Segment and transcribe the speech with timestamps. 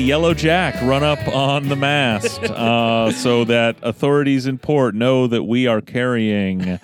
[0.00, 5.26] the yellow jack run up on the mast uh, so that authorities in port know
[5.26, 6.80] that we are carrying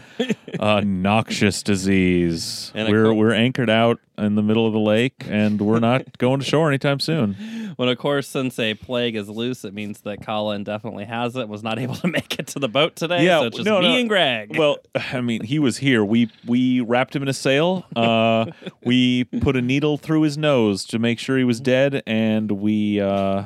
[0.60, 2.72] a noxious disease.
[2.74, 6.40] And We're we're anchored out in the middle of the lake, and we're not going
[6.40, 7.74] to shore anytime soon.
[7.78, 11.48] Well, of course, since a plague is loose, it means that Colin definitely has it.
[11.48, 13.24] Was not able to make it to the boat today.
[13.24, 13.98] Yeah, so it's just no, me no.
[14.00, 14.56] and Greg.
[14.58, 16.04] Well, I mean, he was here.
[16.04, 17.84] We we wrapped him in a sail.
[17.96, 18.46] Uh,
[18.84, 23.00] we put a needle through his nose to make sure he was dead, and we
[23.00, 23.44] uh,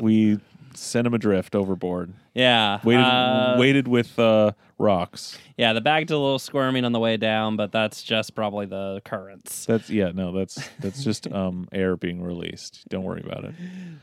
[0.00, 0.38] we
[0.74, 2.12] sent him adrift overboard.
[2.34, 5.36] yeah, Waited uh, waited with uh, rocks.
[5.56, 8.66] Yeah, the bag did a little squirming on the way down, but that's just probably
[8.66, 9.66] the currents.
[9.66, 12.88] That's yeah, no, that's that's just um, air being released.
[12.88, 13.54] Don't worry about it.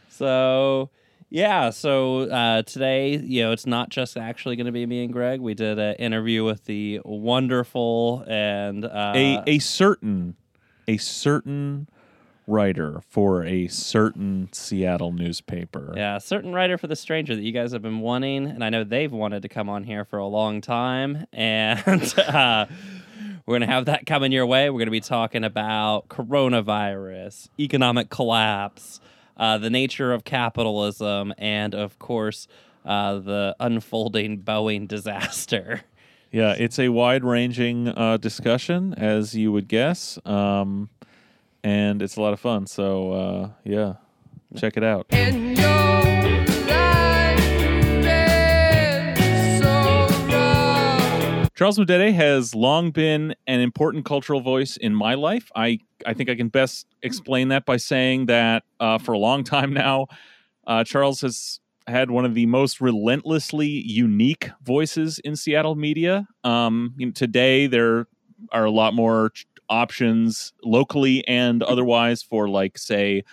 [0.10, 0.90] So
[1.30, 5.12] yeah, so uh, today, you know, it's not just actually going to be me and
[5.12, 5.42] Greg.
[5.42, 10.36] We did an interview with the wonderful and uh, A a certain
[10.88, 11.90] a certain
[12.48, 15.94] writer for a certain Seattle newspaper.
[15.96, 18.70] yeah, a certain writer for the stranger that you guys have been wanting, and I
[18.70, 22.66] know they've wanted to come on here for a long time, and uh,
[23.46, 24.70] we're gonna have that coming your way.
[24.70, 29.00] We're gonna be talking about coronavirus, economic collapse,
[29.38, 32.48] uh, the nature of capitalism, and of course,
[32.86, 35.82] uh, the unfolding Boeing disaster.
[36.32, 40.20] Yeah, it's a wide ranging uh, discussion, as you would guess.
[40.26, 40.90] Um,
[41.66, 42.68] and it's a lot of fun.
[42.68, 43.96] So, uh, yeah,
[44.56, 45.08] check it out.
[45.10, 45.66] And your
[46.68, 47.40] life
[49.20, 51.48] is so wrong.
[51.56, 55.52] Charles Mudede has long been an important cultural voice in my life.
[55.56, 59.44] I, I think I can best explain that by saying that uh, for a long
[59.44, 60.06] time now,
[60.68, 66.28] uh, Charles has had one of the most relentlessly unique voices in Seattle media.
[66.44, 68.06] Um, you know, today, there
[68.52, 73.24] are a lot more ch- options locally and otherwise for, like, say,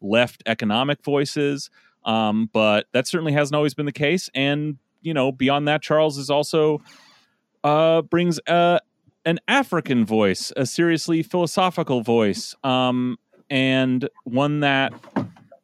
[0.00, 1.70] left economic voices.
[2.04, 4.30] Um, but that certainly hasn't always been the case.
[4.34, 6.80] And, you know, beyond that, Charles is also
[7.64, 8.78] uh, brings uh,
[9.24, 13.18] an African voice, a seriously philosophical voice, um,
[13.50, 14.92] and one that,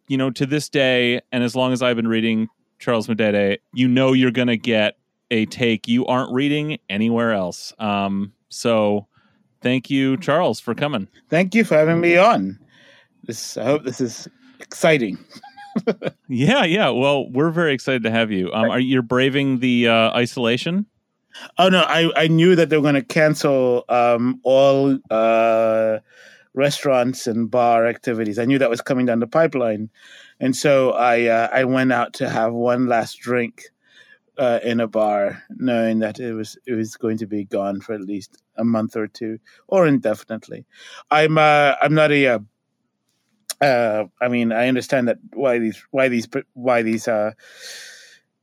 [0.09, 2.49] you know, to this day, and as long as I've been reading
[2.79, 4.99] Charles Mudede, you know you're going to get
[5.31, 7.73] a take you aren't reading anywhere else.
[7.79, 9.07] Um, so
[9.67, 11.09] thank you, Charles, for coming.
[11.29, 12.57] Thank you for having me on.
[13.25, 14.29] This I hope this is
[14.61, 15.19] exciting.
[16.27, 16.89] Yeah, yeah.
[16.89, 18.51] Well, we're very excited to have you.
[18.51, 20.87] Um, are you braving the uh, isolation?
[21.59, 25.99] Oh no, I, I knew that they were going to cancel um, all uh,
[26.55, 28.39] restaurants and bar activities.
[28.39, 29.91] I knew that was coming down the pipeline,
[30.41, 33.65] and so I uh, I went out to have one last drink
[34.39, 37.93] uh, in a bar, knowing that it was it was going to be gone for
[37.93, 40.65] at least a month or two or indefinitely.
[41.11, 42.39] I'm uh, I'm not a uh,
[43.61, 47.33] uh, I mean, I understand that why these why these why these uh,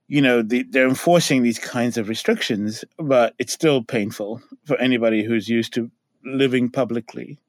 [0.08, 5.24] you know the, they're enforcing these kinds of restrictions, but it's still painful for anybody
[5.24, 5.92] who's used to
[6.26, 7.40] living publicly.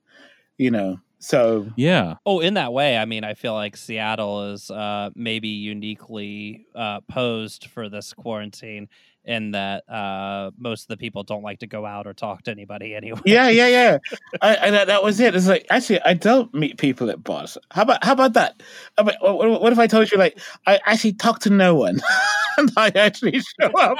[0.59, 2.17] You know, so Yeah.
[2.27, 7.01] Oh, in that way, I mean, I feel like Seattle is uh, maybe uniquely uh,
[7.09, 8.89] posed for this quarantine
[9.25, 12.51] in that uh, most of the people don't like to go out or talk to
[12.51, 13.21] anybody anyway.
[13.25, 13.99] yeah, yeah, yeah.
[14.41, 15.35] I, that, that was it.
[15.35, 17.59] It's like actually, I don't meet people at bars.
[17.71, 18.63] How about how about that?
[18.99, 22.01] I mean, what, what if I told you like I actually talk to no one?
[22.59, 23.99] and I actually show up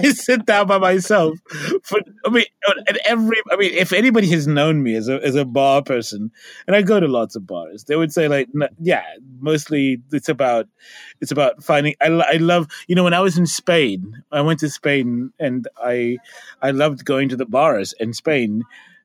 [0.00, 1.38] I sit down by myself.
[1.82, 2.44] For I mean,
[2.88, 6.30] and every I mean, if anybody has known me as a as a bar person,
[6.66, 8.48] and I go to lots of bars, they would say like,
[8.80, 9.04] yeah,
[9.40, 10.68] mostly it's about
[11.20, 11.94] it's about finding.
[12.00, 15.68] I, I love you know when I was in Spain, I went to Spain and
[15.82, 16.18] I
[16.62, 18.62] I loved going to the bars in Spain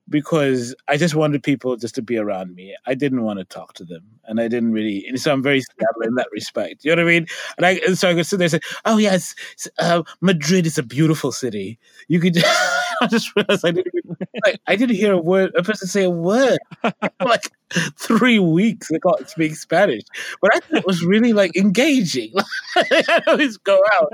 [0.09, 2.75] because I just wanted people just to be around me.
[2.85, 5.05] I didn't want to talk to them, and I didn't really.
[5.07, 6.83] And so I'm very Seattle in that respect.
[6.83, 7.27] You know what I mean?
[7.57, 9.33] And, I, and so I could sit there and say, "Oh yes,
[9.79, 12.37] uh, Madrid is a beautiful city." You could.
[13.05, 13.93] I just realized I didn't.
[14.45, 15.51] Like, I didn't hear a word.
[15.55, 17.51] A person say a word for like
[17.99, 18.89] three weeks.
[18.91, 20.03] I can't speak Spanish,
[20.41, 22.33] but I thought it was really like engaging.
[22.75, 24.13] I always go out,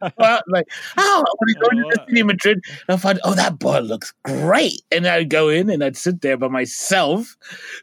[0.00, 0.66] go out like,
[0.96, 2.60] oh, I want to go into the city of Madrid.
[2.88, 6.20] And I find, oh, that bar looks great, and I'd go in and I'd sit
[6.22, 7.36] there by myself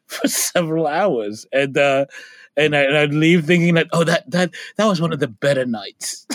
[0.07, 2.05] for several hours, and uh,
[2.57, 5.27] and, I, and I'd leave thinking that, oh, that that that was one of the
[5.27, 6.25] better nights.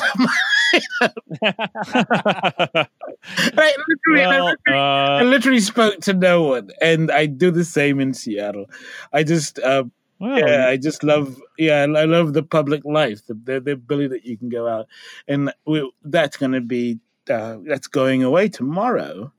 [3.56, 7.26] Right, literally, and I well, literally- I uh, literally spoke to no one, and I
[7.26, 8.66] do the same in Seattle.
[9.12, 9.84] I just, uh,
[10.18, 14.08] well, yeah, I just love, yeah, I love the public life, the the, the ability
[14.08, 14.86] that you can go out,
[15.28, 19.32] and we, that's going to be uh, that's going away tomorrow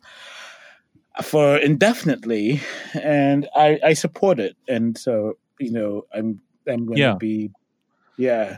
[1.23, 2.61] for indefinitely,
[2.93, 7.15] and I I support it, and so you know, I'm I'm going to Yeah.
[7.19, 7.51] be,
[8.17, 8.57] yeah,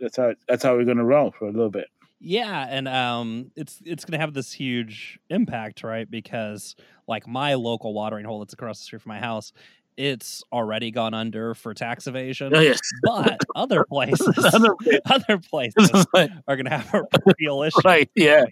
[0.00, 1.86] that's how that's how we're going to roll for a little bit.
[2.26, 6.10] Yeah, and um, it's it's gonna have this huge impact, right?
[6.10, 6.74] Because
[7.06, 9.52] like my local watering hole that's across the street from my house,
[9.98, 12.50] it's already gone under for tax evasion.
[12.56, 14.74] Oh yes, But other places, Other
[15.04, 15.90] other places
[16.48, 17.02] are gonna have a
[17.40, 17.78] real issue.
[17.84, 18.44] right, yeah.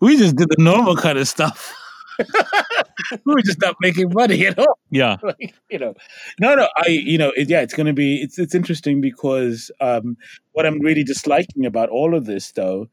[0.00, 1.72] We just did the normal kind of stuff.
[3.24, 4.78] We were just not making money at all.
[4.90, 5.16] Yeah.
[5.22, 5.94] like, you know,
[6.40, 9.70] no, no, I, you know, it, yeah, it's going to be, it's, it's interesting because
[9.80, 10.16] um,
[10.52, 12.88] what I'm really disliking about all of this, though,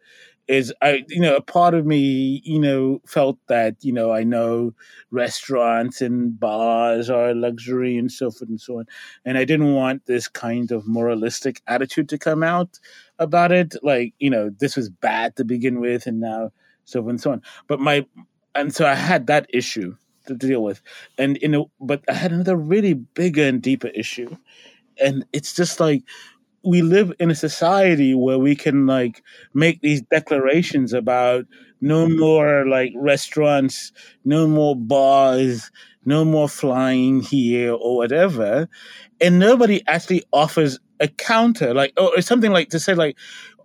[0.47, 4.23] is I, you know, a part of me, you know, felt that, you know, I
[4.23, 4.73] know
[5.11, 8.85] restaurants and bars are luxury and so forth and so on,
[9.25, 12.79] and I didn't want this kind of moralistic attitude to come out
[13.19, 16.51] about it, like, you know, this was bad to begin with, and now
[16.85, 17.41] so forth and so on.
[17.67, 18.05] But my,
[18.57, 19.95] and so I had that issue
[20.27, 20.81] to deal with.
[21.17, 24.35] And you know but i had another really bigger and deeper issue.
[24.99, 26.03] And it's just like
[26.63, 29.23] we live in a society where we can like
[29.53, 31.45] make these declarations about
[31.79, 33.93] no more like restaurants
[34.25, 35.71] no more bars
[36.07, 38.69] no more flying here or whatever.
[39.19, 43.17] And nobody actually offers a counter like or something like to say like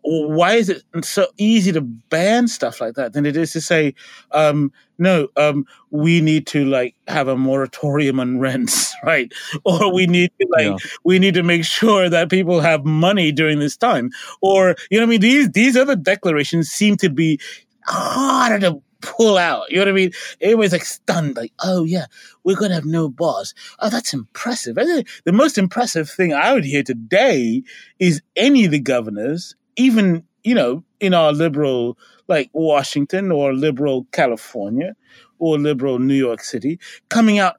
[0.05, 3.95] why is it so easy to ban stuff like that than it is to say
[4.33, 9.33] um, no um, we need to like have a moratorium on rents right?
[9.65, 10.77] Or we need to like Yeah.
[11.05, 14.11] we need to make sure that people have money during this time.
[14.41, 15.21] Or you know what i mean?
[15.21, 17.41] These these other declarations seem to be
[17.87, 19.69] harder to pull out.
[19.71, 20.13] You know what i mean?
[20.41, 22.07] Everybody's like stunned like oh yeah
[22.45, 23.55] we're gonna have no bars.
[23.81, 24.75] Oh that's impressive.
[24.77, 27.63] The most impressive thing i would hear today
[27.99, 31.99] is any of the governors even you know in our liberal
[32.29, 34.95] like washington or liberal california
[35.39, 36.79] or liberal new york city
[37.09, 37.57] coming out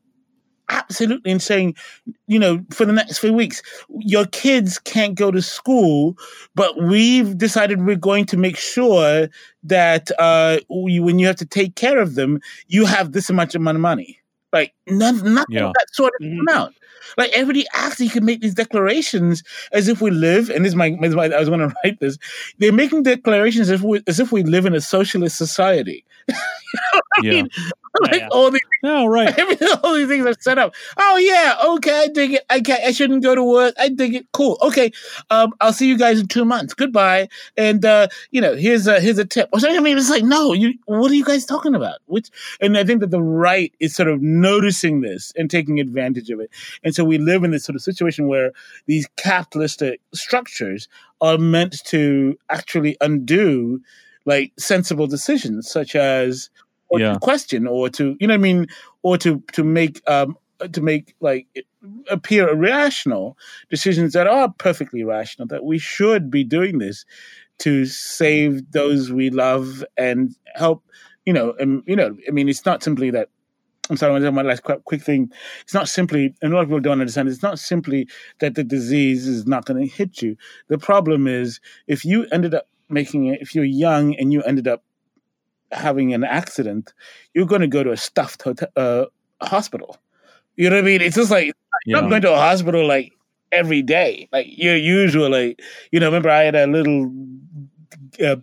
[0.70, 1.76] absolutely and saying
[2.28, 3.62] you know for the next few weeks
[4.00, 6.18] your kids can't go to school
[6.56, 9.28] but we've decided we're going to make sure
[9.62, 13.76] that uh when you have to take care of them you have this much amount
[13.76, 14.23] of money
[14.54, 15.66] like none, nothing Yeah.
[15.68, 16.38] of that sort of Mhm.
[16.38, 16.74] come out
[17.18, 20.92] like everybody actually can make these declarations as if we live and this is my,
[21.02, 22.18] this is my i was going to write this
[22.60, 26.06] they're making declarations as if we, as if we live in a socialist society
[27.22, 27.32] Yeah.
[27.32, 27.50] mean,
[28.02, 28.28] like yeah.
[28.32, 29.34] all these No, right.
[29.84, 30.74] All these things are set up.
[30.98, 32.46] Oh yeah, okay, I dig it.
[32.50, 33.76] I can I shouldn't go to work.
[33.80, 34.26] I dig it.
[34.34, 34.58] Cool.
[34.62, 34.92] Okay,
[35.30, 36.74] um, I'll see you guys in two months.
[36.74, 37.30] Goodbye.
[37.56, 39.50] And uh, you know, here's a here's a tip.
[39.54, 39.78] Or something.
[39.78, 40.74] I mean, it's like, no, you.
[40.86, 42.00] What are you guys talking about?
[42.08, 42.30] Which,
[42.60, 46.40] and I think that the right is sort of noticing this and taking advantage of
[46.40, 46.50] it.
[46.84, 48.52] And so we live in this sort of situation where
[48.88, 50.88] these capitalistic structures
[51.22, 53.82] are meant to actually undo
[54.26, 56.50] like sensible decisions, such as
[56.90, 57.14] or Yeah.
[57.14, 58.68] to question or to you know what I mean
[59.02, 60.38] or to to make um
[60.72, 61.48] to make like
[62.10, 63.38] appear irrational
[63.70, 67.06] decisions that are perfectly rational that we should be doing this
[67.60, 70.84] to save those we love and help
[71.26, 73.30] you know and you know I mean it's not simply that
[73.90, 75.30] I'm sorry, I want to my last quick, quick thing.
[75.62, 77.28] It's not simply, and a lot of people don't understand.
[77.28, 78.08] It's not simply
[78.40, 80.38] that the disease is not going to hit you.
[80.70, 84.68] The problem is if you ended up making it, if you're young and you ended
[84.68, 84.84] up
[85.72, 86.94] having an accident,
[87.34, 89.06] you're going to go to a stuffed hotel, uh,
[89.42, 89.98] hospital.
[90.56, 91.02] You know what I mean?
[91.02, 92.02] It's just like you're Yeah.
[92.02, 93.12] not going to a hospital like
[93.52, 94.30] every day.
[94.32, 95.58] Like you're usually,
[95.92, 96.08] you know.
[96.08, 97.12] Remember, I had a little
[98.22, 98.36] uh,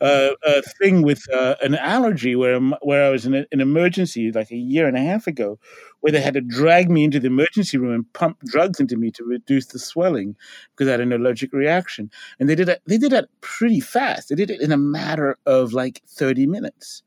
[0.00, 4.30] uh, uh, thing with uh, an allergy where where I was in a, an emergency
[4.32, 5.58] like a year and a half ago,
[6.00, 9.10] where they had to drag me into the emergency room and pump drugs into me
[9.12, 10.36] to reduce the swelling
[10.74, 12.10] because I had an allergic reaction.
[12.38, 12.80] And they did that.
[12.86, 14.28] They did that pretty fast.
[14.28, 17.02] They did it in a matter of like thirty minutes.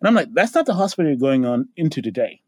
[0.00, 2.40] And I'm like, that's not the hospital you're going on into today.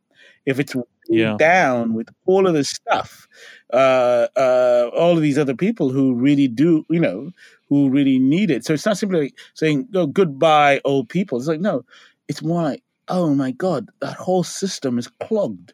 [0.46, 0.74] If it's
[1.08, 1.36] Yeah.
[1.38, 3.26] down with all of this stuff,
[3.72, 7.30] uh, uh, all of these other people who really do, you know,
[7.68, 8.64] who really need it.
[8.64, 11.84] So it's not simply like saying, "Oh, goodbye, old people." It's like, no,
[12.28, 15.72] it's more like, "Oh my God, that whole system is clogged."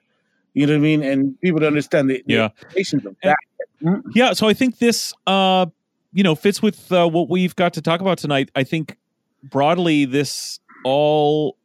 [0.55, 1.03] You know what I mean?
[1.03, 2.45] And people don't understand the, the Yeah.
[2.63, 3.35] implications of And-
[3.83, 4.03] that.
[4.15, 5.67] Yeah, so I think this, uh,
[6.13, 8.51] you know, fits with uh, what we've got to talk about tonight.
[8.55, 8.97] I think
[9.43, 11.59] broadly, this all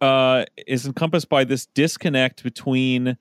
[0.00, 3.16] uh, is encompassed by this disconnect between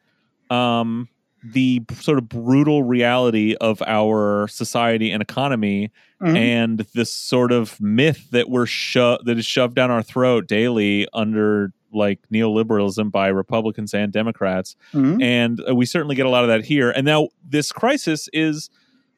[0.50, 1.08] um,
[1.44, 6.36] the sort of brutal reality of our society and economy Mhm.
[6.36, 11.08] and this sort of myth that we're sho- that is shoved down our throat daily
[11.14, 15.22] under like neoliberalism by Republicans and Democrats Mhm.
[15.22, 16.90] and uh, we certainly get a lot of that here.
[16.92, 18.70] And now this crisis is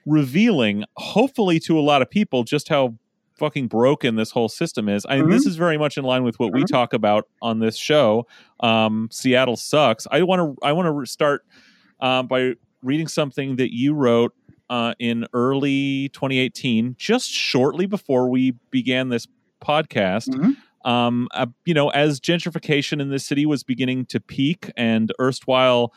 [0.06, 2.96] revealing, hopefully, to a lot of people just how
[3.38, 5.06] fucking broken this whole system is.
[5.08, 6.68] I mean, this is very much in line with what we Mhm.
[6.68, 8.28] talk about on this show.
[8.60, 10.06] Um, Seattle sucks.
[10.12, 10.66] I want to.
[10.66, 11.44] I want to start
[12.02, 14.34] uh, by reading something that you wrote
[14.70, 19.26] uh, in early 2018, just shortly before we began this
[19.64, 20.30] podcast.
[20.30, 20.56] Mhm.
[20.86, 25.94] Um, uh, you know, as gentrification in this city was beginning to peak, and erstwhile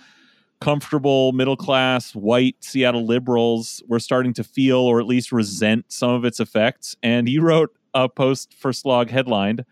[0.63, 6.11] comfortable middle class white Seattle liberals were starting to feel or at least resent some
[6.11, 6.95] of its effects.
[7.03, 9.65] And you wrote a post for Slog headlined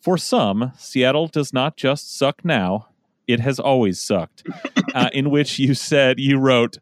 [0.00, 2.88] For some, Seattle does not just suck now,
[3.26, 4.42] it has always sucked.
[4.94, 6.78] uh, in which you said, you wrote,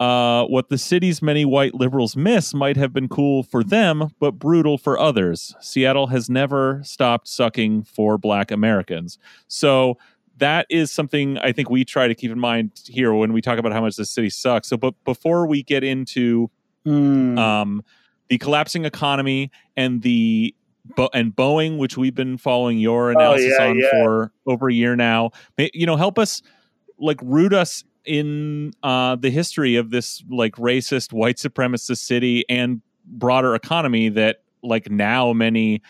[0.00, 4.32] uh, what the city's many white liberals miss might have been cool for them, but
[4.32, 5.54] brutal for others.
[5.60, 9.18] Seattle has never stopped sucking for black Americans.
[9.48, 9.98] So
[10.36, 13.58] that is something I think we try to keep in mind here when we talk
[13.58, 14.68] about how much the city sucks.
[14.68, 16.50] So, but before we get into
[16.84, 17.36] Hmm.
[17.36, 17.82] um,
[18.28, 20.54] the collapsing economy and the
[20.96, 23.90] Bo- and Boeing, which we've been following your analysis yeah, on yeah.
[23.90, 25.32] for over a year now.
[25.58, 26.40] May- You know, help us
[26.98, 32.80] like root us in uh, the history of this like racist white supremacist city and
[33.04, 35.82] broader economy that like now many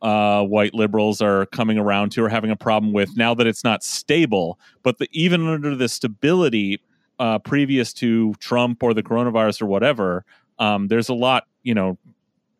[0.00, 3.64] uh, white liberals are coming around to or having a problem with now that it's
[3.64, 4.58] not stable.
[4.82, 6.80] But the, even under the stability
[7.18, 10.24] uh, previous to Trump or the coronavirus or whatever,
[10.58, 11.98] um, there's a lot, you know,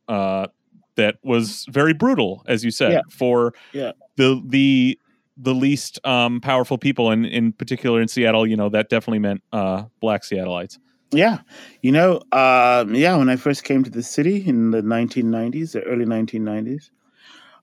[0.09, 0.49] uh,
[0.97, 3.01] that was very brutal, as you said, Yeah.
[3.11, 3.93] for Yeah.
[4.17, 4.99] the the
[5.43, 9.43] the least um, powerful people, and in particular in Seattle, you know, that definitely meant
[9.53, 10.79] uh, black Seattleites.
[11.13, 11.39] Yeah,
[11.83, 13.17] you know, um, yeah.
[13.17, 16.91] When I first came to the city in the 1990s, the early 1990s,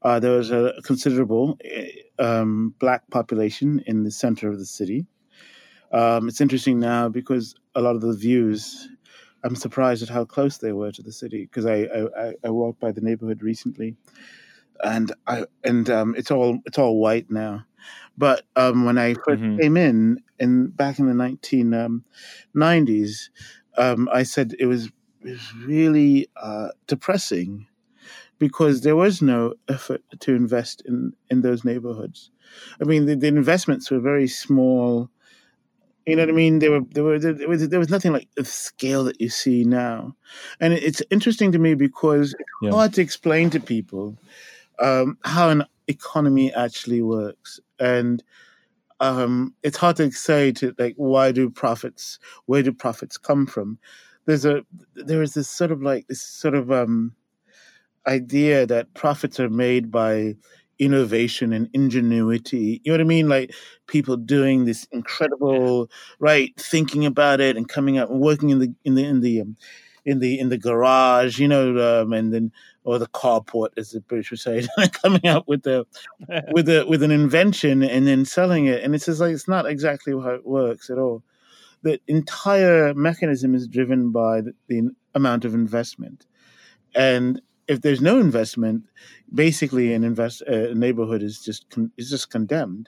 [0.02, 5.06] uh, there was a considerable eh, um, black population in the center of the city.
[5.94, 8.90] Um, it's interesting now because a lot of the views,
[9.46, 11.88] I'm surprised at how close they were to the city because I
[12.24, 13.96] I- I walked by the neighborhood recently,
[14.84, 17.66] and I and um, it's all it's all white now.
[18.18, 19.62] But um, when I 1st Mhm.
[19.62, 23.30] came in, in back in the 1990s,
[23.78, 24.88] um, I said it was,
[25.24, 27.68] it was really uh, depressing
[28.40, 32.32] because there was no effort to invest in, in those neighborhoods.
[32.82, 35.10] I mean, the, the investments were very small.
[36.06, 36.60] You know what I mean?
[36.60, 39.64] There were there were there was, there was nothing like the scale that you see
[39.66, 40.16] now,
[40.62, 42.72] and it's interesting to me because it's Yeah.
[42.72, 44.18] hard to explain to people
[44.80, 48.24] um, how an economy actually works, and
[49.00, 53.80] um, it's hard to say to like why do profits where do profits come from?
[54.26, 54.64] There's a
[54.96, 57.14] there is this sort of like this sort of um,
[58.08, 60.36] idea that profits are made by
[60.80, 62.82] innovation and ingenuity.
[62.84, 63.30] You know what I mean?
[63.30, 63.54] Like
[63.88, 68.74] people doing this incredible right thinking about it and coming up and working in the
[68.84, 69.58] in the in the um,
[70.06, 72.52] in the in the garage, you know, um, and then
[72.88, 74.66] or the carport, as the British would say,
[75.04, 75.86] coming up with the
[76.54, 79.66] with a with an invention and then selling it, and it's just like it's not
[79.66, 81.22] exactly how it works at all.
[81.82, 86.26] The entire mechanism is driven by the, the amount of investment,
[86.96, 88.84] and if there's no investment,
[89.34, 92.88] basically an invest a neighborhood is just con- is just condemned,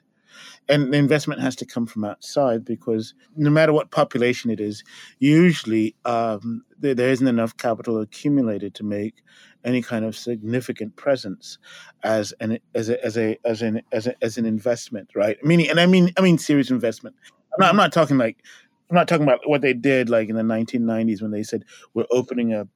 [0.68, 4.84] and the investment has to come from outside because no matter what population it is,
[5.20, 9.24] usually um, there, there isn't enough capital accumulated to make
[9.64, 11.58] any kind of significant presence
[12.04, 15.44] as an as a as a as an as, a, as an investment, right?
[15.44, 17.16] Meaning, and I mean I mean serious investment.
[17.54, 18.44] I'm not, I'm not talking like
[18.90, 22.06] I'm not talking about what they did like in the 1990s when they said we're
[22.12, 22.68] opening a,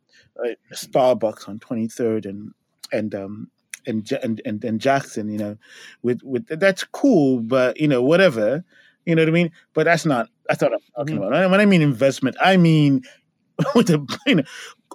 [0.44, 2.54] a Starbucks on 23rd and
[2.92, 3.50] and um
[3.86, 5.58] and and and, and Jackson, you know,
[6.02, 8.64] with with that's cool, but you know whatever,
[9.06, 9.52] you know what I mean.
[9.74, 11.28] But that's not that's not what I'm talking Mhm.
[11.28, 11.52] about.
[11.52, 13.02] When I mean investment, I mean
[13.76, 14.44] with the you know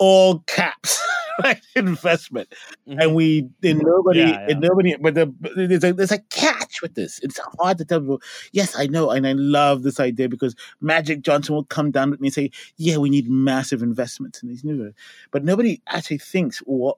[0.00, 1.00] all caps,
[1.44, 1.60] right?
[1.76, 2.52] Investment
[2.86, 4.50] and we and nobody Yeah, yeah.
[4.52, 8.00] and nobody but the there's a there's a catch with this it's hard to tell
[8.00, 12.10] people yes i know and i love this idea because magic johnson will come down
[12.10, 14.92] with me and say yeah we need massive investments in these new
[15.30, 16.96] but nobody actually thinks what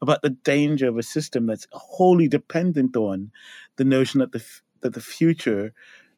[0.00, 3.30] about the danger of a system that's wholly dependent on
[3.76, 4.44] the notion that the
[4.80, 5.72] that the future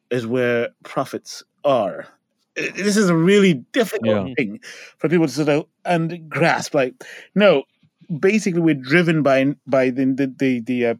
[0.09, 2.07] is where profits are
[2.55, 4.33] this is a really difficult Yeah.
[4.35, 4.59] thing
[4.97, 6.93] for people to sort of and grasp like
[7.35, 7.63] no
[8.19, 10.95] basically we're driven by by the the the, the uh,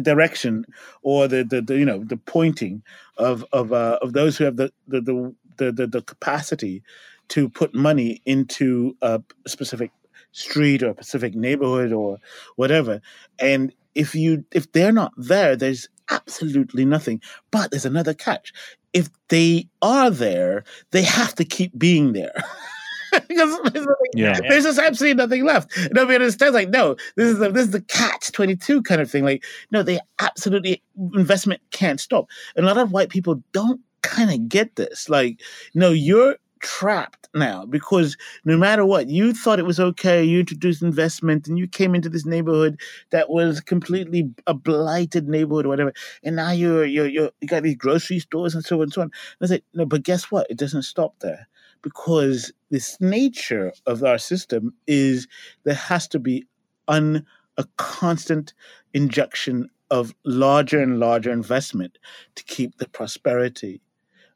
[0.00, 0.64] direction
[1.02, 2.82] or the, the the you know the pointing
[3.16, 6.82] of of uh, of those who have the the the the, the, the capacity
[7.28, 9.90] to put money into a specific
[10.32, 12.18] street or a specific neighborhood or
[12.56, 13.00] whatever
[13.38, 17.20] and if you if they're not there there's absolutely nothing
[17.50, 18.52] but there's another catch
[18.92, 22.32] if they are there they have to keep being there
[23.28, 24.38] because there's nothing- Yeah.
[24.48, 25.70] there's just absolutely nothing left.
[25.92, 26.54] Nobody understands.
[26.54, 29.24] Like, no, this is the this is the catch twenty two kind of thing.
[29.24, 30.82] Like, no, they absolutely
[31.14, 32.26] investment can't stop.
[32.54, 35.08] And a lot of white people don't kind of get this.
[35.08, 35.40] Like,
[35.74, 40.22] no, you're trapped now because no matter what, you thought it was okay.
[40.24, 45.66] You introduced investment and you came into this neighborhood that was completely a blighted neighborhood
[45.66, 45.92] or whatever.
[46.22, 49.02] And now you're, you're, you're you got these grocery stores and so on and so
[49.02, 49.10] on.
[49.40, 50.46] And I said, no, but guess what?
[50.50, 51.48] It doesn't stop there
[51.82, 55.28] because this nature of our system is
[55.64, 56.46] there has to be
[56.88, 57.24] un,
[57.56, 58.54] a constant
[58.94, 61.98] injection of larger and larger investment
[62.34, 63.80] to keep the prosperity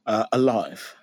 [0.06, 0.94] uh, alive.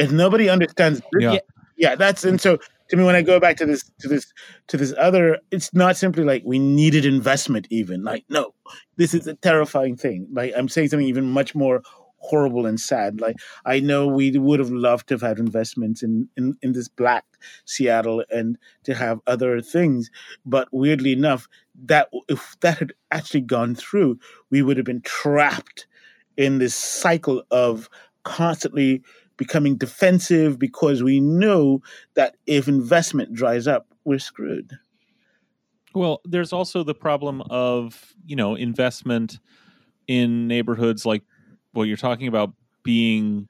[0.00, 1.38] If nobody understands, this- Yeah.
[1.76, 4.32] yeah, that's and so to me when I go back to this to this
[4.68, 7.66] to this other, it's not simply like we needed investment.
[7.70, 8.54] Even like no,
[8.96, 10.26] this is a terrifying thing.
[10.32, 11.82] Like I'm saying something even much more
[12.22, 13.20] horrible and sad.
[13.20, 16.88] Like I know we would have loved to have had investments in in, in this
[16.88, 17.24] black
[17.64, 20.10] Seattle and to have other things,
[20.44, 21.48] but weirdly enough,
[21.86, 24.18] that if that had actually gone through,
[24.50, 25.86] we would have been trapped
[26.36, 27.88] in this cycle of
[28.24, 29.02] constantly
[29.40, 31.80] becoming defensive because we know
[32.12, 34.78] that if investment dries up, we're screwed.
[35.94, 39.40] Well, there's also the problem of, you know, investment
[40.06, 41.22] in neighborhoods like
[41.72, 43.48] what you're talking about being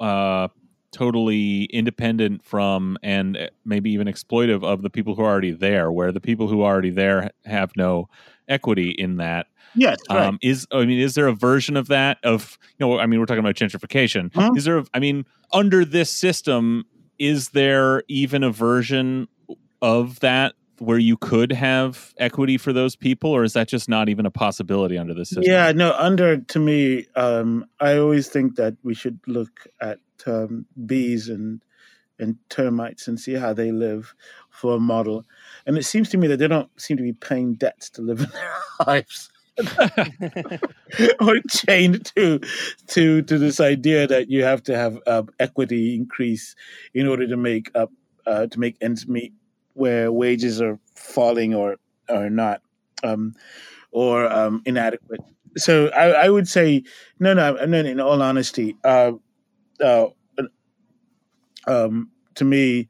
[0.00, 0.48] uh,
[0.92, 6.10] totally independent from and maybe even exploitive of the people who are already there, where
[6.10, 8.08] the people who are already there have no
[8.52, 9.46] equity in that.
[9.74, 10.26] Yes, right.
[10.26, 12.18] Um, is I mean, is there a version of that?
[12.22, 14.30] Of you know, I mean, we're talking about gentrification.
[14.30, 14.56] Mhm.
[14.56, 14.78] Is there?
[14.78, 16.84] A, I mean, under this system,
[17.18, 19.28] is there even a version
[19.80, 24.08] of that where you could have equity for those people, or is that just not
[24.08, 25.44] even a possibility under this system?
[25.46, 30.66] Yeah, no, under to me, um, I always think that we should look at um,
[30.86, 31.62] bees and
[32.18, 34.14] and termites and see how they live
[34.50, 35.24] for a model.
[35.66, 38.20] And it seems to me that they don't seem to be paying debts to live
[38.20, 38.52] in their
[38.86, 39.30] lives.
[41.20, 42.40] or chained to
[42.86, 46.56] to to this idea that you have to have uh, equity increase
[46.94, 47.92] in order to make up
[48.26, 49.34] uh, to make ends meet
[49.74, 51.76] where wages are falling or
[52.08, 52.62] or not
[53.02, 53.34] um,
[53.90, 55.20] or um, inadequate.
[55.56, 56.82] So I, I would say
[57.20, 57.78] no, no, no.
[57.78, 59.12] In all honesty, uh,
[59.82, 60.06] uh,
[61.66, 62.88] um, to me,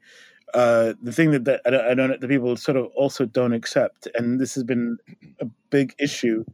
[0.53, 3.53] uh, the thing that, that I, don't, I don't, the people sort of also don't
[3.53, 4.97] accept, and this has been
[5.39, 6.45] a big issue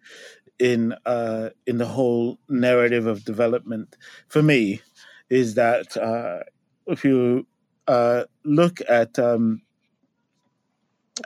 [0.57, 4.81] in uh, in the whole narrative of development for me,
[5.29, 6.43] is that uh,
[6.88, 7.45] if you
[7.88, 9.62] uh, look at um,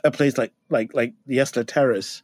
[0.03, 2.23] a place like like like Yesler Terrace,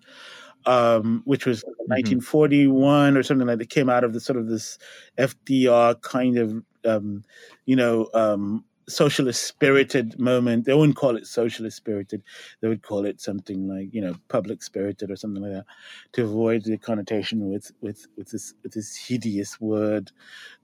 [0.65, 4.77] um, which was 1941 or something like that, came out of the sort of this
[5.17, 7.23] FDR kind of um,
[7.65, 10.65] you know um, socialist spirited moment.
[10.65, 12.23] They wouldn't call it socialist spirited;
[12.61, 15.65] they would call it something like you know public spirited or something like that,
[16.13, 20.11] to avoid the connotation with with with this with this hideous word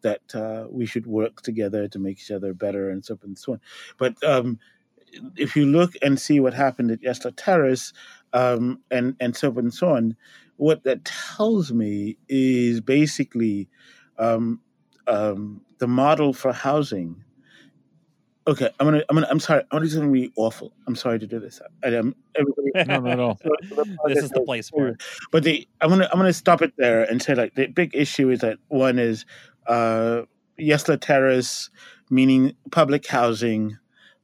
[0.01, 3.39] that uh, we should work together to make each other better and so on and
[3.39, 3.61] so on.
[3.97, 4.59] But um,
[5.35, 7.93] if you look and see what happened at Yesler Terrace
[8.33, 10.15] um, and and so on and so on,
[10.57, 13.67] what that tells me is basically
[14.17, 14.61] um,
[15.07, 17.24] um, the model for housing.
[18.47, 20.71] Okay, I'm gonna, I'm gonna, I'm sorry, I'm just gonna something awful.
[20.86, 21.60] I'm sorry to do this.
[21.84, 23.39] I, everybody, No, all.
[24.08, 25.01] this is the place for it.
[25.31, 28.29] but the I'm gonna I'm gonna stop it there and say like the big issue
[28.29, 29.25] is that one is
[29.65, 30.23] uh
[30.60, 31.69] Yesler Terrace,
[32.10, 33.77] meaning public housing.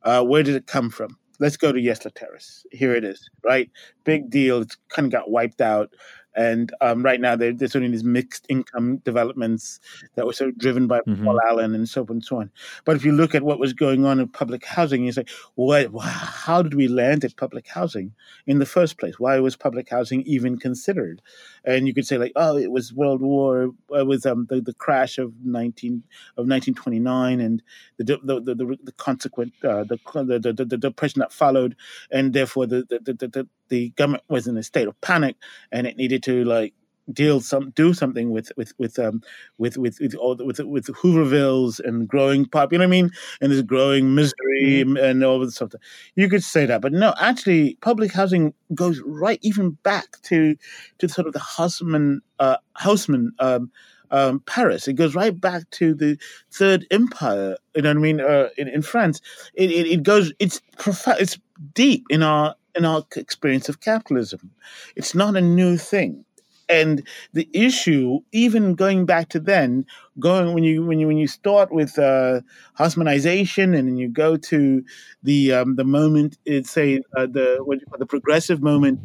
[0.03, 1.17] Uh, where did it come from?
[1.39, 2.65] Let's go to Yesler Terrace.
[2.71, 3.69] Here it is, right?
[4.03, 4.61] Big deal.
[4.61, 5.93] It's kind of got wiped out.
[6.35, 9.79] And um, right now, there, there's only these mixed income developments
[10.15, 11.23] that were sort of driven by Mhm.
[11.23, 12.51] Paul Allen and so on and so on.
[12.85, 15.91] But if you look at what was going on in public housing, you say, what,
[15.97, 18.13] how did we land at public housing
[18.47, 19.19] in the first place?
[19.19, 21.21] Why was public housing even considered?
[21.65, 24.73] And you could say, like, oh, it was World War, it was um, the, the
[24.73, 26.03] crash of 19
[26.37, 27.61] of 1929 and
[27.97, 31.75] the the the, the, the consequent uh, the, the, the the depression that followed,
[32.11, 35.35] and therefore the the, the, the the government was in a state of panic,
[35.71, 36.73] and it needed to like
[37.11, 39.21] deal some do something with with with um
[39.57, 43.01] with with with all the, with with Hoovervilles and growing pop, you know what I
[43.01, 45.73] mean, and this growing misery and all this stuff.
[46.15, 50.55] You could say that, but no, actually, public housing goes right even back to
[50.99, 53.71] to sort of the Haussmann uh, Haussmann um,
[54.11, 54.87] um, Paris.
[54.87, 56.17] It goes right back to the
[56.51, 57.57] Third Empire.
[57.75, 58.21] You know what I mean?
[58.21, 59.21] Uh, in, in France,
[59.53, 60.31] it, it, it goes.
[60.39, 61.19] It's profound.
[61.19, 61.39] It's
[61.73, 64.51] deep in our in our experience of capitalism.
[64.95, 66.25] It's not a new thing.
[66.69, 69.85] And the issue, even going back to then,
[70.19, 72.41] going when you when you when you start with uh,
[72.79, 74.83] Haussmannization and then you go to
[75.21, 79.01] the um, the moment, it's say uh, the what you call the progressive moment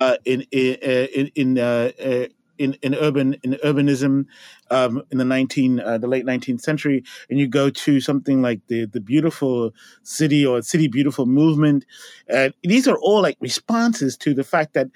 [0.00, 0.74] uh, in in
[1.14, 2.26] in in, uh, uh,
[2.58, 4.26] in, in urban in urbanism
[4.70, 8.60] um, in the nineteen uh, the late nineteenth century, and you go to something like
[8.68, 11.84] the the beautiful city or city beautiful movement.
[12.32, 14.88] Uh, these are all like responses to the fact that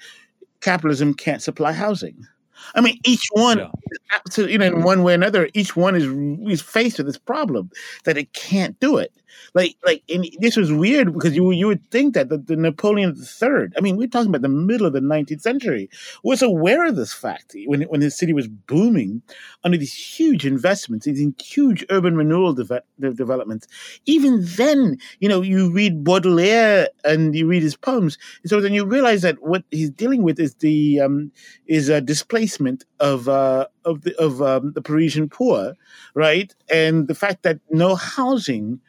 [0.61, 2.27] capitalism can't supply housing.
[2.73, 3.69] I mean, each one, Yeah.
[4.15, 6.05] absolutely, you know, in one way or another, each one is
[6.51, 7.69] is faced with this problem
[8.05, 9.13] that it can't do it.
[9.53, 10.03] Like, like,
[10.39, 13.69] this was weird because you you would think that the, the Napoleon III.
[13.77, 15.89] I mean, we're talking about the middle of the 19th century,
[16.23, 19.21] was aware of this fact when when his city was booming
[19.63, 22.81] under these huge investments, these huge urban renewal de-
[23.13, 23.67] developments.
[24.05, 28.73] Even then, you know, you read Baudelaire and you read his poems, and so then
[28.73, 31.31] you realize that what he's dealing with is the um,
[31.67, 35.75] is a displacement of uh, of the of um, the Parisian poor,
[36.13, 36.53] right?
[36.69, 38.79] And the fact that no housing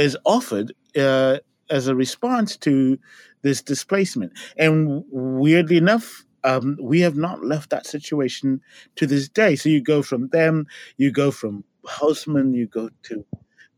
[0.00, 1.38] is offered uh,
[1.70, 2.98] as a response to
[3.42, 4.32] this displacement.
[4.56, 8.60] And weirdly enough, um, we have not left that situation
[8.96, 9.56] to this day.
[9.56, 13.24] So you go from them, you go from Haussmann, you go to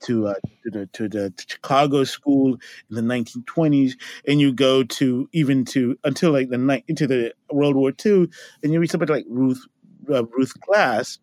[0.04, 2.54] to uh, to the to the Chicago school
[2.90, 3.92] in the 1920s,
[4.26, 8.28] and you go to even to until like the night into the World War II,
[8.62, 9.64] and you read somebody like Ruth
[10.10, 11.18] uh, Ruth Glass,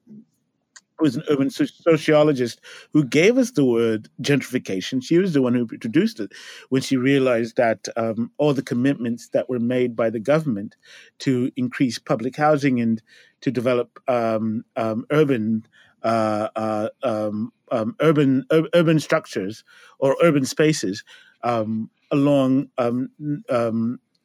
[0.99, 2.61] who was an urban sociologist
[2.93, 5.03] who gave us the word gentrification.
[5.03, 6.31] She was the one who introduced it
[6.69, 10.75] when she realized that um, all the commitments that were made by the government
[11.19, 13.01] to increase public housing and
[13.41, 15.65] to develop um, um, urban
[16.03, 19.63] uh, uh, um, um, urban ur- urban structures
[19.99, 21.03] or urban spaces
[21.43, 22.69] um, along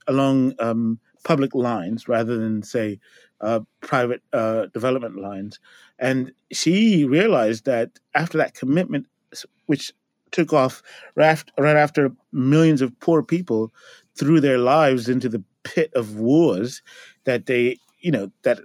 [0.06, 2.98] along public lines rather than say
[3.44, 5.60] uh, private uh, development lines.
[5.98, 9.06] And she realized that after that commitment,
[9.66, 9.92] which
[10.30, 10.82] took off
[11.14, 13.72] right after, right after millions of poor people
[14.18, 16.82] threw their lives into the pit of wars,
[17.24, 18.60] that they, you know, that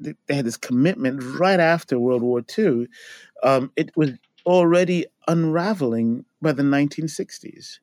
[0.00, 2.88] they had this commitment right after World War II.
[3.42, 4.12] Um, it was
[4.46, 7.78] already unraveling by the 1960s.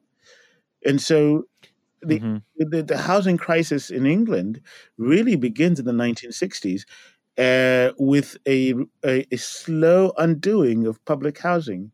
[0.85, 1.45] And so
[2.01, 2.41] the, Mhm.
[2.57, 4.61] the, the housing crisis in England
[4.97, 6.85] really begins in the 1960s
[7.37, 8.73] uh, with a,
[9.05, 11.91] a, a slow undoing of public housing.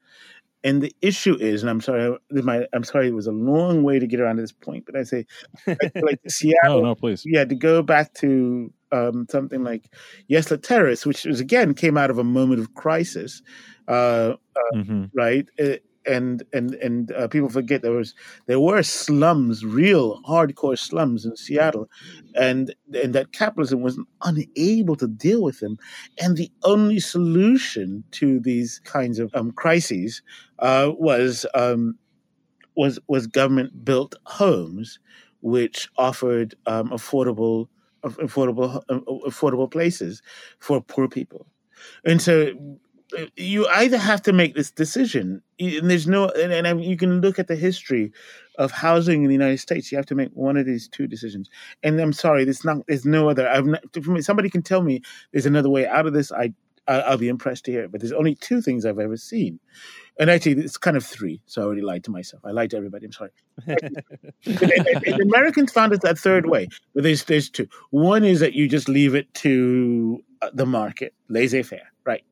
[0.64, 4.00] And the issue is, and I'm sorry, might- I'm sorry, it was a long way
[4.00, 5.26] to get around to this point, but I say,
[5.68, 7.24] like, like Seattle, Oh no, please.
[7.26, 9.94] yeah, to go back to um, something like
[10.30, 13.42] Yesler Terrace, which was again came out of a moment of crisis,
[13.88, 14.34] uh,
[14.74, 15.48] hmm right?
[15.60, 15.76] Uh,
[16.08, 18.16] and and and uh, people forget there was
[18.46, 21.90] there were slums, real hardcore slums in Seattle,
[22.36, 25.78] and and that capitalism was unable to deal with them,
[26.20, 30.22] and the only solution to these kinds of um, crises
[30.60, 31.98] uh, was um,
[32.76, 35.00] was was government built homes,
[35.42, 37.68] which offered um, affordable
[38.04, 40.22] affordable uh, affordable places
[40.60, 41.48] for poor people,
[42.06, 42.54] and so
[43.36, 47.22] you either have to make this decision, and there's no, and, and I- you can
[47.22, 48.12] look at the history
[48.58, 49.92] of housing in the United States.
[49.92, 51.50] You have to make one of these two decisions.
[51.84, 53.48] And I'm sorry, there's not, there's no other.
[53.48, 53.84] I've not,
[54.22, 56.32] somebody can tell me there's another way out of this.
[56.32, 56.54] I,
[56.88, 57.92] I I'll be impressed to hear it.
[57.92, 59.60] But there's only two things I've ever seen,
[60.20, 61.42] and actually it's kind of three.
[61.46, 62.44] So I already lied to myself.
[62.46, 63.06] I lied to everybody.
[63.06, 63.32] I'm sorry.
[64.46, 67.68] the Americans found it that third way, but there's there's two.
[67.92, 72.24] One is that you just leave it to uh, the market, laissez faire, right?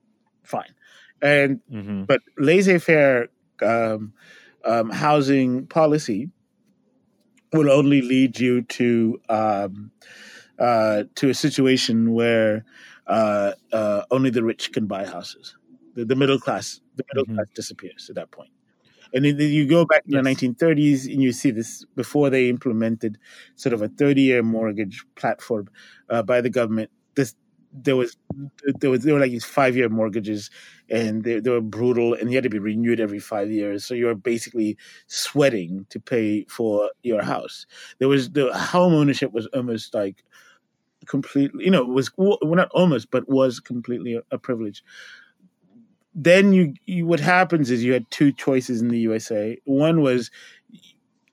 [0.45, 0.73] Fine,
[1.21, 3.29] and hmm but laissez faire
[3.61, 4.13] um,
[4.65, 6.29] um, housing policy
[7.53, 9.91] will only lead you to um,
[10.59, 12.65] uh, to a situation where
[13.07, 15.55] uh, uh, only the rich can buy houses.
[15.95, 17.35] The, the middle class, the middle Mhm.
[17.35, 18.51] class disappears at that point.
[19.13, 20.23] And then you go back to Yes.
[20.23, 23.17] the 1930s, and you see this before they implemented
[23.55, 25.69] sort of a 30-year mortgage platform
[26.09, 26.91] uh, by the government.
[27.15, 27.35] This
[27.83, 28.15] there was
[28.79, 30.49] there was there were like these five-year mortgages,
[30.89, 33.83] and they, they were brutal, and you had to be renewed every five years.
[33.85, 37.65] So you were basically sweating to pay for your house.
[37.99, 40.23] There was the home ownership was almost like
[41.05, 44.83] completely, you know, it was well, not almost, but was completely a, a privilege.
[46.13, 49.57] Then you, you, what happens is you had two choices in the USA.
[49.65, 50.31] One was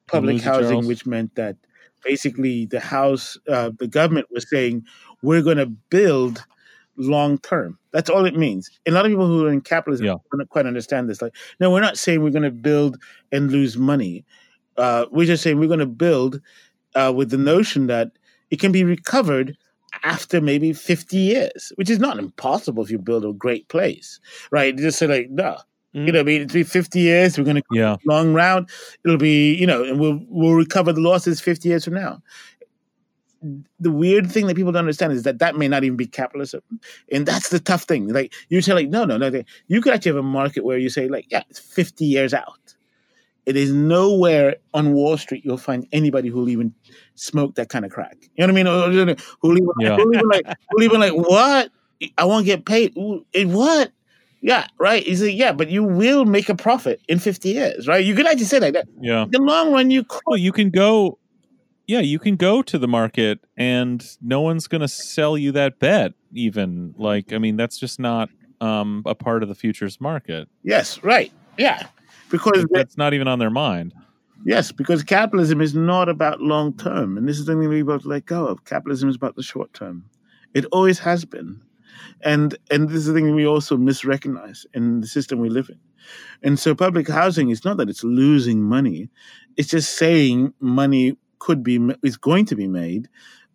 [0.08, 1.56] public housing, which meant that
[2.04, 4.84] basically the house, uh, the government was saying,
[5.22, 6.44] we're going to build
[6.96, 7.78] long term.
[7.92, 8.70] That's all it means.
[8.86, 10.16] And a lot of people who are in capitalism Yeah.
[10.36, 11.22] don't quite understand this.
[11.22, 12.98] Like, no, we're not saying we're going to build
[13.30, 14.24] and lose money.
[14.76, 16.40] Uh, we're just saying we're going to build
[16.94, 18.12] uh, with the notion that
[18.50, 19.56] it can be recovered
[20.04, 24.74] after maybe 50 years, which is not impossible if you build a great place, right?
[24.76, 25.58] You just say like, no,
[25.92, 27.36] you know, I mean, it'll be 50 years.
[27.38, 27.96] We're going to Yeah.
[28.06, 28.68] long round.
[29.04, 32.22] It'll be, you know, and we'll we'll recover the losses 50 years from now.
[33.80, 36.62] the weird thing that people don't understand is that that may not even be capitalism,
[37.10, 38.06] and that's the tough thing.
[38.08, 39.42] Like you say, like no, no, no.
[39.66, 42.74] You could actually have a market where you say, like, yeah, it's fifty years out.
[43.44, 46.72] It is nowhere on Wall Street you'll find anybody who'll even
[47.16, 48.16] smoke that kind of crack.
[48.36, 49.16] You know what I mean?
[49.40, 49.96] Who'll even, Yeah.
[49.96, 51.70] who'll even like, who'll even like, what?
[52.18, 52.96] I won't get paid.
[53.34, 53.90] Eh, what?
[54.42, 55.02] Yeah, right.
[55.04, 58.04] He's like, yeah, but you will make a profit in fifty years, right?
[58.04, 58.86] You could actually say like that.
[59.00, 59.22] Yeah.
[59.22, 60.20] In the long run, you could.
[60.26, 61.18] Well, you can go.
[61.86, 65.78] Yeah, you can go to the market, and no one's going to sell you that
[65.78, 66.12] bet.
[66.32, 70.48] Even like, I mean, that's just not um, a part of the futures market.
[70.62, 71.32] Yes, right.
[71.58, 71.86] Yeah.
[72.30, 73.92] Because That's not even on their mind.
[74.46, 77.18] yes, because capitalism is not about long term.
[77.18, 78.64] And this is the thing we've got to let go of.
[78.64, 80.06] Capitalism is about the short term.
[80.54, 81.60] It always has been.
[82.22, 85.78] And and this is the thing we also misrecognize in the system we live in.
[86.42, 89.08] And so public housing is not that it's losing money.
[89.56, 93.08] It's just saying money could be is going to be made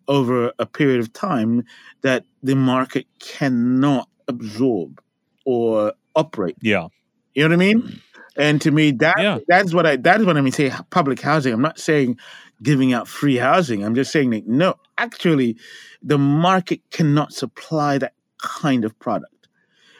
[0.08, 1.64] over a period of time
[2.02, 5.02] that the market cannot absorb
[5.46, 6.88] or operate Yeah.
[7.34, 7.82] you know what I mean?
[7.82, 8.02] Mm.
[8.38, 9.40] And to me, that Yeah.
[9.48, 10.52] that's what I that is what I mean.
[10.54, 11.54] Say public housing.
[11.54, 12.18] I'm not saying
[12.62, 13.84] giving out free housing.
[13.84, 15.58] I'm just saying that no, actually,
[16.04, 18.14] the market cannot supply that
[18.48, 19.34] kind of product.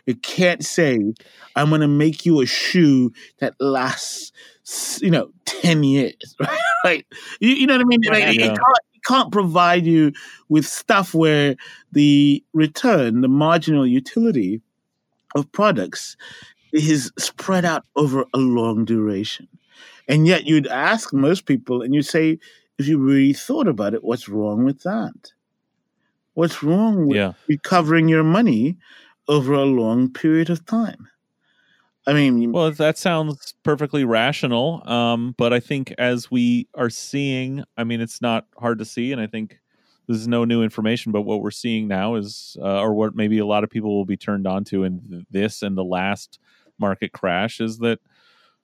[0.06, 1.00] It can't say,
[1.56, 4.32] "I'm going to make you a shoe that lasts,
[5.02, 6.36] you know, ten years."
[6.86, 7.06] Right?
[7.42, 8.00] You, you know what I mean?
[8.14, 10.14] Like, it- it can't, it can't provide you
[10.48, 11.56] with stuff where
[11.92, 14.62] the return, the marginal utility
[15.36, 16.16] of products
[16.72, 19.48] is spread out over a long duration.
[20.08, 22.40] And yet you'd ask most people and you'd say,
[22.78, 25.32] if you really thought about it, what's wrong with that?
[26.38, 27.34] What's wrong with Yeah.
[27.48, 28.78] recovering your money
[29.28, 31.08] over a long period of time?
[32.06, 34.88] I mean, Well, that sounds perfectly rational.
[34.88, 39.12] Um, but I think as we are seeing, I mean, it's not hard to see,
[39.12, 39.60] and I think
[40.08, 41.12] this is no new information.
[41.12, 44.06] But what we're seeing now is, uh, or what maybe a lot of people will
[44.06, 46.40] be turned on to in this and the last
[46.80, 48.00] market crash, is that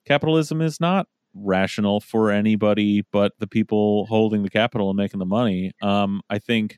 [0.06, 5.26] capitalism is not rational for anybody but the people holding the capital and making the
[5.26, 5.72] money.
[5.82, 6.78] Um, I think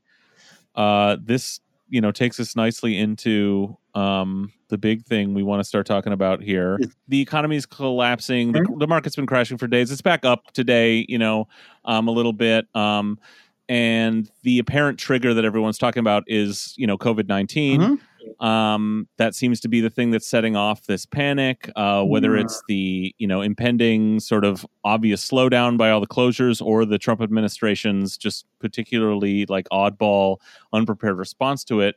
[0.76, 1.60] uh, this,
[1.90, 6.12] you know, takes us nicely into um, the big thing we want to start talking
[6.14, 6.78] about here.
[7.08, 8.52] The economy is collapsing.
[8.52, 9.92] The, the market's been crashing for days.
[9.92, 11.48] It's back up today, you know,
[11.86, 12.66] um, a little bit.
[12.76, 13.20] Um,
[13.70, 18.00] and the apparent trigger that everyone's talking about is, you know, COVID 19 Mhm.
[18.40, 21.70] Um, that seems to be the thing that's setting off this panic.
[21.76, 26.66] Uh, whether it's the you know impending sort of obvious slowdown by all the closures,
[26.66, 30.38] or the Trump administration's just particularly like oddball,
[30.74, 31.96] unprepared response to it.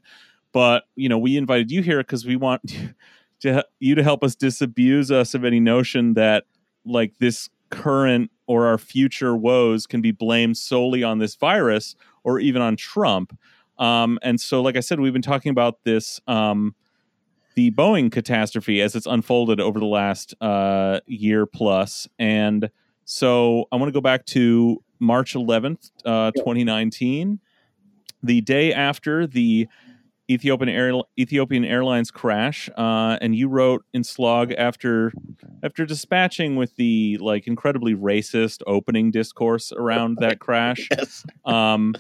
[0.53, 2.62] But you know, we invited you here because we want
[3.41, 6.45] to you to help us disabuse us of any notion that
[6.85, 12.41] like this current or our future woes can be blamed solely on this virus or
[12.41, 13.38] even on Trump.
[13.79, 16.75] Um, and so, like I said, we've been talking about this, um,
[17.55, 22.07] the Boeing catastrophe as it's unfolded over the last uh, year plus.
[22.19, 22.71] And
[23.05, 27.41] so I want to go back to March 11th, uh, 2019,
[28.23, 29.69] the day after the
[30.31, 35.12] Ethiopian Air, Ethiopian Airlines crash, uh, and you wrote in Slog after
[35.62, 41.25] after dispatching with the like incredibly racist opening discourse around that crash yes.
[41.47, 41.95] um,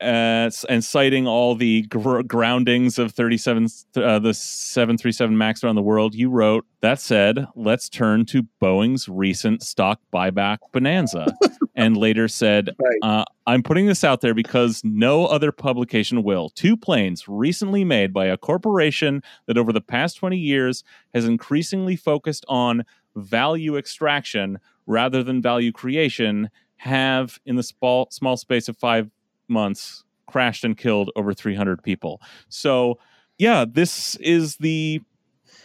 [0.00, 5.82] uh, and citing all the gr- groundings of 37 uh, the 737 max around the
[5.82, 11.26] world you wrote that said let's turn to boeing's recent stock buyback bonanza
[11.74, 12.70] and later said
[13.02, 16.50] uh, i'm putting this out there because no other publication will.
[16.50, 20.84] Two planes recently made by a corporation that over the past 20 years
[21.14, 22.84] has increasingly focused on
[23.16, 29.10] value extraction rather than value creation have in the small small space of five
[29.50, 32.98] months crashed and killed over 300 people so
[33.38, 35.00] yeah this is the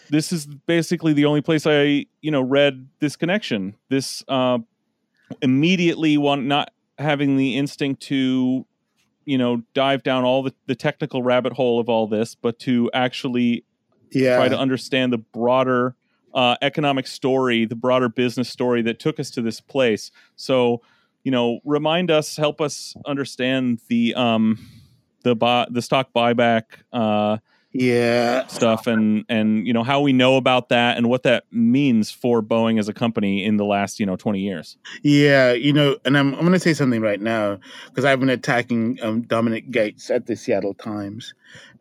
[0.09, 4.57] this is basically the only place i you know read this connection this uh
[5.41, 8.65] immediately want not having the instinct to
[9.25, 12.89] you know dive down all the, the technical rabbit hole of all this but to
[12.93, 13.63] actually
[14.11, 14.35] Yeah.
[14.35, 15.95] try to understand the broader
[16.33, 20.11] uh, economic story, the broader business story that took us to this place.
[20.35, 20.81] So,
[21.25, 24.59] you know, remind us, help us understand the um,
[25.23, 27.37] the buy, the stock buyback uh,
[27.71, 28.45] yeah.
[28.45, 32.43] stuff, and and you know how we know about that and what that means for
[32.43, 34.77] Boeing as a company in the last you know twenty years.
[35.01, 37.57] Yeah, you know, and I'm I'm going to say something right now
[37.87, 41.33] because I've been attacking um, Dominic Gates at the Seattle Times,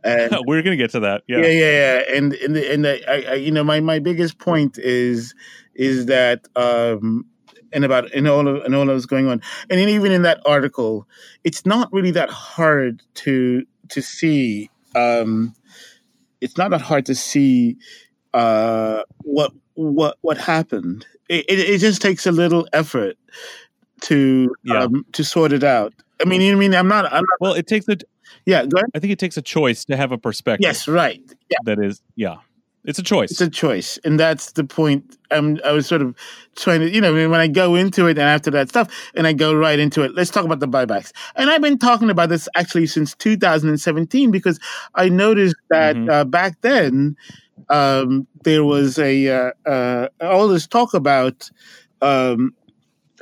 [0.02, 1.22] and We're gonna get to that.
[1.28, 3.98] yeah, Yeah, yeah, yeah, and and the, and the, I, I, you know, my my
[3.98, 5.34] biggest point is
[5.74, 7.26] is that um,
[7.74, 9.42] and about and all of and all that was going on.
[9.68, 11.06] And even in that article,
[11.42, 14.70] it's not really that hard to to see.
[14.94, 15.54] Um,
[16.40, 17.76] it's not that hard to see
[18.32, 21.06] uh, what what what happened.
[21.28, 23.16] It, it, it just takes a little effort
[24.02, 24.84] to Yeah.
[24.84, 25.94] um, to sort it out.
[26.20, 27.06] I mean, you know I mean I'm not.
[27.06, 27.40] I'm not.
[27.40, 27.96] Well, it takes a.
[28.46, 28.90] Yeah, go ahead.
[28.94, 30.64] I think it takes a choice to have a perspective.
[30.66, 31.20] Yes, right.
[31.50, 32.36] Yeah, That is, yeah,
[32.84, 33.30] it's a choice.
[33.30, 35.16] it's a choice, and that's the point.
[35.30, 36.14] Um, I was sort of
[36.56, 39.32] trying to, you know, when I go into it and after that stuff, and I
[39.32, 40.14] go right into it.
[40.14, 41.12] Let's talk about the buybacks.
[41.36, 44.60] And I've been talking about this actually since 2017 because
[44.94, 46.10] I noticed that Mhm.
[46.10, 47.16] uh, back then
[47.70, 51.50] um, there was a uh, uh, all this talk about.
[52.02, 52.54] Um,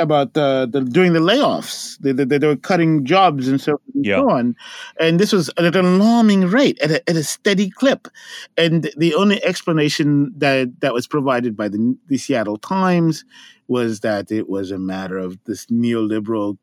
[0.02, 4.04] about uh, the during the layoffs, they, they, they were cutting jobs and so, and
[4.20, 4.54] so on,
[5.00, 8.08] and this was at an alarming rate, at a, at a steady clip.
[8.56, 13.24] And the only explanation that that was provided by the, the Seattle Times
[13.68, 16.58] was that it was a matter of this neoliberal,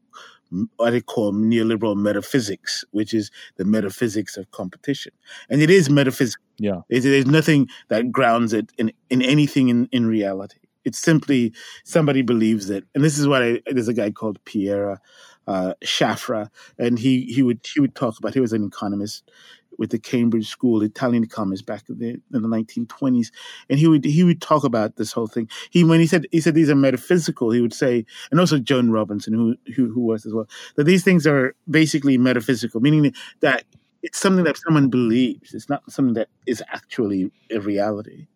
[0.77, 5.13] what they call neoliberal metaphysics, which is the metaphysics of competition,
[5.49, 6.41] and it is metaphysics.
[6.57, 6.81] Yeah.
[6.89, 10.59] It- there's nothing that grounds it in in anything in in reality.
[10.85, 13.61] It's simply somebody believes it, and this is what I.
[13.67, 14.99] There's a guy called Pierre
[15.47, 18.33] uh, Sraffa, and he he would he would talk about.
[18.33, 19.29] He was an economist
[19.77, 23.31] with the Cambridge School, Italian economist back in the, in the 1920s,
[23.69, 25.49] and he would he would talk about this whole thing.
[25.69, 28.91] He when he said he said these are metaphysical, he would say, and also Joan
[28.91, 33.63] Robinson, who who, who was as well, that these things are basically metaphysical, meaning that
[34.03, 35.53] it's something that someone believes.
[35.53, 38.27] It's not something that is actually a reality.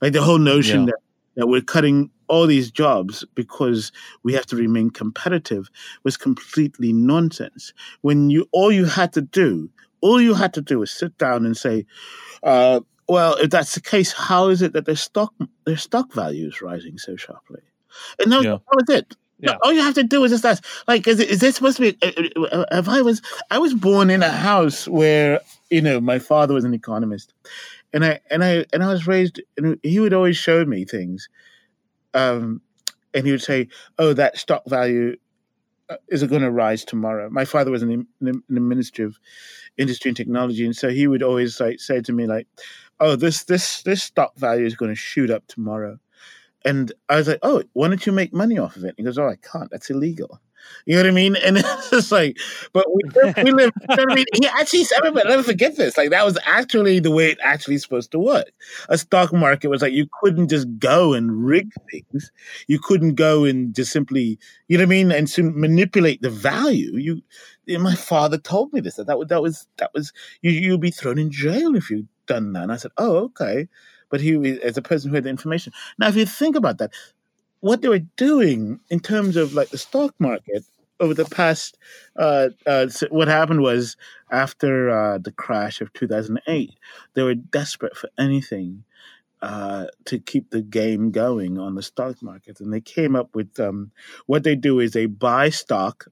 [0.00, 0.86] Like the whole notion Yeah.
[0.86, 0.98] that
[1.38, 3.90] that we're cutting all these jobs because
[4.24, 5.70] we have to remain competitive
[6.04, 7.72] was completely nonsense.
[8.02, 9.70] When you all you had to do,
[10.02, 11.86] all you had to do was sit down and say,
[12.42, 15.32] uh, "Well, if that's the case, how is it that their stock
[15.64, 17.62] their stock value is rising so sharply?"
[18.18, 18.58] And that Yeah.
[18.58, 19.16] that was it.
[19.40, 19.56] Yeah.
[19.62, 21.92] All you have to do is just ask, like, is, it, is this supposed to
[21.92, 21.98] be?
[22.02, 23.22] uh, uh, If I was,
[23.52, 25.38] I was born in a house where
[25.70, 27.32] you know my father was an economist,
[27.92, 31.28] and I and I and I was raised, and he would always show me things,
[32.14, 32.60] um,
[33.14, 35.16] and he would say, "Oh, that stock value
[35.88, 39.18] uh, is going to rise tomorrow." My father was in the, in the Ministry of
[39.76, 42.48] Industry and Technology, and so he would always like say to me, like,
[43.00, 45.98] "Oh, this this this stock value is going to shoot up tomorrow,"
[46.64, 49.04] and I was like, "Oh, why don't you make money off of it?" And He
[49.04, 49.70] goes, "Oh, I can't.
[49.70, 50.40] That's illegal."
[50.86, 51.36] You know what I mean?
[51.36, 52.38] And it's just like,
[52.72, 54.24] but we live, we live you know what I mean?
[54.34, 55.96] He actually but never forget this.
[55.96, 58.50] Like, that was actually the way it actually supposed to work.
[58.88, 62.32] A stock market was like, you couldn't just go and rig things.
[62.66, 65.12] You couldn't go and just simply, you know what I mean?
[65.12, 66.96] And to manipulate the value.
[66.96, 67.22] You,
[67.66, 70.78] and my father told me this, that that was, that was, that was you, you'll
[70.78, 72.64] be thrown in jail if you've done that.
[72.64, 73.68] And I said, oh, okay.
[74.10, 75.72] But he, as a person who had the information.
[75.98, 76.92] Now, if you think about that,
[77.60, 80.64] what they were doing in terms of like the stock market
[81.00, 81.78] over the past
[82.16, 83.96] uh, uh, s- what happened was
[84.30, 86.74] after uh, the crash of 2008
[87.14, 88.84] they were desperate for anything
[89.42, 92.60] uh, to keep the game going on the stock market.
[92.60, 93.92] And they came up with um,
[94.26, 96.06] what they do is they buy stock.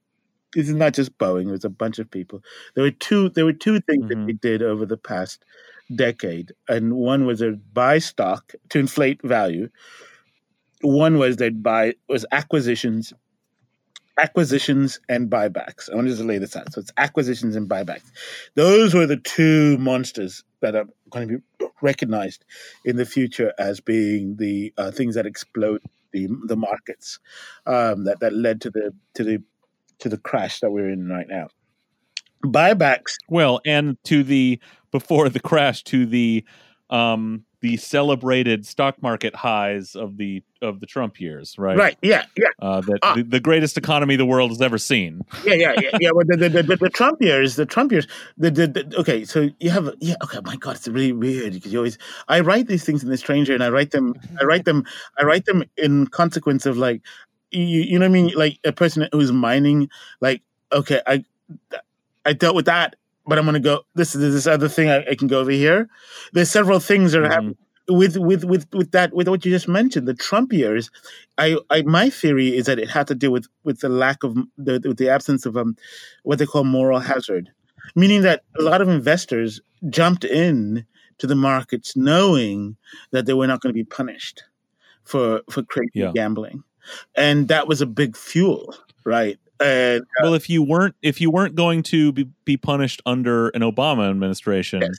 [0.55, 2.43] This is not just boeing it was a bunch of people.
[2.75, 4.27] There were two there were two things that Mhm.
[4.27, 5.45] they did over the past
[5.95, 6.53] decade.
[6.69, 9.69] And one was a buy stock to inflate value
[10.87, 13.13] one was they'd buy was acquisitions
[14.19, 15.91] acquisitions and buybacks.
[15.91, 16.73] I want to just lay this out.
[16.73, 18.11] So it's acquisitions and buybacks.
[18.55, 22.45] Those were the two monsters that are going to be recognized
[22.85, 27.19] in the future as being the uh, things that explode the the markets
[27.67, 29.43] um, that that led to the to the
[29.99, 31.49] to the crash that we're in right now.
[32.45, 34.61] Buybacks, Well, and to the
[34.93, 36.45] before the crash to the
[36.91, 41.77] um the celebrated stock market highs of the of the Trump years, right?
[41.77, 41.97] right?
[42.03, 42.49] Yeah, yeah.
[42.61, 43.15] Uh, that Ah.
[43.15, 45.23] the, the greatest economy the world has ever seen.
[45.45, 46.11] yeah, yeah, yeah, yeah.
[46.13, 48.07] Well, the, the, the, the Trump years, the Trump years,
[48.39, 49.25] the, the, the okay.
[49.25, 50.41] So you have, yeah, okay.
[50.45, 51.99] My God, it's really weird because you always.
[52.29, 54.15] I write these things in the stranger, and I write them.
[54.41, 54.85] I write them.
[55.19, 57.03] I write them in consequence of like,
[57.51, 58.33] you, you know what I mean?
[58.35, 59.89] Like a person who's mining.
[60.21, 60.43] Like,
[60.73, 61.25] okay, I,
[62.25, 62.97] I dealt with that,
[63.27, 63.83] but I'm gonna go.
[63.95, 64.89] This is this other thing.
[64.91, 65.89] I, I can go over here.
[66.33, 67.33] There's several things that are Mhm.
[67.33, 67.57] happening
[67.89, 70.91] with with with with that with what you just mentioned the Trump years,
[71.39, 74.35] I, I my theory is that it had to do with with the lack of
[74.59, 75.77] the with the absence of um
[76.25, 77.51] what they call moral hazard,
[77.95, 80.85] meaning that a lot of investors jumped in
[81.19, 82.77] to the markets knowing
[83.13, 84.43] that they were not going to be punished
[85.05, 86.11] for for crazy Yeah.
[86.13, 86.65] gambling,
[87.15, 88.75] and that was a big fuel,
[89.05, 89.39] right?
[89.61, 93.49] And uh, Well, if you weren't if you weren't going to be, be punished under
[93.51, 94.99] an Obama administration, Yes.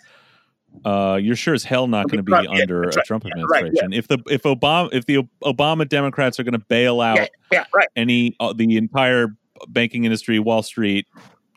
[0.85, 3.23] uh, you're sure as hell not going to be yeah, under that's a right, Trump
[3.25, 3.83] yeah, right, yeah.
[3.83, 3.93] administration.
[3.93, 7.63] If the if Obama if the Obama Democrats are going to bail out Yeah, yeah,
[7.73, 7.87] right.
[7.95, 9.27] any uh, the entire
[9.69, 11.07] banking industry, Wall Street,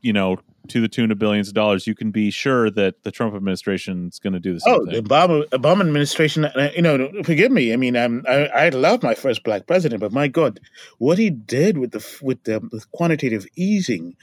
[0.03, 0.39] you know,
[0.71, 4.09] to the tune of billions of dollars, you can be sure that the Trump administration
[4.09, 5.05] is going to do the same Oh, the thing.
[5.05, 6.45] Obama Obama administration.
[6.47, 7.73] uh, You know, forgive me.
[7.73, 10.61] I mean, um, I I love my first black president, but my God,
[10.99, 14.16] what he did with the with the with quantitative easing,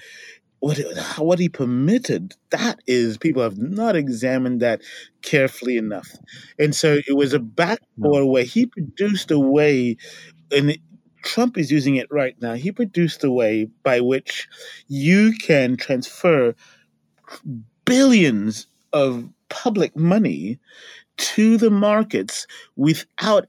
[0.60, 0.80] what
[1.18, 4.82] what he permitted, that is, people have not examined that
[5.22, 6.10] carefully enough,
[6.58, 9.98] and so it was a backdoor where he produced a way,
[10.52, 10.78] and
[11.24, 12.54] Trump is using it right now.
[12.54, 14.48] He produced a way by which
[14.88, 16.56] you can transfer
[17.86, 20.60] billions of public money
[21.18, 23.48] to the markets without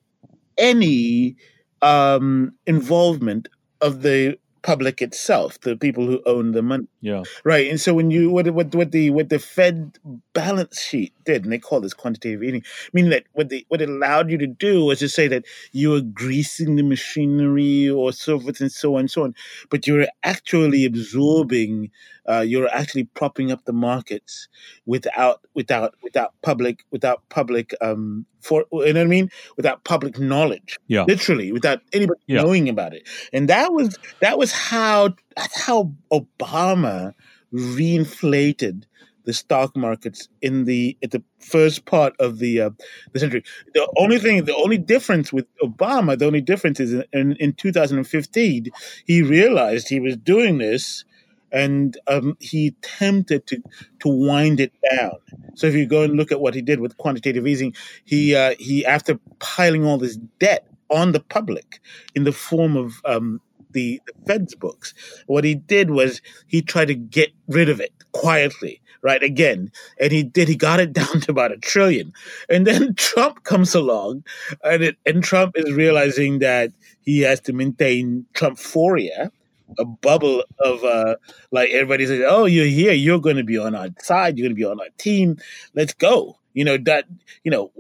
[0.57, 1.37] any
[1.83, 3.49] um, involvement
[3.81, 6.87] of the public itself, the people who own the money.
[7.01, 9.99] Yeah, Right, and so when you what what what the what the Fed
[10.33, 13.89] balance sheet did, and they call this quantitative easing, meaning that what the what it
[13.89, 18.41] allowed you to do was to say that you were greasing the machinery or so
[18.41, 19.35] forth and so on and so on,
[19.71, 21.91] but you were actually absorbing,
[22.29, 24.49] uh, you're actually propping up the markets
[24.87, 30.19] without without without public without public um for you know what I mean without public
[30.19, 31.05] knowledge, Yeah.
[31.07, 32.43] literally without anybody Yeah.
[32.43, 37.15] knowing about it, and that was that was how that's how Obama
[37.55, 38.85] reinflated
[39.25, 42.71] the stock markets in the at the first part of the uh,
[43.13, 43.45] the century.
[43.73, 48.67] The only thing, the only difference with Obama, the only difference is in, in 2015,
[49.07, 51.05] he realized he was doing this,
[51.53, 53.63] and um, he attempted to
[54.01, 55.19] to wind it down.
[55.55, 58.55] So if you go and look at what he did with quantitative easing, he uh,
[58.59, 61.81] he after piling all this debt on the public
[62.15, 64.95] in the form of um, the, the Fed's books,
[65.27, 69.23] what he did was he tried to get rid of it quietly, right?
[69.23, 70.49] Again, and he did.
[70.49, 72.13] He got it down to about a trillion,
[72.49, 74.25] and then Trump comes along,
[74.65, 79.31] and it, and Trump is realizing that he has to maintain Trumphoria,
[79.79, 81.17] a bubble of uh,
[81.51, 82.93] like everybody says, "Oh, you're here.
[82.93, 84.39] You're going to be on our side.
[84.39, 85.39] You're going to be on our team.
[85.75, 87.05] Let's go." You know that.
[87.45, 87.71] You know,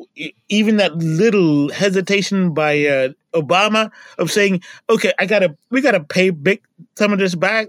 [0.48, 6.30] even that little hesitation by uh, Obama of saying, "Okay, I gotta, we gotta pay
[6.30, 6.62] big
[6.96, 7.68] some of this back."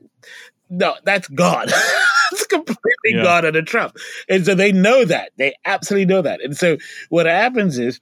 [0.69, 1.65] No, that's gone.
[2.31, 3.23] it's completely Yeah.
[3.23, 3.97] gone under Trump,
[4.29, 5.31] and so they know that.
[5.37, 6.43] They absolutely know that.
[6.43, 6.77] And so
[7.09, 7.99] what happens is,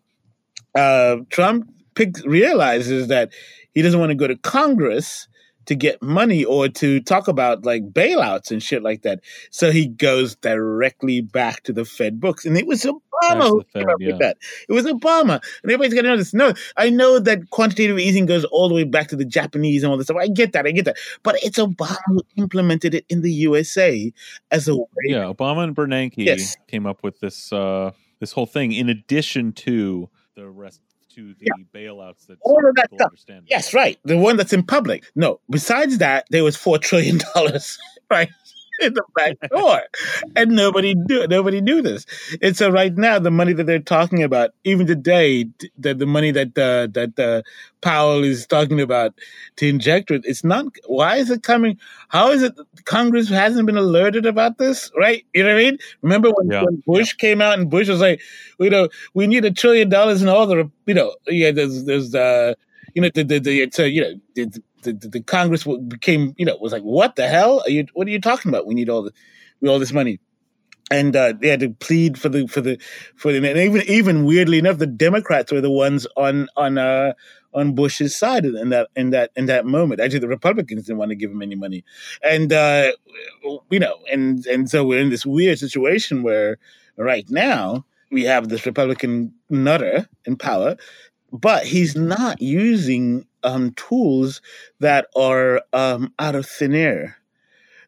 [0.76, 3.32] uh, Trump picks, realizes that
[3.74, 5.30] he doesn't want to go to Congress
[5.68, 9.20] to get money or to talk about like bailouts and shit like that.
[9.51, 12.45] So he goes directly back to the Fed books.
[12.45, 14.07] And it was Obama who Fed, came up yeah.
[14.07, 14.38] with that.
[14.68, 15.41] It was Obama.
[15.63, 16.34] And everybody's got to know this.
[16.34, 19.91] No, I know that quantitative easing goes all the way back to the Japanese and
[19.91, 20.18] all this stuff.
[20.20, 20.65] I get that.
[20.65, 20.97] I get that.
[21.24, 24.11] But it's Obama who implemented it in the USA
[24.51, 24.86] as a way.
[25.05, 25.24] yeah.
[25.32, 26.55] Obama and Bernanke Yes.
[26.68, 30.82] came up with this uh, this whole thing in addition to the rest
[31.18, 33.07] to the bailouts that All of that stuff.
[33.07, 33.45] understand.
[33.49, 33.97] Yes, right.
[34.05, 35.03] The one that's in public.
[35.15, 37.20] No, besides that, there was $4 trillion,
[38.11, 38.30] right?
[38.80, 39.82] In the back door,
[40.36, 41.26] and nobody knew.
[41.28, 42.06] Nobody knew this.
[42.42, 45.48] And so, right now, the money that they're talking about, even today,
[45.80, 47.42] that the money that uh, that uh,
[47.82, 49.14] Powell is talking about
[49.58, 50.66] to inject with, it's not.
[50.86, 51.80] Why is it coming?
[52.10, 52.54] How is it
[52.86, 54.92] Congress hasn't been alerted about this?
[54.98, 55.26] Right?
[55.34, 55.78] You know what I mean?
[56.02, 56.64] Remember when, Yeah.
[56.64, 58.22] when Bush came out and Bush was like,
[58.60, 62.14] you know, we need a trillion dollars in all the, you know, yeah, there's there's
[62.14, 62.54] uh,
[62.94, 66.34] you know, the the, the it's, uh, you know, the, the, the, the Congress became,
[66.38, 67.86] you know, was like, what the hell are you?
[67.94, 68.66] What are you talking about?
[68.66, 69.12] We need all the,
[69.62, 70.20] we all this money,
[70.92, 72.80] and uh, they had to plead for the for the
[73.16, 77.14] for the, and even even weirdly enough, the Democrats were the ones on on uh
[77.54, 80.00] on Bush's side in that in that in that moment.
[80.00, 81.84] Actually, the Republicans didn't want to give him any money,
[82.24, 82.92] and uh,
[83.70, 86.58] you know, and and so we're in this weird situation where
[86.98, 90.78] right now we have this Republican nutter in power,
[91.32, 94.41] but he's not using um, tools
[94.82, 97.18] that are um, out of thin air.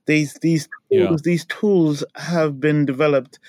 [0.07, 1.23] These these tools, Yeah.
[1.23, 3.39] these tools have been developed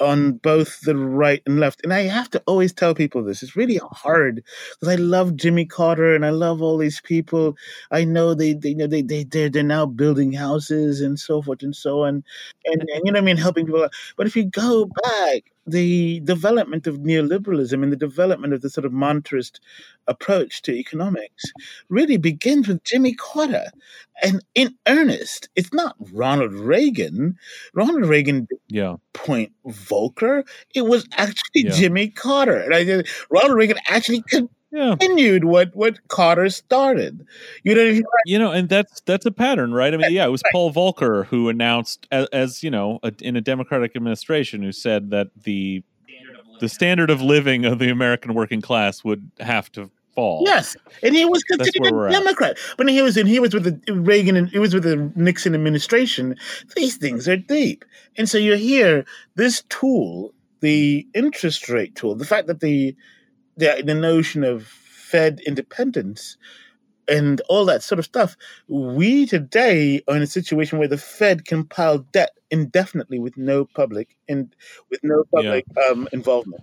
[0.00, 1.82] on both the right and left.
[1.84, 3.42] And I have to always tell people this.
[3.42, 4.42] It's really hard
[4.80, 7.56] because I love Jimmy Carter and I love all these people.
[7.90, 11.42] I know they they you know they they they're, they're now building houses and so
[11.42, 12.24] forth and so on,
[12.66, 13.84] and, and you know what I mean helping people.
[13.84, 13.92] out.
[14.16, 18.84] But if you go back, the development of neoliberalism and the development of the sort
[18.84, 19.58] of monetarist
[20.06, 21.44] approach to economics
[21.88, 23.66] really begins with Jimmy Carter.
[24.22, 27.36] And in earnest, it's not Ronald Reagan.
[27.74, 28.96] Ronald Reagan Yeah.
[29.14, 30.46] point Volcker.
[30.74, 31.70] It was actually Yeah.
[31.72, 32.56] Jimmy Carter.
[32.58, 34.24] And I Ronald Reagan actually
[34.72, 34.94] Yeah.
[35.00, 37.26] continued what, what Carter started.
[37.64, 39.92] You know, you- You know, and that's that's a pattern, right?
[39.92, 43.34] I mean, yeah, it was Paul Volcker who announced, as, as you know, a, in
[43.36, 45.82] a Democratic administration, who said that the
[46.60, 50.42] the standard of living of the American working class would have to fall.
[50.46, 52.12] Yes, and he was considered a at.
[52.12, 52.58] Democrat.
[52.76, 55.54] When he was in, he was with the Reagan and he was with the Nixon
[55.54, 56.36] administration.
[56.76, 57.84] These things are deep,
[58.16, 59.04] and so you hear
[59.34, 62.94] this tool, the interest rate tool, the fact that the
[63.60, 66.36] the, the notion of Fed independence
[67.08, 68.36] and all that sort of stuff.
[68.68, 73.64] We today are in a situation where the Fed can pile debt indefinitely with no
[73.64, 74.54] public and
[74.90, 75.42] with no Yeah.
[75.42, 76.62] public um, involvement.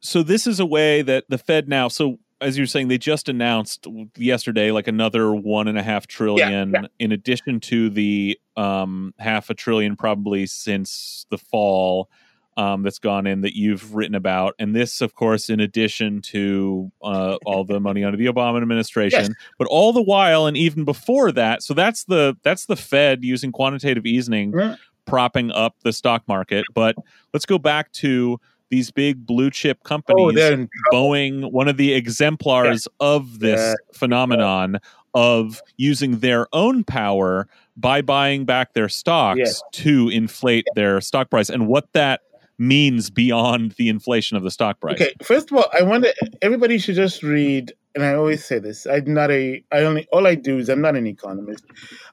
[0.00, 1.88] So this is a way that the Fed now.
[1.88, 3.86] So as you're saying, they just announced
[4.16, 6.86] yesterday like another one and a half trillion, yeah.
[6.98, 12.10] in addition to the um, half a trillion probably since the fall.
[12.58, 16.90] Um, that's gone in that you've written about, and this, of course, in addition to
[17.02, 19.30] uh, all the money under the Obama administration, Yes.
[19.58, 23.52] but all the while, and even before that, so that's the that's the Fed using
[23.52, 24.76] quantitative easing, Yeah.
[25.04, 26.64] propping up the stock market.
[26.74, 26.96] But
[27.34, 28.40] let's go back to
[28.70, 33.74] these big blue chip Oh, companies they're Boeing, one of the exemplars of this Yeah.
[33.98, 34.78] phenomenon
[35.14, 39.52] of using their own power by buying back their stocks Yeah.
[39.84, 42.20] to inflate their stock price and what that
[42.58, 44.94] means beyond the inflation of the stock price.
[44.94, 46.08] Okay, first of all, I wonder
[46.42, 48.86] everybody should just read, and I always say this.
[48.86, 49.62] I'm not a.
[49.72, 51.64] I only all I do is I'm not an economist.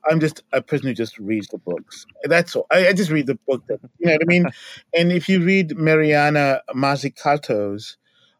[0.09, 2.05] I'm just a person who just reads the books.
[2.23, 2.67] That's all.
[2.71, 3.65] I, I just read the book.
[3.67, 4.45] That, you know what I mean?
[4.95, 7.97] and if you read Mariana Mazzucato's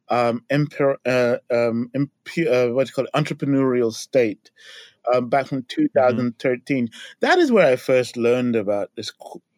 [0.09, 4.51] um, emper, uh, um, uh, what's it called entrepreneurial state
[5.13, 6.89] um, back from 2013,
[7.21, 9.11] that is where I first learned about this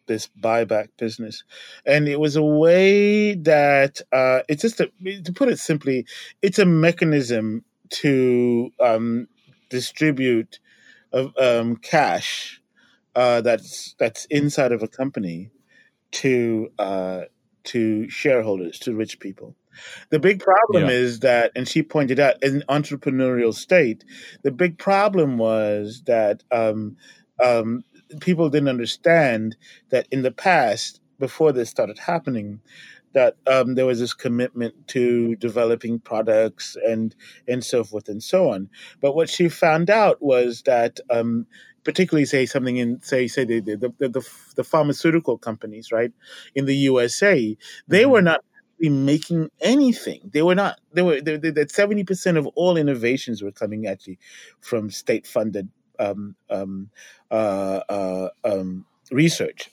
[0.06, 1.44] this buyback business
[1.84, 4.90] and it was a way that uh, it's just a,
[5.24, 6.06] to put it simply,
[6.42, 9.28] it's a mechanism to um,
[9.68, 10.58] distribute
[11.12, 12.60] um, cash
[13.14, 15.50] uh, that's that's inside of a company
[16.10, 17.22] to uh,
[17.64, 19.56] to shareholders, to rich people.
[20.10, 20.90] The big problem Yeah.
[20.90, 24.04] is that, and she pointed out, in entrepreneurial state,
[24.42, 26.96] the big problem was that um,
[27.42, 27.84] um,
[28.20, 29.56] people didn't understand
[29.90, 32.60] that in the past, before this started happening,
[33.14, 37.14] that um, there was this commitment to developing products and
[37.48, 38.68] and so forth and so on.
[39.00, 41.46] But what she found out was that, um,
[41.84, 46.12] particularly say something in say say the the, the the the pharmaceutical companies, right,
[46.54, 47.56] in the USA,
[47.88, 48.10] they Mhm.
[48.10, 48.40] were not
[48.74, 50.30] actually making anything.
[50.32, 50.78] They were not.
[50.92, 54.18] They were that seventy percent of all innovations were coming actually
[54.60, 55.68] from state funded
[55.98, 56.90] um, um,
[57.30, 59.70] uh, uh, um, research.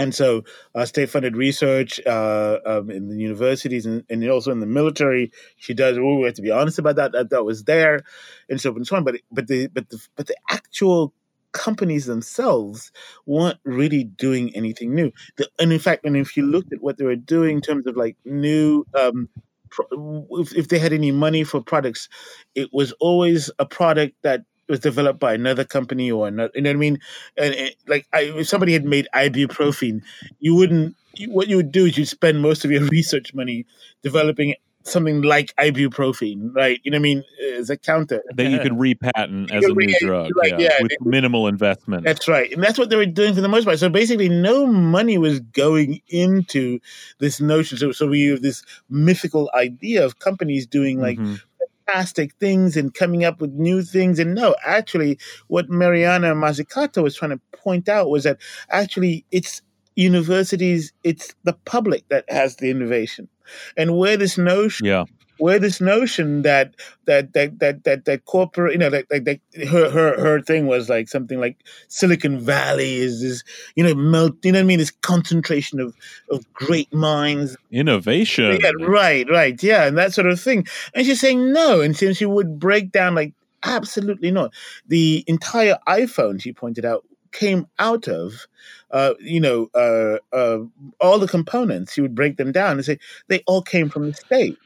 [0.00, 0.44] And so,
[0.76, 5.74] uh, state-funded research uh, um, in the universities and, and also in the military, she
[5.74, 5.98] does.
[5.98, 7.12] We have to be honest about that.
[7.12, 8.04] That, that was there,
[8.48, 9.02] and so on and so on.
[9.02, 11.12] But but the but the but the actual
[11.50, 12.92] companies themselves
[13.26, 15.10] weren't really doing anything new.
[15.36, 17.88] The, and in fact, and if you looked at what they were doing in terms
[17.88, 19.28] of like new, um,
[19.68, 22.08] pro- if, if they had any money for products,
[22.54, 26.52] it was always a product that was developed by another company or another.
[26.54, 26.98] You know what I mean?
[27.36, 30.02] And it, like, I, if somebody had made ibuprofen,
[30.40, 30.96] you wouldn't.
[31.14, 33.66] You, what you would do is you'd spend most of your research money
[34.02, 34.54] developing
[34.84, 36.80] something like ibuprofen, right?
[36.82, 37.24] You know what I mean?
[37.56, 38.22] As a counter.
[38.34, 42.04] That you could repatent as a new drug, right, yeah, yeah, with they- minimal investment.
[42.04, 42.50] That's right.
[42.52, 43.78] And that's what they were doing for the most part.
[43.78, 46.80] So basically, no money was going into
[47.18, 47.76] this notion.
[47.78, 51.40] So, so we have this mythical idea of companies doing like Mhm.
[51.88, 54.18] Fantastic things and coming up with new things.
[54.18, 55.18] And no, actually,
[55.48, 58.38] what Mariana Mazzucato was trying to point out was that
[58.70, 59.62] actually it's
[59.96, 63.28] universities, it's the public that has the innovation.
[63.76, 65.04] And where this notion yeah,
[65.38, 66.74] where this notion that
[67.04, 70.66] that that that that, that corporate you know that, that, that her her her thing
[70.66, 71.56] was like something like
[71.88, 74.78] Silicon Valley is this you know melt you know what I mean?
[74.78, 75.96] This concentration of
[76.30, 77.56] of great minds.
[77.70, 78.58] Innovation.
[78.60, 79.60] yeah right right.
[79.62, 80.66] Yeah and that sort of thing.
[80.94, 83.32] And she's saying no and she, she would break down like
[83.62, 84.52] absolutely not.
[84.86, 88.46] The entire iPhone she pointed out came out of
[88.90, 90.60] uh, you know uh, uh,
[91.00, 91.92] all the components.
[91.92, 94.58] She would break them down and say they all came from the state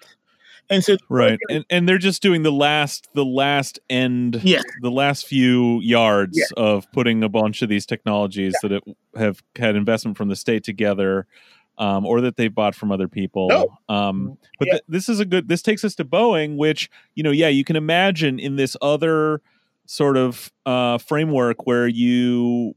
[0.72, 4.64] and so right and and they're just doing the last the last end Yes.
[4.80, 6.62] the last few yards Yeah.
[6.62, 8.82] of putting a bunch of these technologies that it,
[9.16, 11.26] have had investment from the state together
[11.78, 13.94] um, or that they bought from other people No.
[13.94, 14.72] um, but Yeah.
[14.72, 17.64] th- this is a good this takes us to boeing which you know yeah you
[17.64, 19.40] can imagine in this other
[19.86, 22.74] sort of uh, framework where you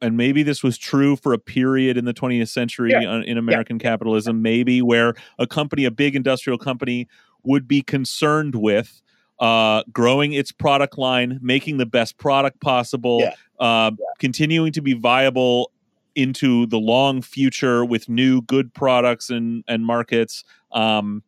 [0.00, 3.20] and maybe this was true for a period in the 20th century Yeah.
[3.26, 7.08] in American capitalism, maybe where a company, a big industrial company,
[7.44, 9.00] would be concerned with
[9.40, 13.34] uh, growing its product line, making the best product possible, Yeah.
[13.60, 15.70] uh, continuing to be viable
[16.14, 21.22] into the long future with new good products and and markets um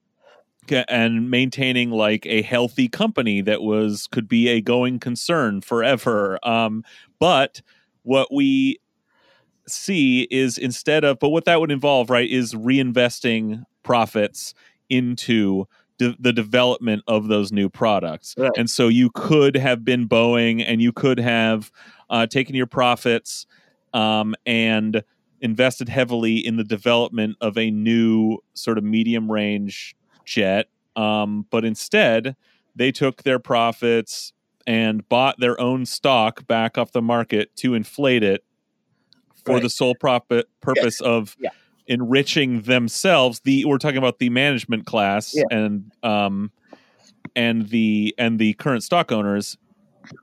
[0.88, 6.82] and maintaining like a healthy company that was could be a going concern forever um
[7.20, 7.62] but
[8.02, 8.80] what we
[9.68, 14.54] see is instead of but what that would involve right is reinvesting profits
[14.88, 15.68] into
[16.00, 18.50] de- the development of those new products Right.
[18.56, 21.70] and so you could have been boeing and you could have
[22.08, 23.46] uh, taken your profits
[23.92, 25.02] um, and
[25.40, 29.94] invested heavily in the development of a new sort of medium range
[30.24, 32.34] jet um, but instead
[32.74, 34.32] they took their profits
[34.66, 38.42] and bought their own stock back off the market to inflate it
[39.44, 39.62] for Right.
[39.62, 41.50] the sole profit purpose of Yeah.
[41.86, 45.44] Enriching themselves the we're talking about the management class Yeah.
[45.50, 46.50] and um
[47.36, 49.56] and the and the current stock owners.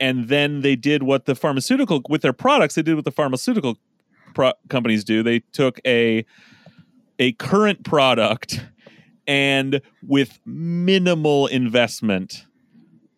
[0.02, 3.78] And then they did what the pharmaceutical with their products they did what the pharmaceutical
[4.34, 5.24] pro- companies do.
[5.24, 6.26] They took a
[7.20, 8.66] a current product
[9.28, 12.46] and with minimal investment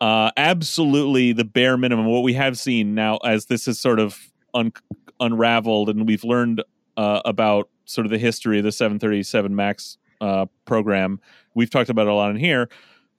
[0.00, 2.06] uh absolutely the bare minimum.
[2.06, 4.18] What we have seen now as this is sort of
[4.54, 4.72] un-
[5.20, 6.62] unraveled and we've learned
[6.96, 11.20] uh, about sort of the history of the 737 max uh, program
[11.54, 12.68] we've talked about it a lot in here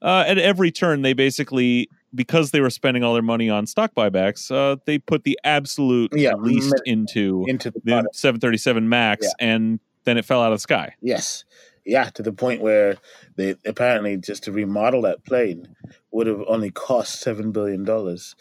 [0.02, 3.94] uh, at every turn they basically because they were spending all their money on stock
[3.94, 9.80] buybacks uh, they put the absolute Yeah, least into into the the 737 max and
[10.04, 11.44] then it fell out of the sky Yes.
[11.84, 12.96] Yeah, to the point where
[13.36, 15.74] they apparently just to remodel that plane
[16.12, 18.36] would have only cost seven billion dollars.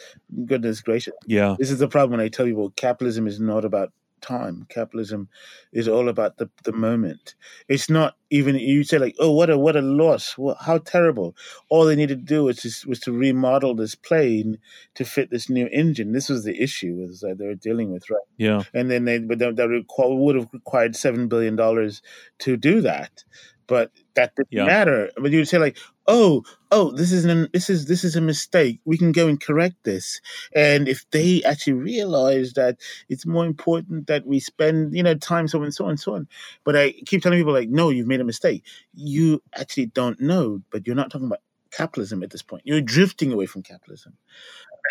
[0.46, 1.14] Goodness gracious.
[1.26, 3.92] yeah This is the problem when I tell people capitalism is not about
[4.22, 4.66] time.
[4.70, 5.28] Capitalism
[5.74, 7.36] is all about the, the moment.
[7.68, 10.38] It's not even you say like, oh, what a what a loss!
[10.38, 11.36] What, how terrible!
[11.70, 14.58] All they needed to do was just, was to remodel this plane
[14.96, 16.14] to fit this new engine.
[16.14, 18.20] This was the issue was that they were dealing with, right?
[18.38, 22.02] yeah and then they but that, that requ- would have required seven billion dollars
[22.40, 23.24] to do that
[23.68, 24.66] but that didn't Yeah.
[24.66, 25.78] matter but you'd say like
[26.08, 28.80] oh oh this is an this is this is a mistake.
[28.86, 30.20] We can go and correct this.
[30.56, 32.78] And if they actually realize that
[33.10, 36.16] it's more important that we spend you know time so on and so and so
[36.16, 36.28] on.
[36.64, 38.64] But i keep telling people like no you've made a mistake.
[38.94, 41.40] You actually don't know but you're not talking about
[41.72, 42.64] capitalism at this point.
[42.66, 44.18] You're drifting away from capitalism.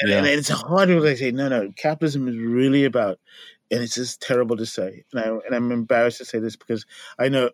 [0.03, 0.19] And, Yeah.
[0.19, 3.19] and it's hard to say no no capitalism is really about
[3.71, 5.05] and it's just terrible to say.
[5.13, 6.87] And, I, and i'm embarrassed to say this because
[7.19, 7.51] i know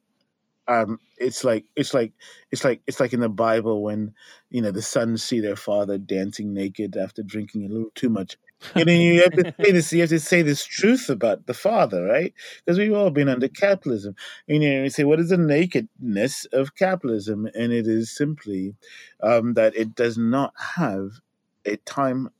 [0.69, 2.12] um, it's like it's like
[2.51, 4.14] it's like it's like in the bible when
[4.51, 8.37] you know the sons see their father dancing naked after drinking a little too much.
[8.75, 11.55] And then you have to say this you have to say this truth about the
[11.55, 12.33] father right?
[12.64, 14.14] Because we've all been under capitalism.
[14.49, 17.47] And you, know, you say what is the nakedness of capitalism?
[17.55, 18.75] And it is simply
[19.23, 21.21] um, that it does not have
[21.64, 22.31] a time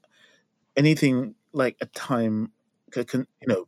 [0.77, 2.53] anything like a time
[2.95, 3.66] you know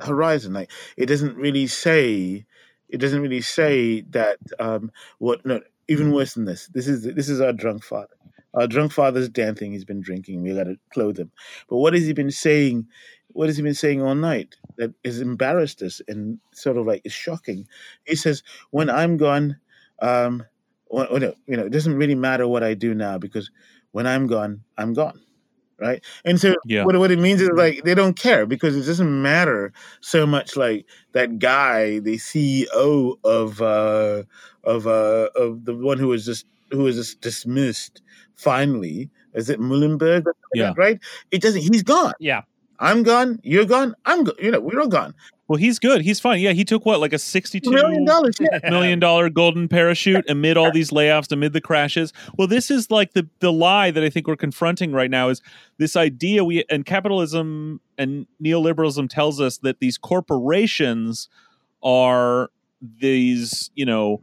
[0.00, 0.52] horizon.
[0.52, 2.46] Like it doesn't really say
[2.88, 7.28] it doesn't really say that um what no even worse than this this is this
[7.28, 8.14] is our drunk father.
[8.54, 11.30] Our drunk father's dancing he's been drinking we got to clothe him.
[11.68, 12.86] But what has he been saying
[13.28, 17.02] what has he been saying all night that has embarrassed us and sort of like
[17.04, 17.66] is shocking?
[18.06, 19.58] He says when i'm gone
[20.00, 20.44] um
[20.90, 23.50] well, well, no, you know it doesn't really matter what i do now because
[23.92, 25.20] when i'm gone i'm gone
[25.80, 26.84] right and so Yeah.
[26.84, 30.56] what, what it means is like they don't care because it doesn't matter so much
[30.56, 34.22] like that guy the ceo of uh
[34.64, 38.02] of uh of the one who was just who was just dismissed
[38.36, 40.26] finally is it Muilenburg?
[40.26, 40.82] or something like Yeah.
[40.84, 40.98] right
[41.30, 42.42] it doesn't he's gone Yeah.
[42.80, 45.14] I'm gone you're gone i'm go- you know we're all gone.
[45.46, 48.68] Well he's good he's fine yeah he took what like a 62 million dollars yeah.
[48.68, 52.12] million dollar golden parachute amid all these layoffs amid the crashes.
[52.36, 55.40] Well this is like the the lie that i think we're confronting right now is
[55.78, 61.30] this idea we and capitalism and neoliberalism tells us that these corporations
[61.82, 62.50] are
[62.80, 64.20] these you know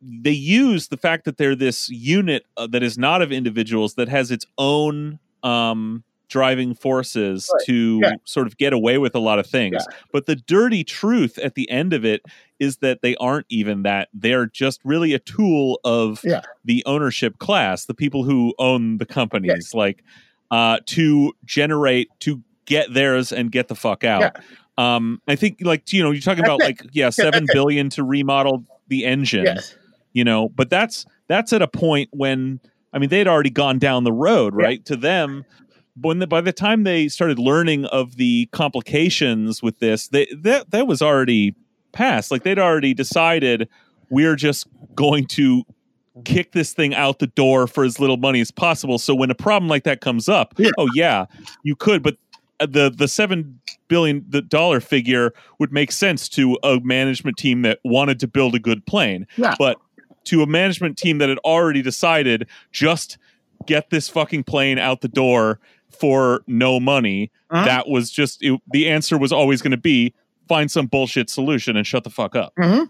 [0.00, 4.08] they use the fact that they're this unit uh, that is not of individuals that
[4.08, 7.66] has its own um driving forces Right.
[7.66, 8.12] to Yeah.
[8.24, 9.96] sort of get away with a lot of things Yeah.
[10.12, 12.22] but the dirty truth at the end of it
[12.58, 14.08] is that they aren't even that.
[14.12, 16.42] They're just really a tool of Yeah.
[16.64, 20.02] the ownership class, the people who own the companies, like
[20.50, 24.36] uh, to generate to get theirs and get the fuck out.
[24.78, 28.64] Um, I think, like you know, you're talking about like yeah, seven billion to remodel
[28.88, 29.44] the engine.
[29.44, 29.74] yes
[30.14, 32.60] You know, but that's that's at a point when
[32.92, 34.82] I mean they'd already gone down the road, right?
[34.86, 35.44] To them,
[36.00, 40.70] when the, by the time they started learning of the complications with this, they, that
[40.70, 41.54] that was already
[41.92, 42.30] past.
[42.30, 43.68] Like they'd already decided
[44.10, 45.64] we're just going to
[46.24, 48.98] kick this thing out the door for as little money as possible.
[48.98, 50.70] So when a problem like that comes up, Yeah.
[50.78, 51.26] oh yeah,
[51.62, 52.16] you could, but
[52.60, 57.62] uh, the the seven billion the dollar figure would make sense to a management team
[57.62, 59.26] that wanted to build a good plane.
[59.36, 59.54] Yeah.
[59.58, 59.78] But
[60.24, 63.16] to a management team that had already decided just
[63.66, 65.58] get this fucking plane out the door
[65.90, 67.64] for no money, Uh-huh.
[67.64, 70.12] that was just it, the answer was always going to be
[70.48, 72.52] find some bullshit solution and shut the fuck up.
[72.58, 72.84] hmm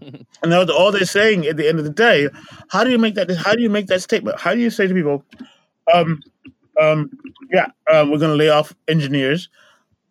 [0.42, 2.28] and all, all they're saying at the end of the day,
[2.68, 3.30] how do you make that?
[3.36, 4.38] How do you make that statement?
[4.38, 5.24] How do you say to people,
[5.94, 6.20] um,
[6.80, 7.10] um,
[7.52, 9.48] yeah, uh, we're going to lay off engineers,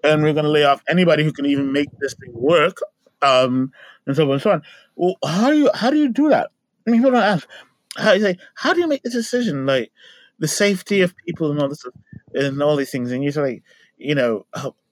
[0.03, 2.77] and we're going to lay off anybody who can even make this thing work,
[3.21, 3.71] um,
[4.07, 4.61] and so on and so on.
[4.95, 6.49] Well, how do you how do you do that?
[6.87, 7.47] I mean, people don't ask.
[7.97, 8.37] How you say?
[8.55, 9.65] How do you make this decision?
[9.65, 9.91] Like
[10.39, 11.83] the safety of people and all this
[12.33, 13.63] and all these things, and you're like,
[13.97, 14.45] you know,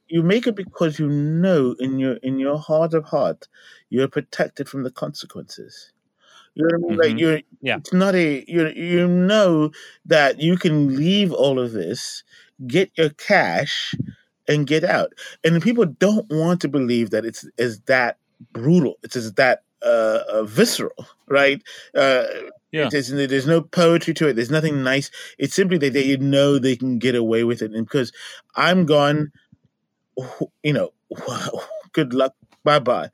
[0.08, 3.48] you make it because you know in your in your heart of heart
[3.90, 5.92] you're protected from the consequences.
[6.56, 6.98] You know what I mean?
[6.98, 7.20] Like Mhm.
[7.20, 7.78] you're, Yeah.
[7.78, 9.72] it's not a you you know
[10.06, 12.24] that you can leave all of this,
[12.68, 13.96] get your cash,
[14.48, 15.14] and get out.
[15.44, 18.18] And people don't want to believe that it's is that
[18.54, 18.96] brutal.
[19.04, 21.62] It's as that uh, uh, visceral, right?
[21.96, 22.26] Uh,
[22.72, 22.88] Yeah.
[22.88, 24.34] it is, there's no poetry to it.
[24.36, 25.12] There's nothing nice.
[25.38, 28.12] It's simply that they know they can get away with it, and because
[28.56, 29.32] I'm gone,
[30.64, 30.92] you know,
[31.94, 33.10] good luck, bye bye.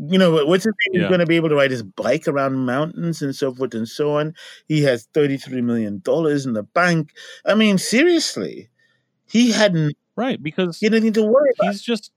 [0.00, 0.94] You know, what's his name?
[0.94, 1.00] Yeah.
[1.00, 3.88] He's going to be able to ride his bike around mountains and so forth and
[3.88, 4.32] so on.
[4.68, 7.10] He has $33 million in the bank.
[7.44, 8.68] I mean, seriously,
[9.28, 11.70] he hadn't Right, because he had anything to worry about.
[11.70, 12.10] he's just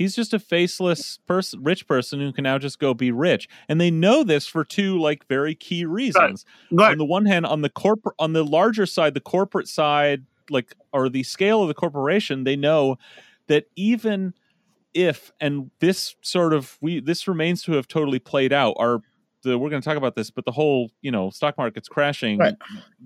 [0.00, 3.46] he's just a faceless person rich person who can now just go be rich.
[3.68, 6.46] And they know this for two like very key reasons.
[6.72, 6.92] Right.
[6.92, 10.74] on the one hand on the corporate on the larger side the corporate side like
[10.94, 12.96] or the scale of the corporation they know
[13.48, 14.32] that even
[14.94, 19.02] if and this sort of we this remains to have totally played out our
[19.42, 22.38] the, we're going to talk about this but the whole you know stock market's crashing.
[22.38, 22.54] Right.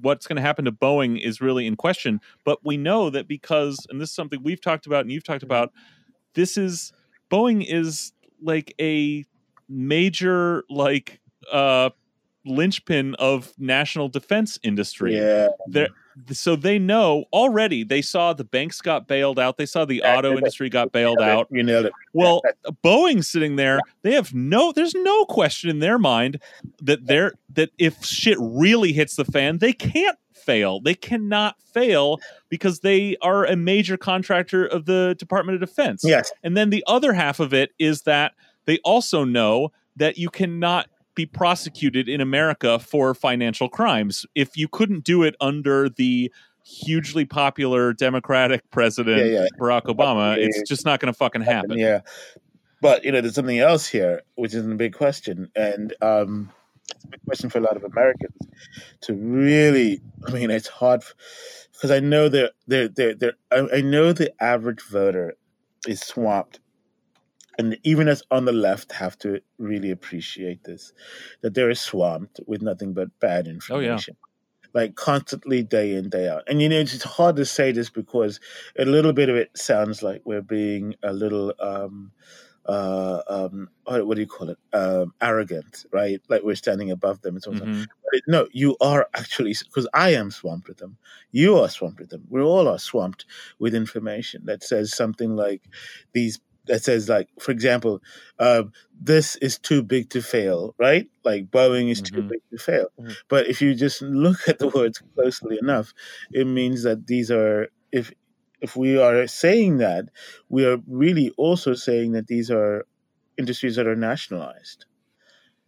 [0.00, 2.20] what's going to happen to boeing is really in question.
[2.44, 5.42] But we know that because and this is something we've talked about and you've talked
[5.42, 5.72] about
[6.34, 6.92] this is
[7.30, 8.12] boeing is
[8.42, 9.24] like a
[9.68, 11.20] major like
[11.52, 11.90] uh
[12.46, 15.48] linchpin of national defense industry Yeah.
[15.66, 15.88] They're-
[16.30, 20.16] so they know already they saw the banks got bailed out they saw the Yeah,
[20.16, 21.92] auto industry got bailed out You nailed it.
[22.12, 22.40] well
[22.84, 26.40] boeing's sitting there they have no there's no question in their mind
[26.82, 32.18] that they're that if shit really hits the fan they can't fail they cannot fail
[32.48, 36.32] because they are a major contractor of the department of defense Yes.
[36.42, 38.32] and then the other half of it is that
[38.66, 44.26] they also know that you cannot be prosecuted in America for financial crimes.
[44.34, 46.32] If you couldn't do it under the
[46.64, 49.46] hugely popular Democratic president Yeah, yeah.
[49.60, 50.46] Barack Obama, Yeah.
[50.46, 51.78] it's just not going to fucking happen.
[51.78, 52.00] Yeah.
[52.80, 56.50] But you know, there's something else here, which is a big question, and um,
[56.94, 58.36] it's a big question for a lot of Americans
[59.02, 60.00] to really.
[60.26, 61.02] I mean, it's hard
[61.72, 65.34] because I know they're they're they're, they're I, I know the average voter
[65.86, 66.60] is swamped,
[67.58, 70.92] and even us on the left have to really appreciate this
[71.42, 73.92] that they're swamped with nothing but bad Oh, yeah.
[73.94, 74.16] information.
[74.72, 76.42] Like constantly, day in, day out.
[76.48, 78.40] And you know, it's it's hard to say this because
[78.76, 82.10] a little bit of it sounds like we're being a little um
[82.66, 84.58] uh um what, what do you call it?
[84.72, 86.20] Um arrogant right?
[86.28, 87.86] Like we're standing above them and so on Mhm.
[88.12, 90.96] but no you are actually because i am swamped with them.
[91.32, 92.24] You are swamped with them.
[92.28, 93.26] We all are swamped
[93.58, 95.62] with information that says something like
[96.12, 98.00] these that says like for example
[98.38, 101.08] um this is too big to fail right?
[101.24, 102.28] Like boeing is too Mhm.
[102.28, 102.88] big to fail.
[103.00, 103.16] Mhm.
[103.28, 105.92] but if you just look at the words closely enough
[106.32, 108.12] it means that these are if
[108.64, 110.08] if we are saying that
[110.48, 112.86] we are really also saying that these are
[113.36, 114.86] industries that are nationalized.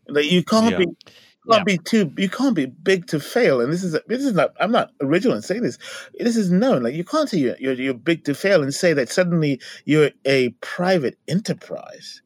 [0.08, 0.78] Like you can't Yeah.
[0.78, 4.24] be you can't be too you can't be big to fail and this is this
[4.24, 5.78] is not i'm not original in saying this.
[6.18, 6.82] This is known.
[6.82, 10.10] Like you can't say you're, you're, you're big to fail and say that suddenly you're
[10.24, 12.22] a private enterprise.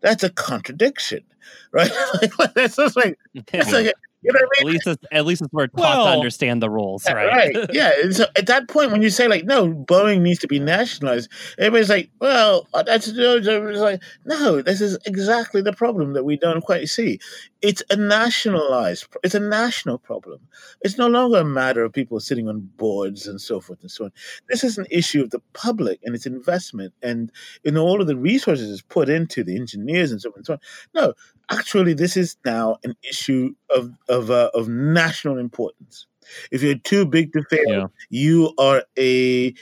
[0.00, 1.22] That's a contradiction
[1.72, 1.90] right?
[2.54, 3.18] That's just like
[3.52, 3.92] it's like
[4.24, 6.62] you know what I at least it's, at least it's we're taught Well- to understand
[6.62, 7.54] the rules, right?
[7.54, 7.70] right.
[7.72, 7.92] Yeah.
[8.02, 11.30] And so at that point, when you say like, no, Boeing needs to be nationalized,
[11.58, 16.36] everybody's like, well, uh, that's it's like, no, this is exactly the problem that we
[16.36, 17.20] don't quite see.
[17.62, 20.40] It's a nationalized, it's a national problem.
[20.82, 24.04] It's no longer a matter of people sitting on boards and so forth and so
[24.06, 24.12] on.
[24.48, 27.30] This is an issue of the public and its investment and
[27.64, 30.52] in all of the resources it's put into the engineers and so on and so
[30.54, 30.60] on.
[30.94, 31.14] No,
[31.50, 36.06] actually, this is now an issue of of uh, of national importance.
[36.50, 37.86] If you're too big to fail, Yeah.
[38.10, 39.52] you are a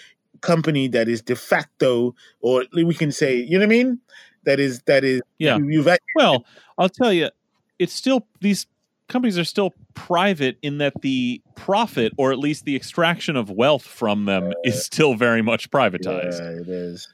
[0.40, 3.98] company that is de facto, or we can say, you know what I mean?
[4.44, 5.56] That is that is Yeah.
[5.58, 6.44] You, you've act- Well,
[6.78, 7.30] I'll tell you,
[7.78, 8.66] it's still these
[9.08, 13.84] companies are still private in that the profit or at least the extraction of wealth
[13.86, 16.40] from them is still very much privatized.
[16.40, 17.08] Yeah, it is.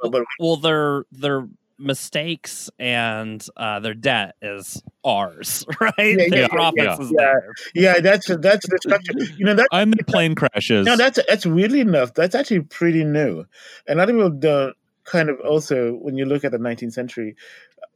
[0.00, 1.48] But, but Well, their their
[1.78, 5.92] mistakes and uh, their debt is ours, right?
[5.98, 6.98] Yeah, their yeah, profits yeah.
[7.00, 7.16] is Yeah.
[7.18, 7.62] theirs.
[7.74, 9.12] yeah, that's that's the structure.
[9.36, 10.86] You know that And the plane crashes.
[10.86, 12.14] no, that's that's really enough.
[12.14, 13.44] That's actually pretty new.
[13.86, 16.92] And a lot of people don't kind of also when you look at the 19th
[16.92, 17.36] century,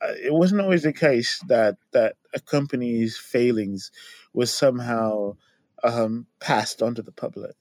[0.02, 3.90] uh, it wasn't always the case that that a company's failings
[4.32, 5.36] was somehow
[5.82, 7.56] um, passed on to the public.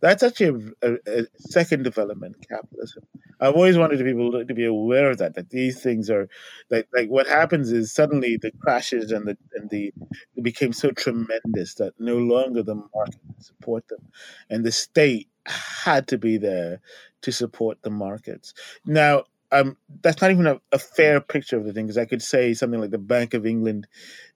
[0.00, 3.04] That's actually a, a, a second development capitalism.
[3.40, 5.34] I've always wanted people to, to be aware of that.
[5.34, 6.28] That these things are
[6.70, 9.92] like like what happens is suddenly the crashes and the and the
[10.42, 14.08] became so tremendous that no longer the market support them,
[14.50, 16.80] and the state had to be there
[17.22, 18.54] to support the markets.
[18.86, 22.22] Now, um, that's not even a, a fair picture of the thing, because I could
[22.22, 23.86] say something like the Bank of England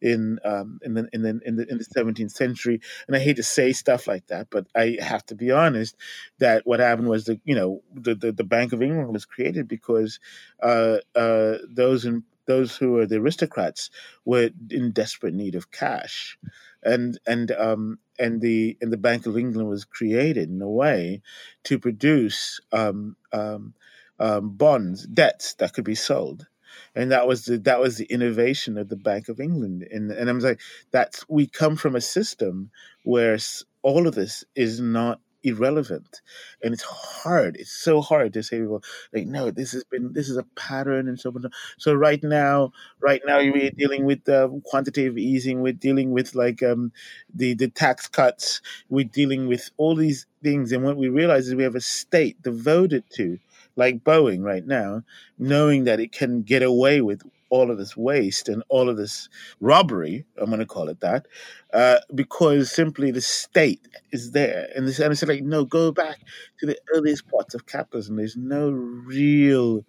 [0.00, 3.72] in um, in the in the in the seventeenth century, and I hate to say
[3.72, 5.96] stuff like that, but I have to be honest
[6.38, 9.68] that what happened was the you know the the, the Bank of England was created
[9.68, 10.20] because
[10.62, 13.90] uh, uh, those in those who are the aristocrats
[14.24, 16.38] were in desperate need of cash,
[16.82, 21.22] and and um and the and the Bank of England was created in a way
[21.64, 23.74] to produce um, um,
[24.18, 26.46] um, bonds, debts that could be sold,
[26.94, 29.86] and that was the that was the innovation of the Bank of England.
[29.90, 30.60] And and I'm like,
[30.90, 32.70] that's we come from a system
[33.04, 33.38] where
[33.82, 36.20] all of this is not irrelevant,
[36.62, 37.56] and it's hard.
[37.56, 41.08] It's so hard to say, well, like no, this has been this is a pattern
[41.08, 41.50] and so on.
[41.78, 45.60] So right now, right now we're dealing with uh, quantitative easing.
[45.62, 46.92] We're dealing with like um,
[47.32, 48.60] the the tax cuts.
[48.88, 52.40] We're dealing with all these things, and what we realize is we have a state
[52.42, 53.38] devoted to,
[53.78, 55.02] like Boeing right now,
[55.38, 59.28] knowing that it can get away with all of this waste and all of this
[59.60, 60.26] robbery.
[60.36, 61.26] I'm going to call it that,
[61.72, 66.18] uh, because simply the state is there, and this and it's like no, go back
[66.58, 68.16] to the earliest parts of capitalism.
[68.16, 69.84] There's no real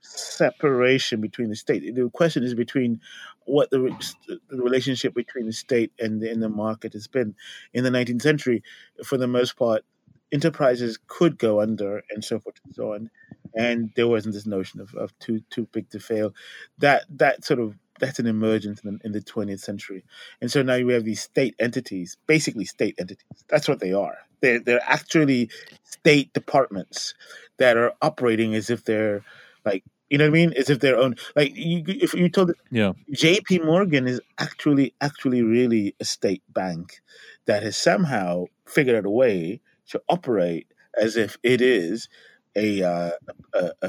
[0.00, 1.94] separation between the state.
[1.94, 3.00] The question is between
[3.44, 3.94] what the,
[4.28, 7.34] the relationship between the state and the, and the market has been.
[7.74, 8.62] In the 19th century,
[9.04, 9.84] for the most part,
[10.32, 13.10] enterprises could go under and so forth and so on.
[13.54, 16.34] And there wasn't this notion of, of too too big to fail.
[16.78, 20.04] That that sort of that's an emergence in the, in the 20th century.
[20.40, 23.44] And so now we have these state entities, basically state entities.
[23.48, 24.18] That's what they are.
[24.40, 25.50] They're, they're actually
[25.84, 27.14] state departments
[27.58, 29.24] that are operating as if they're
[29.64, 30.52] like, you know what I mean?
[30.52, 32.92] As if they're own, like you, if you told Yeah.
[33.12, 37.00] JP Morgan is actually, actually really a state bank
[37.46, 40.66] that has somehow figured out a way to operate
[41.00, 42.08] as if it is
[42.56, 43.10] a, uh,
[43.54, 43.88] a, a,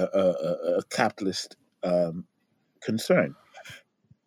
[0.77, 2.25] a, capitalist um,
[2.81, 3.35] concern.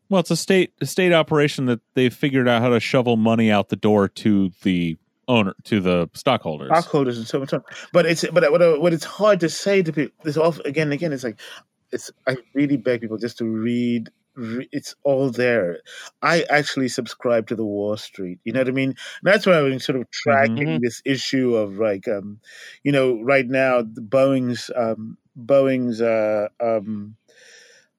[0.09, 3.51] Well, it's a state a state operation that they've figured out how to shovel money
[3.51, 4.99] out the door to the
[5.29, 6.69] owner to the stockholders.
[6.69, 7.49] stockholders and so on.
[7.49, 7.63] so.
[7.93, 10.13] But it's but what, what it's hard to say to people.
[10.25, 11.13] This off again and again.
[11.13, 11.39] It's like
[11.93, 12.11] it's.
[12.27, 14.11] I really beg people just to read.
[14.37, 15.81] It's all there.
[16.23, 18.39] I actually subscribe to the Wall Street.
[18.45, 18.95] You know what I mean?
[19.23, 20.81] That's why I'm sort of tracking Mhm.
[20.81, 22.41] this issue of like, um,
[22.85, 27.17] you know, right now the Boeing's um, Boeing's uh, um,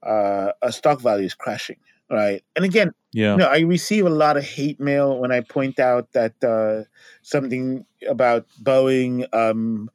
[0.03, 1.77] uh, uh, stock value is crashing.
[2.09, 3.31] Right, and again, yeah.
[3.31, 6.83] you know, I receive a lot of hate mail when I point out that uh,
[7.21, 9.89] something about Boeing, um,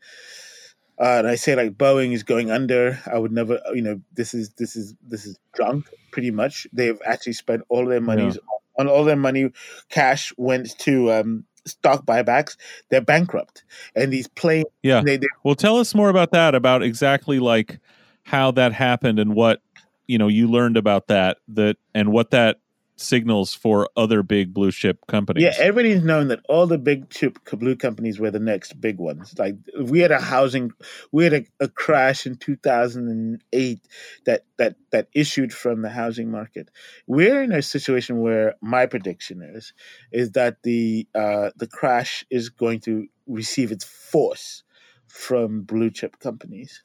[0.98, 2.98] uh, and I say like Boeing is going under.
[3.04, 5.90] I would never, you know, this is this is this is drunk.
[6.16, 8.38] Pretty much, they've actually spent all their monies
[8.78, 9.50] on all their money.
[9.90, 12.56] Cash went to um, stock buybacks.
[12.88, 13.64] They're bankrupt,
[13.94, 15.02] and these planes, Yeah.
[15.04, 17.80] they, they Well, tell us more about that, about exactly like
[18.22, 19.60] how that happened and what
[20.06, 22.60] you know you learned about that that and what that
[22.96, 25.44] signals for other big blue chip companies.
[25.44, 29.34] Yeah, everybody's known that all the big chip blue companies were the next big ones.
[29.38, 30.72] Like we had a housing,
[31.12, 33.86] we had a, a crash in two thousand and eight
[34.24, 36.70] that that that issued from the housing market.
[37.06, 39.72] We're in a situation where my prediction is
[40.12, 44.62] is that the uh, the crash is going to receive its force
[45.06, 46.82] from blue chip companies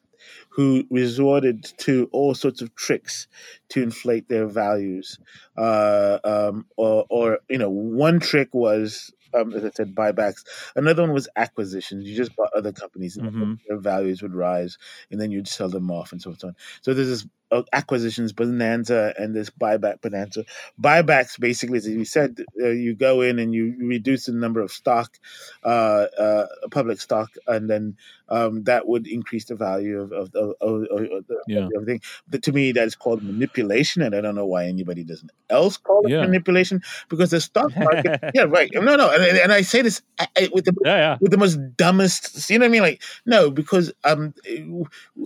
[0.49, 3.28] who resorted to all sorts of tricks
[3.69, 5.19] to inflate their values.
[5.57, 10.43] Uh, um, or, or you know, one trick was, um, as I said, buybacks.
[10.75, 12.07] Another one was acquisitions.
[12.07, 13.57] You just bought other companies, and Mhm.
[13.67, 14.77] their values would rise,
[15.09, 16.55] and then you'd sell them off, and so on.
[16.82, 20.45] So there's this uh, acquisitions bonanza and this buyback bonanza.
[20.82, 24.71] Buybacks basically, as you said, uh, you go in and you reduce the number of
[24.71, 25.17] stock
[25.63, 27.97] uh, uh, public stock, and then
[28.29, 31.67] um, that would increase the value of of, of, of, of, Yeah.
[31.75, 32.01] everything.
[32.29, 36.05] But to me, that's called manipulation, and I don't know why anybody doesn't else call
[36.05, 36.21] it Yeah.
[36.21, 38.21] manipulation because the stock market.
[38.34, 38.69] yeah, right.
[38.73, 41.17] No, no, and, and I say this I- I- with the yeah, yeah.
[41.22, 42.49] with the most dumbest.
[42.49, 42.82] You know what I mean?
[42.82, 44.34] Like no, because um,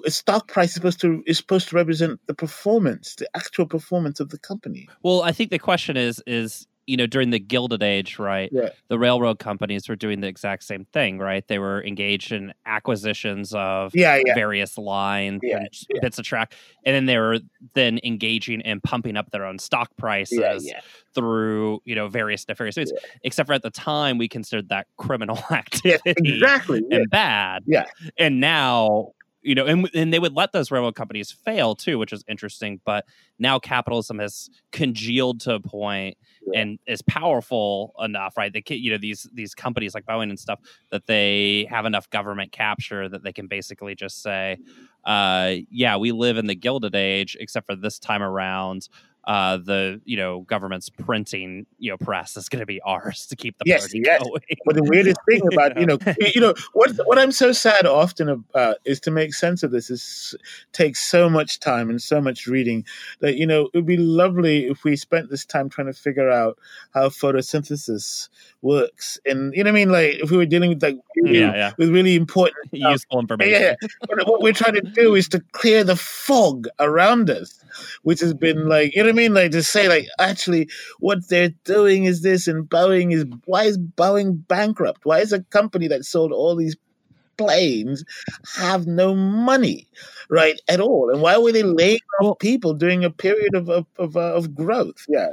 [0.05, 4.19] a stock price is supposed to is supposed to represent the performance, the actual performance
[4.19, 4.87] of the company.
[5.03, 8.51] Well, I think the question is is you know during the Gilded Age, right?
[8.89, 11.47] The railroad companies were doing the exact same thing, right?
[11.47, 14.35] They were engaged in acquisitions of Yeah, yeah.
[14.35, 15.99] various lines Yeah, and yeah.
[16.01, 16.53] bits of track,
[16.85, 17.39] and then they were
[17.73, 20.71] then engaging in pumping up their own stock prices
[21.13, 22.91] through you know various nefarious means.
[23.23, 26.83] Except for at the time, we considered that criminal activity exactly.
[26.91, 27.63] And bad.
[27.65, 27.85] Yeah.
[28.17, 29.11] And now,
[29.45, 32.81] you know, and and they would let those railroad companies fail too, which is interesting.
[32.85, 33.05] But
[33.39, 36.17] now capitalism has congealed to a point
[36.51, 36.61] Yeah.
[36.61, 38.51] and is powerful enough, right?
[38.51, 40.59] They can, you know, these these companies like Boeing and stuff
[40.91, 44.57] that they have enough government capture that they can basically just say,
[45.05, 48.89] uh, yeah, we live in the Gilded Age, except for this time around.
[49.27, 53.35] Uh, the you know government's printing you know press is going to be ours to
[53.35, 54.21] keep the Yes, party yes.
[54.21, 54.41] going.
[54.65, 55.97] But the weirdest thing about you know
[56.33, 59.89] you know what what I'm so sad often about is to make sense of this
[59.89, 60.35] is
[60.73, 62.85] takes so much time and so much reading
[63.21, 66.29] that you know it would be lovely if we spent this time trying to figure
[66.29, 66.57] out
[66.93, 68.29] how photosynthesis
[68.61, 71.39] works and you know what I mean like if we were dealing with like really,
[71.39, 71.71] Yeah, yeah.
[71.77, 72.91] with really important stuff.
[72.91, 73.61] Useful information.
[73.61, 73.75] Yeah,
[74.07, 77.63] but what we're trying to do is to clear the fog around us,
[78.03, 79.33] which has been like, you know mean?
[79.33, 83.77] Like to say, like, actually, what they're doing is this, and Boeing is why is
[83.77, 85.05] Boeing bankrupt?
[85.05, 86.75] Why is a company that sold all these
[87.37, 88.03] planes
[88.55, 89.87] have no money,
[90.29, 91.09] right, at all?
[91.11, 94.53] And why were they laying off people during a period of of of, uh, of
[94.53, 95.05] growth?
[95.07, 95.29] Yeah,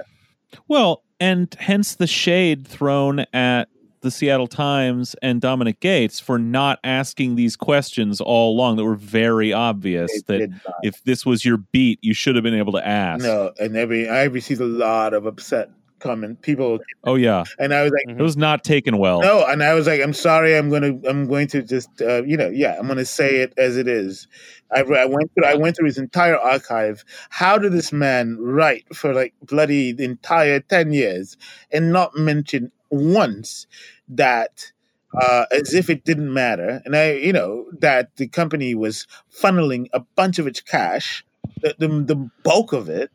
[0.69, 3.69] Well, and hence the shade thrown at
[4.03, 8.95] the Seattle Times and Dominic Gates for not asking these questions all along that were
[8.95, 10.51] very obvious they that
[10.83, 13.25] if this was your beat, you should have been able to ask.
[13.25, 15.71] No, and every I received a lot of upset
[16.03, 17.45] comment people, Oh yeah.
[17.59, 18.17] and I was like.
[18.19, 19.21] It was not taken well.
[19.21, 22.37] No, and I was like, I'm sorry, I'm gonna, I'm going to just, uh, you
[22.37, 24.27] know, yeah, I'm gonna say it as it is.
[24.75, 27.05] I, I went through, I went through his entire archive.
[27.31, 31.37] How did this man write for like bloody the entire ten years
[31.71, 33.67] and not mention once
[34.09, 34.73] that,
[35.21, 39.89] uh, as if it didn't matter, and I, you know, that the company was funneling
[39.95, 41.25] a bunch of its cash,
[41.63, 43.11] the the, the bulk of it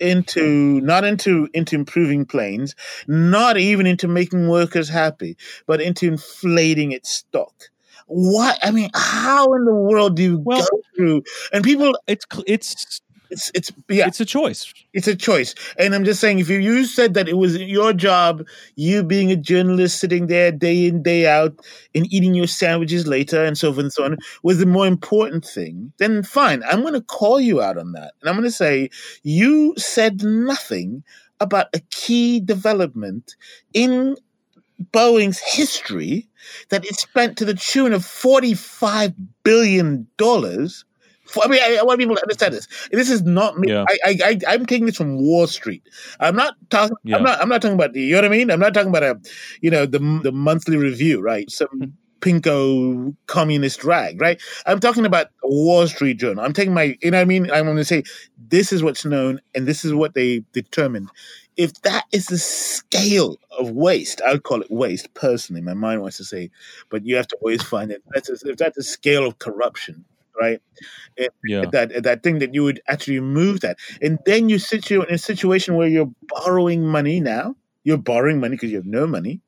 [0.00, 2.76] into not into into improving planes
[3.08, 7.64] not even into making workers happy, but into inflating its stock.
[8.06, 11.22] What I mean, how in the world do you Well- go through?
[11.52, 13.00] And people, It's it's
[13.30, 14.72] it's it's yeah, it's a choice.
[14.92, 15.54] it's a choice.
[15.78, 19.30] And I'm just saying, if you, you said that it was your job, you being
[19.30, 21.54] a journalist sitting there day in, day out,
[21.94, 25.44] and eating your sandwiches later, and so forth and so on, was the more important
[25.44, 26.62] thing, then fine.
[26.64, 28.14] I'm going to call you out on that.
[28.20, 28.90] And I'm going to say,
[29.22, 31.02] you said nothing
[31.40, 33.36] about a key development
[33.72, 34.16] in
[34.92, 36.28] Boeing's history
[36.70, 40.06] that it spent to the tune of $45 billion.
[41.28, 42.66] For, I mean, I, I want people to understand this.
[42.90, 43.70] This is not me.
[43.70, 43.84] Yeah.
[43.88, 45.82] I, I, I, I'm taking this from Wall Street.
[46.20, 46.96] I'm not talking.
[47.04, 47.16] Yeah.
[47.16, 47.40] I'm not.
[47.40, 48.00] I'm not talking about the.
[48.00, 48.50] You know what I mean?
[48.50, 49.20] I'm not talking about a,
[49.60, 51.50] you know, the the monthly review, right?
[51.50, 51.84] Some hmm.
[52.20, 54.40] pinko communist rag, right?
[54.66, 56.44] I'm talking about Wall Street Journal.
[56.44, 56.96] I'm taking my.
[57.02, 57.50] You know what I mean?
[57.50, 58.04] I'm going to say
[58.48, 61.10] this is what's known and this is what they determined.
[61.56, 65.60] If that is the scale of waste, I would call it waste personally.
[65.60, 66.50] My mind wants to say,
[66.88, 68.02] but you have to always find it.
[68.14, 70.04] That's a, if that's the scale of corruption,
[70.40, 70.60] right?
[71.62, 71.66] Yeah.
[71.72, 75.14] that that thing that you would actually remove that, and then you sit you in
[75.14, 77.56] a situation where you're borrowing money now.
[77.84, 79.40] You're borrowing money because you have no money.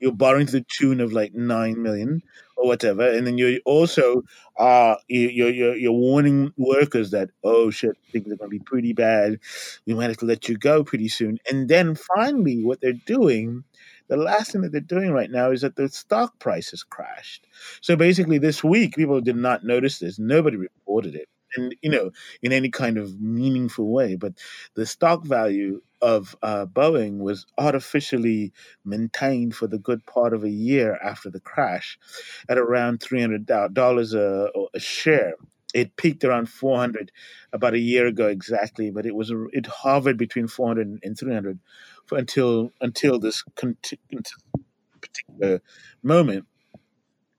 [0.00, 2.22] You're borrowing to the tune of like nine million
[2.56, 4.22] or whatever, and then you're also
[4.58, 8.64] uh you- you're you're, you're warning workers that oh shit things are going to be
[8.64, 9.38] pretty bad.
[9.86, 13.64] We might have to let you go pretty soon, and then finally what they're doing.
[14.10, 17.46] The last thing that they're doing right now is that the stock price has crashed.
[17.80, 20.18] So basically, this week, people did not notice this.
[20.18, 21.28] Nobody reported it.
[21.56, 22.10] And, you know,
[22.42, 24.16] in any kind of meaningful way.
[24.16, 24.34] But
[24.74, 28.52] the stock value of uh, Boeing was artificially
[28.84, 31.98] maintained for the good part of a year after the crash
[32.48, 35.34] at around $300 a, a share.
[35.72, 37.12] It peaked around 400
[37.52, 41.60] about a year ago exactly, but it was it hovered between 400 and 300
[41.99, 43.42] for, until until this
[45.00, 45.60] particular
[46.02, 46.46] moment.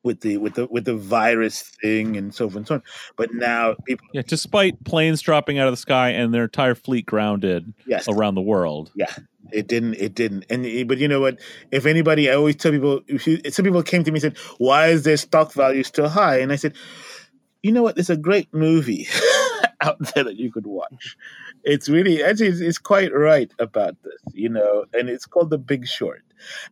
[0.04, 2.84] with the with the with the virus thing and so forth and so on.
[3.16, 7.06] But now people, Yeah, despite planes dropping out of the sky and their entire fleet
[7.06, 8.92] grounded yes, around the world.
[8.96, 9.14] Yeah.
[9.52, 9.96] It didn't.
[9.96, 10.46] It didn't.
[10.50, 11.40] And but you know what?
[11.72, 13.02] If anybody, I always tell people.
[13.08, 16.08] If you, some people came to me and said, "Why is their stock value still
[16.08, 16.74] high?" And I said,
[17.62, 17.96] "You know what?
[17.96, 19.08] There's a great movie
[19.82, 21.18] out there that you could watch.
[21.64, 24.86] It's really actually it's, it's quite right about this, you know.
[24.94, 26.24] And it's called The Big Short.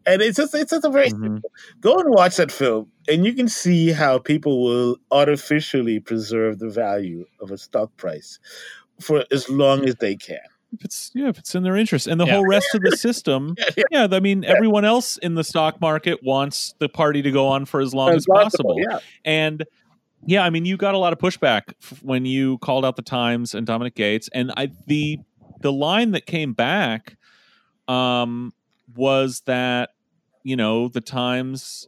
[0.05, 1.41] And it's just it's just a very Mhm.
[1.79, 6.69] go and watch that film, and you can see how people will artificially preserve the
[6.69, 8.39] value of a stock price
[8.99, 10.39] for as long as they can.
[10.73, 12.33] If it's yeah, if it's in their interest, and the Yeah.
[12.35, 16.19] whole rest of the system, Yeah, yeah, I mean, everyone else in the stock market
[16.23, 18.75] wants the party to go on for as long as possible.
[18.77, 18.99] Yeah.
[19.25, 19.65] And
[20.25, 23.01] yeah, I mean, you got a lot of pushback f- when you called out the
[23.01, 25.19] Times and Dominic Gates, and I the
[25.61, 27.17] the line that came back
[27.87, 28.53] um,
[28.95, 29.89] was that
[30.43, 31.87] you know the Times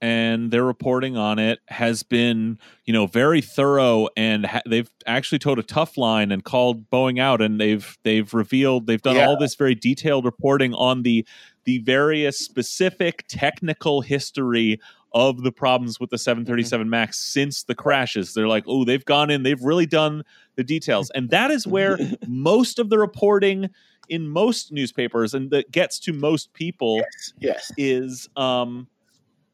[0.00, 5.40] and their reporting on it has been you know very thorough and ha- they've actually
[5.40, 9.26] told a tough line and called Boeing out and they've they've revealed they've done Yeah.
[9.26, 11.26] all this very detailed reporting on the
[11.64, 14.78] the various specific technical history
[15.12, 19.30] of the problems with the 737 max since the crashes they're like oh they've gone
[19.30, 20.22] in they've really done
[20.56, 23.70] the details and that is where most of the reporting
[24.10, 27.32] in most newspapers and that gets to most people Yes.
[27.38, 27.72] Yes.
[27.78, 28.86] is um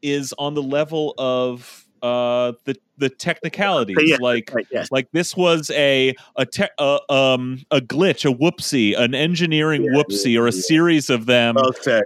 [0.01, 4.67] is on the level of uh the the technicalities Yeah, like Right.
[4.91, 9.91] Like this was a a te- uh, um a glitch a whoopsie an engineering Yeah,
[9.97, 11.57] whoopsie or a series of them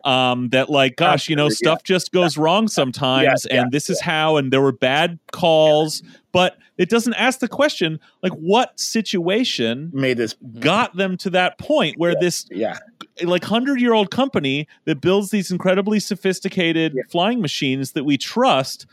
[0.05, 3.99] um that like gosh you know Absolutely, stuff just goes wrong sometimes and this is
[4.01, 9.91] how and there were bad calls but it doesn't ask the question like what situation
[9.93, 10.35] Made this.
[10.59, 12.77] got them to that point where this Yeah.
[13.23, 18.85] like 100 year old company that builds these incredibly sophisticated flying machines that we trust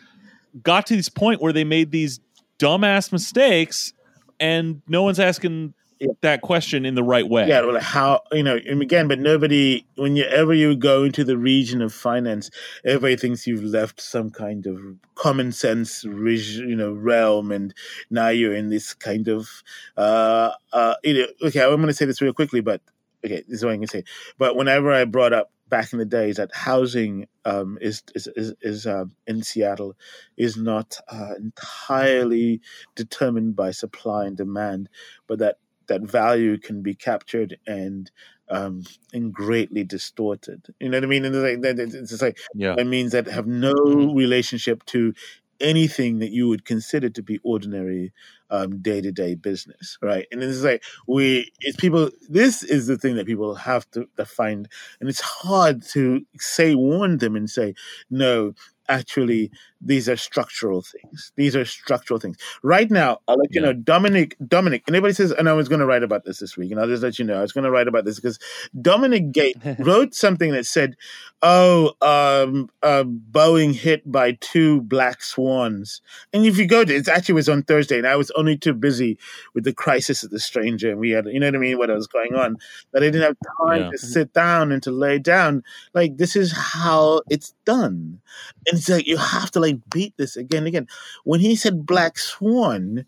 [0.62, 2.20] got to this point where they made these
[2.58, 3.92] dumbass mistakes
[4.40, 6.08] and no one's asking Yeah.
[6.20, 7.62] that question in the right way Yeah.
[7.62, 8.58] Well, how you know?
[8.68, 9.84] And again, but nobody.
[9.96, 12.50] Whenever you go into the region of finance,
[12.84, 14.78] everybody thinks you've left some kind of
[15.14, 17.72] common sense, you know, realm, and
[18.10, 19.48] now you're in this kind of.
[19.96, 22.80] uh uh you know, Okay, I'm going to say this real quickly, but
[23.24, 24.04] okay, this is what I can say.
[24.38, 28.54] But whenever I brought up back in the days that housing um, is is is,
[28.60, 29.96] is um, in Seattle
[30.36, 32.60] is not uh, entirely
[32.94, 34.88] determined by supply and demand,
[35.26, 35.58] but that
[35.88, 38.10] that value can be captured and
[38.48, 40.66] um, and greatly distorted.
[40.78, 41.24] You know what I mean?
[41.24, 45.14] And it's like, it's like yeah that means that have no relationship to
[45.60, 48.12] anything that you would consider to be ordinary
[48.50, 50.26] um, day-to-day business right?
[50.30, 54.24] And it's like we it's people this is the thing that people have to, to
[54.24, 54.68] find
[55.00, 57.74] and it's hard to say warn them and say
[58.10, 58.54] no
[58.88, 59.50] actually
[59.86, 61.32] these are structural things.
[61.36, 62.36] These are structural things.
[62.62, 63.68] Right now i'll let you Yeah.
[63.68, 66.70] know dominic dominic anybody says and i was going to write about this this week
[66.70, 68.38] and i'll just let you know i was going to write about this because
[68.80, 70.96] dominic gate wrote something that said
[71.42, 76.00] oh um uh, boeing hit by two black swans.
[76.32, 78.74] And if you go to it actually was on thursday and i was only too
[78.74, 79.18] busy
[79.54, 81.90] with the crisis of the stranger and we had you know what i mean what
[81.90, 82.56] was going on
[82.92, 83.90] that i didn't have time Yeah.
[83.90, 85.62] to sit down and to lay down.
[85.94, 88.20] Like this is how it's done.
[88.66, 90.88] And it's like you have to like beat this again and again.
[91.24, 93.06] When he said black swan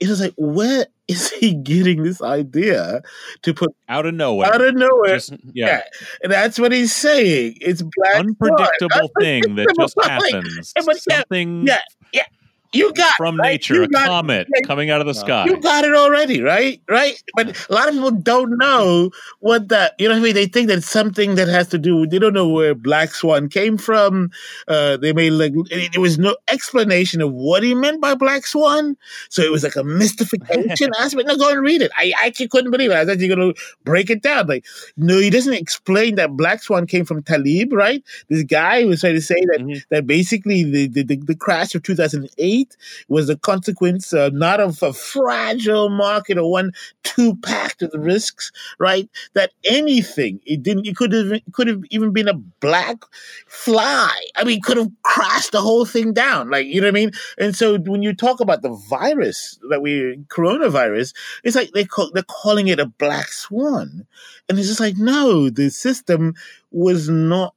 [0.00, 3.02] it was like where is he getting this idea
[3.42, 4.52] to put out of nowhere.
[4.52, 5.16] Out of nowhere.
[5.16, 5.82] Just- yeah,
[6.22, 7.58] and that's what he's saying.
[7.60, 8.28] It's black swan.
[8.28, 10.72] unpredictable thing that just happens.
[10.76, 11.36] Yeah, but
[11.66, 11.80] yeah,
[12.12, 12.26] yeah,
[12.72, 13.52] you got from right?
[13.52, 16.40] nature You a got- comet yeah, coming out of the sky You got it already,
[16.42, 16.80] right?
[16.88, 17.20] Right?
[17.34, 19.10] But a lot of people don't know
[19.40, 20.34] what that, you know what I mean?
[20.34, 23.14] They think that it's something that has to do with, they don't know where Black
[23.14, 24.30] Swan came from.
[24.68, 25.52] Uh, they may like,
[25.92, 28.96] there was no explanation of what he meant by Black Swan.
[29.30, 31.26] So it was like a mystification aspect.
[31.26, 31.90] No, go and read it.
[31.96, 32.94] I actually couldn't believe it.
[32.94, 34.46] I was actually going to break it down.
[34.46, 34.64] Like,
[34.96, 38.02] no, he doesn't explain that Black Swan came from Taleb, right?
[38.28, 39.82] This guy was trying to say that, Mhm.
[39.90, 42.59] that basically the, the, the, the crash of 2008
[43.08, 46.72] was a consequence uh, not of a fragile market or one
[47.02, 49.08] too packed with risks, right?
[49.34, 52.98] That anything it didn't it could have could have even been a black
[53.46, 54.14] fly.
[54.36, 56.50] I mean, could have crashed the whole thing down.
[56.50, 57.12] Like you know what I mean?
[57.38, 61.14] And so when you talk about the virus that we coronavirus,
[61.44, 64.06] it's like they call, they're calling it a black swan,
[64.48, 66.34] and it's just like no, the system
[66.70, 67.54] was not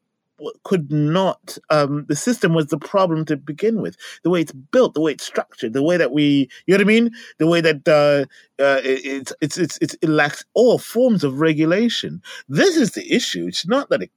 [0.64, 4.94] could not um the system was the problem to begin with the way it's built
[4.94, 7.62] the way it's structured the way that we you know what i mean the way
[7.62, 8.26] that uh,
[8.62, 13.46] uh it, it's, it's it's it lacks all forms of regulation this is the issue
[13.48, 14.12] it's not that it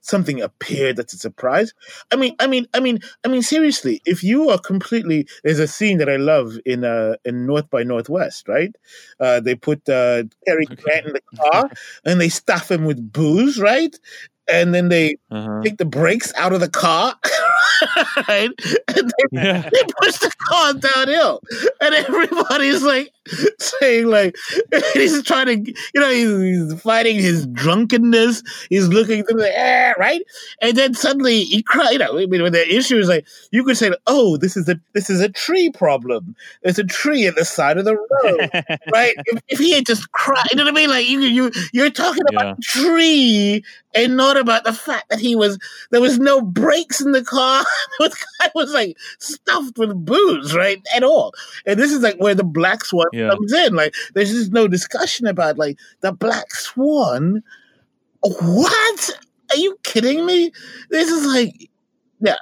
[0.00, 1.72] something appeared that's a surprise.
[2.10, 5.66] I mean, I mean, I mean, I mean, seriously, if you are completely, there's a
[5.66, 8.74] scene that I love in uh in North by Northwest, right?
[9.20, 11.70] Uh, they put uh, Cary Grant in the car
[12.04, 13.98] and they stuff him with booze, right?
[14.48, 15.60] And then they Uh-huh.
[15.62, 17.14] take the brakes out of the car,
[18.28, 18.50] right?
[18.96, 19.68] And they, Yeah.
[19.72, 21.40] they push the car downhill,
[21.80, 23.12] and everybody's like
[23.58, 24.36] saying like
[24.94, 28.42] he's trying to, you know, he's, he's fighting his drunkenness.
[28.68, 30.22] He's looking through the air, ah, right?
[30.60, 33.64] And then suddenly he cried You know, I mean, when the issue is like you
[33.64, 36.34] could say, "Oh, this is a this is a tree problem.
[36.62, 38.50] There's a tree at the side of the road."
[38.92, 39.14] right?
[39.26, 40.90] If, if he had just cried, you know what I mean?
[40.90, 42.54] Like you, you, you're talking about Yeah.
[42.62, 43.64] tree
[43.94, 45.58] and not about the fact that he was
[45.90, 47.61] there was no brakes in the car.
[47.98, 50.80] the guy was like stuffed with booze, right?
[50.94, 51.32] At all.
[51.66, 53.30] And this is like where the black swan Yeah.
[53.30, 53.74] comes in.
[53.74, 57.42] Like there's just no discussion about like the black swan.
[58.22, 59.10] What?
[59.50, 60.50] Are you kidding me?
[60.90, 61.70] This is like,
[62.20, 62.36] yeah.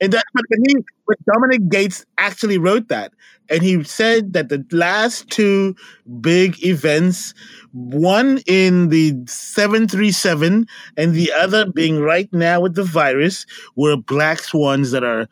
[0.00, 3.12] And that, but he, but Dominic Gates actually wrote that,
[3.50, 5.74] and he said that the last two
[6.20, 7.34] big events,
[7.72, 10.66] one in the 737
[10.96, 13.44] and the other being right now with the virus,
[13.74, 15.28] were black swans that are,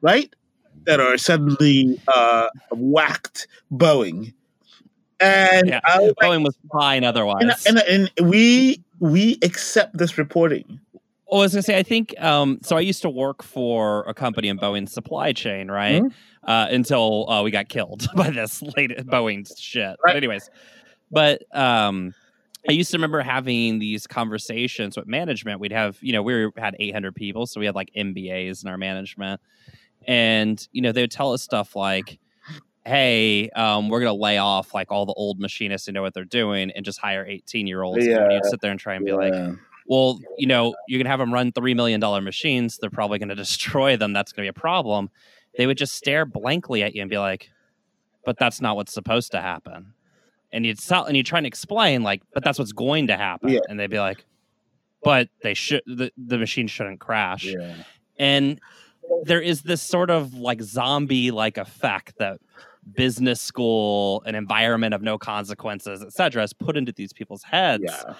[0.00, 0.34] right?
[0.84, 4.32] That are suddenly uh, whacked Boeing.
[5.20, 5.80] And Yeah.
[5.84, 7.42] I Boeing was fine otherwise.
[7.66, 10.80] and, and, and we we accept this reporting.
[11.30, 12.76] Well, I was gonna say, I think um, so.
[12.76, 16.02] I used to work for a company in Boeing's supply chain, right?
[16.02, 16.12] Mhm.
[16.44, 19.96] Uh, until uh, we got killed by this late Boeing shit.
[20.04, 20.50] But anyways,
[21.10, 22.14] but um,
[22.68, 25.60] I used to remember having these conversations with management.
[25.60, 28.76] We'd have, you know, we had 800 people, so we had like MBAs in our
[28.78, 29.40] management,
[30.06, 32.18] and you know, they would tell us stuff like.
[32.86, 36.26] Hey, um, we're gonna lay off like all the old machinists who know what they're
[36.26, 38.04] doing and just hire eighteen year olds.
[38.04, 38.28] And Yeah.
[38.30, 39.32] you'd sit there and try and be like,
[39.86, 42.78] well, you know, you can have them run $3 million machines.
[42.78, 44.12] They're probably going to destroy them.
[44.12, 45.10] That's going to be a problem.
[45.56, 47.50] They would just stare blankly at you and be like,
[48.24, 49.92] but that's not what's supposed to happen.
[50.52, 53.50] And you'd tell, and you try and explain like, but that's what's going to happen.
[53.50, 53.60] Yeah.
[53.68, 54.24] And they'd be like,
[55.02, 57.44] but they should, the, the machine shouldn't crash.
[57.44, 57.74] yeah.
[58.18, 58.60] And
[59.24, 62.40] there is this sort of like zombie like effect that
[62.94, 67.84] business school, an environment of no consequences, et cetera, has put into these people's heads
[67.86, 68.14] Yeah.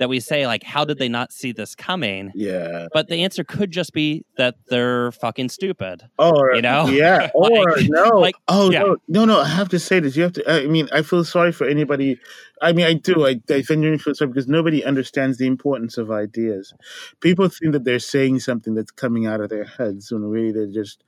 [0.00, 2.88] That we say like how did they not see this coming Yeah.
[2.92, 6.88] but the answer could just be that they're fucking stupid Or You know?
[6.88, 7.30] yeah.
[7.34, 8.08] Or Like- no.
[8.18, 8.80] like, oh yeah.
[8.80, 9.40] no, no, no.
[9.40, 10.16] I have to say this.
[10.16, 10.50] You have to.
[10.50, 12.18] I mean, I feel sorry for anybody.
[12.60, 13.26] I mean, I do.
[13.26, 16.74] I, I genuinely feel sorry because nobody understands the importance of ideas.
[17.20, 20.66] People think that they're saying something that's coming out of their heads when really they're
[20.82, 21.04] just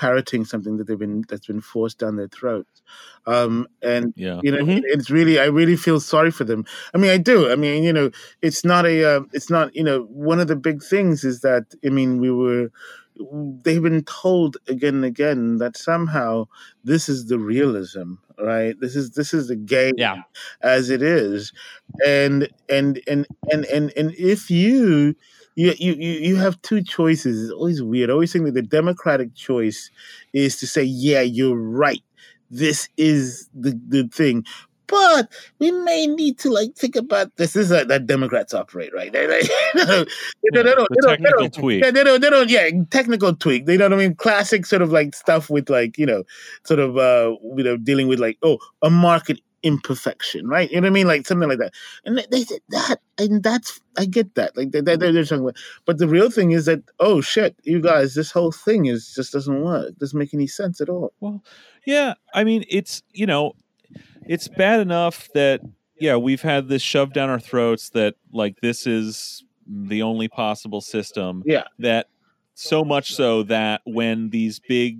[0.00, 2.82] parroting something that they've been that's been forced down their throats.
[3.26, 4.40] Um, and Yeah.
[4.44, 4.80] you know Mhm.
[4.94, 6.64] it's really i really feel sorry for them
[6.94, 8.10] i mean i do i mean you know
[8.46, 9.98] it's not a uh, it's not you know
[10.30, 12.70] one of the big things is that i mean we were
[13.64, 16.46] they've been told again and again that somehow
[16.84, 20.22] this is the realism right this is this is the game Yeah.
[20.62, 21.52] as it is
[22.06, 25.14] and and and and and, and if you
[25.68, 27.44] you, you you have two choices.
[27.44, 28.10] It's always weird.
[28.10, 29.90] I always think that the democratic choice
[30.32, 32.02] is to say, "Yeah, you're right.
[32.50, 34.44] This is the the thing."
[34.86, 35.30] But
[35.60, 37.52] we may need to like think about this.
[37.52, 39.12] This is how that Democrats operate, right?
[39.12, 39.40] They, they,
[39.74, 40.08] they, don't-
[40.52, 41.84] they don't- The they technical don't- tweak.
[41.84, 42.20] Yeah, they don't.
[42.20, 42.50] They don't.
[42.50, 43.66] Yeah, technical tweak.
[43.66, 44.16] They know what I mean.
[44.16, 46.24] Classic sort of like stuff with like you know,
[46.64, 50.70] sort of uh, you know, dealing with like oh, a market imperfection, right?
[50.70, 51.06] You know what I mean?
[51.06, 51.74] Like something like that.
[52.04, 54.56] And they- said that, and that's I get that.
[54.56, 57.80] Like they, they, they're talking about, but the real thing is that oh shit, you
[57.80, 59.96] guys, this whole thing is just doesn't work.
[59.98, 61.12] Doesn't make any sense at all.
[61.20, 61.42] Well,
[61.86, 62.14] yeah.
[62.34, 63.52] I mean, it's you know,
[64.26, 65.60] it's bad enough that
[65.98, 70.80] yeah, we've had this shoved down our throats that like this is the only possible
[70.80, 71.42] system.
[71.44, 71.64] Yeah.
[71.78, 72.08] That
[72.54, 74.98] so much so that when these big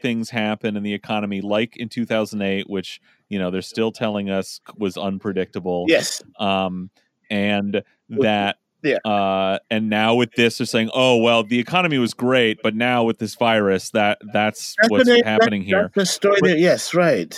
[0.00, 3.00] things happen in the economy, like in 2008, which
[3.32, 5.86] you know they're still telling us was unpredictable.
[5.88, 6.22] Yes.
[6.38, 6.90] Um,
[7.30, 8.56] and that.
[8.84, 8.96] Yeah.
[9.04, 13.04] Uh, and now with this, they're saying, "Oh well, the economy was great, but now
[13.04, 16.38] with this virus, that that's, That's what's what happening that- here." That's the story.
[16.40, 16.58] But-.
[16.58, 17.32] Yes, right.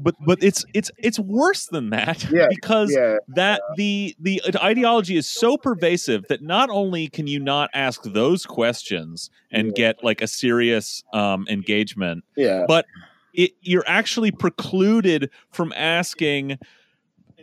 [0.00, 3.18] but but it's it's it's worse than that Yeah, because Yeah.
[3.36, 8.46] that the the ideology is so pervasive that not only can you not ask those
[8.46, 9.72] questions and Yeah.
[9.76, 12.64] get like a serious um engagement Yeah.
[12.66, 12.86] but
[13.34, 16.58] it you're actually precluded from asking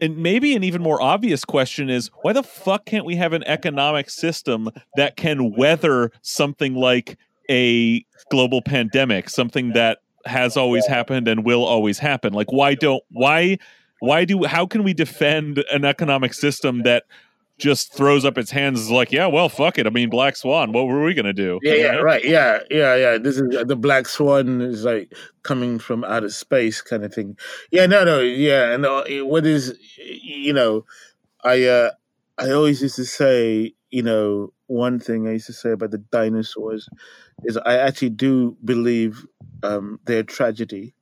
[0.01, 3.43] and maybe an even more obvious question is why the fuck can't we have an
[3.45, 7.18] economic system that can weather something like
[7.49, 12.34] a global pandemic, something that has always happened and will always happen?
[12.34, 13.57] Like why don't why
[13.99, 17.05] why do how can we defend an economic system that
[17.57, 19.88] just throws up its hands is like, yeah, well, fuck it.
[19.88, 20.71] I mean, Black Swan.
[20.71, 21.59] What were we gonna do?
[21.63, 22.23] Yeah, yeah, right.
[22.23, 23.17] Yeah, yeah, yeah.
[23.17, 25.13] This is the black swan is like
[25.43, 27.38] coming from outer space kind of thing.
[27.71, 28.71] Yeah, no, no, yeah.
[28.73, 30.85] And uh, what is, you know,
[31.43, 31.91] I uh
[32.38, 35.97] I always used to say, you know, one thing I used to say about the
[35.97, 36.88] dinosaurs
[37.45, 39.25] is I actually do believe
[39.63, 40.93] um, their tragedy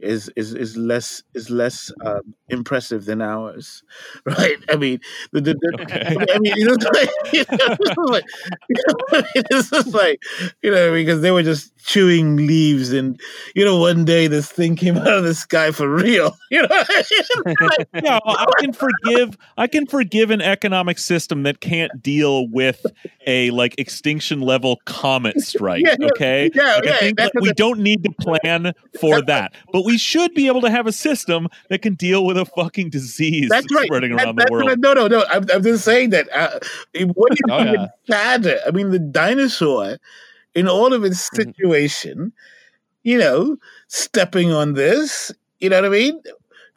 [0.00, 3.82] is is is less is less um, impressive than ours,
[4.26, 4.56] right?
[4.68, 5.00] I mean,
[5.32, 6.16] the, the, the, Okay.
[6.34, 6.74] I mean, you know,
[7.32, 8.24] it's like,
[8.68, 10.20] you know, it's just like
[10.62, 13.20] you know because they were just chewing leaves, and
[13.54, 16.68] you know, one day this thing came out of the sky for real, you know.
[17.60, 19.36] Like, yeah, I can forgive.
[19.56, 22.84] I can forgive an economic system that can't deal with
[23.26, 25.82] a like extinction level comet strike.
[25.84, 29.83] Yeah, yeah, okay, yeah, Like, I think we don't need to plan for that, but
[29.84, 33.48] we should be able to have a system that can deal with a fucking disease
[33.50, 33.84] That's right.
[33.86, 34.78] spreading That- around the world.
[34.80, 35.24] no, no, no.
[35.30, 36.28] I'm, I'm just saying that.
[36.34, 36.58] Uh,
[37.14, 37.86] what is Oh, even yeah.
[38.08, 38.58] sadder?
[38.66, 39.98] I mean, the dinosaur,
[40.54, 41.36] in all of its Mhm.
[41.36, 42.32] situation,
[43.02, 43.56] you know,
[43.88, 45.30] stepping on this.
[45.60, 46.20] You know what I mean?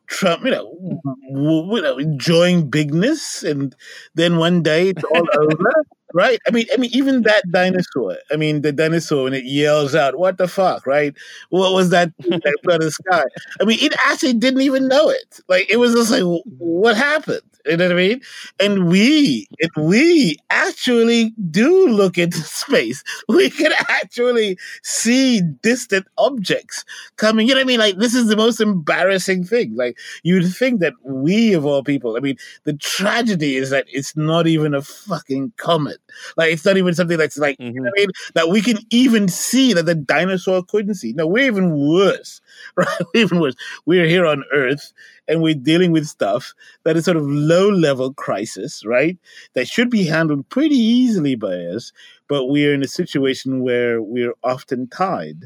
[0.08, 1.00] Trump, you know,
[1.34, 3.76] w- you know, enjoying bigness, and
[4.16, 5.74] then one day it's all over,
[6.14, 6.40] right?
[6.48, 8.18] I mean, I mean, even that dinosaur.
[8.32, 11.14] I mean, the dinosaur and it yells out, "What the fuck?" Right?
[11.50, 13.24] What was that that of the sky?
[13.62, 15.40] I mean, it actually didn't even know it.
[15.48, 16.24] Like it was just like,
[16.60, 17.42] what happened?
[17.68, 18.22] You know what I mean?
[18.60, 23.04] And we, and we actually do look into space.
[23.28, 26.86] We can actually see distant objects
[27.18, 27.48] coming.
[27.48, 27.80] You know what I mean?
[27.80, 29.76] Like this is the most embarrassing thing.
[29.76, 32.16] Like you'd think that we of all people.
[32.16, 35.98] I mean, the tragedy is that it's not even a fucking comet.
[36.36, 38.00] Like it's not even something that's like you know I mm-hmm.
[38.00, 38.10] mean?
[38.34, 41.14] That we can even see that the dinosaur couldn't see.
[41.14, 42.42] No, we're even worse,
[42.76, 42.88] right?
[43.14, 43.56] Even worse.
[43.86, 44.94] We're here on Earth
[45.28, 46.54] and we're dealing with stuff
[46.84, 49.18] that is sort of low level crisis, right?
[49.54, 51.92] That should be handled pretty easily by us,
[52.28, 55.46] but we're in a situation where we're often tied.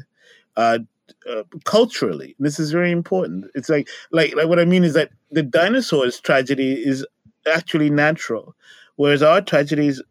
[0.56, 0.80] Uh,
[1.28, 3.46] uh, culturally, this is very important.
[3.54, 7.06] It's like, like, like what I mean is that the dinosaurs' tragedy is
[7.46, 8.54] actually natural,
[8.96, 10.02] whereas our tragedy is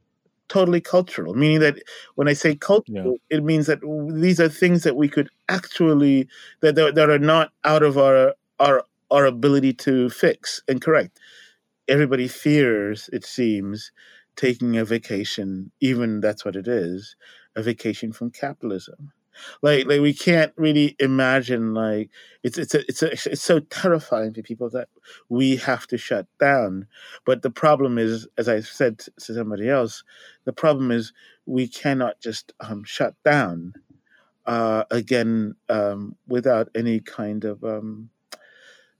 [0.51, 1.33] totally cultural.
[1.33, 1.75] Meaning that
[2.15, 3.79] when I say cultural, it means that
[4.21, 6.27] these are things that we could actually
[6.61, 11.19] that that, that are not out of our our our ability to fix and correct.
[11.87, 13.91] Everybody fears, it seems,
[14.35, 17.15] taking a vacation, even that's what it is,
[17.55, 19.11] a vacation from capitalism.
[19.61, 21.73] Like, like we can't really imagine.
[21.73, 22.09] Like,
[22.43, 24.89] it's it's a, it's a, it's so terrifying to people that
[25.29, 26.87] we have to shut down.
[27.25, 30.03] But the problem is, as I said to somebody else,
[30.45, 31.13] the problem is
[31.45, 33.73] we cannot just um, shut down
[34.45, 38.09] uh, again um, without any kind of um,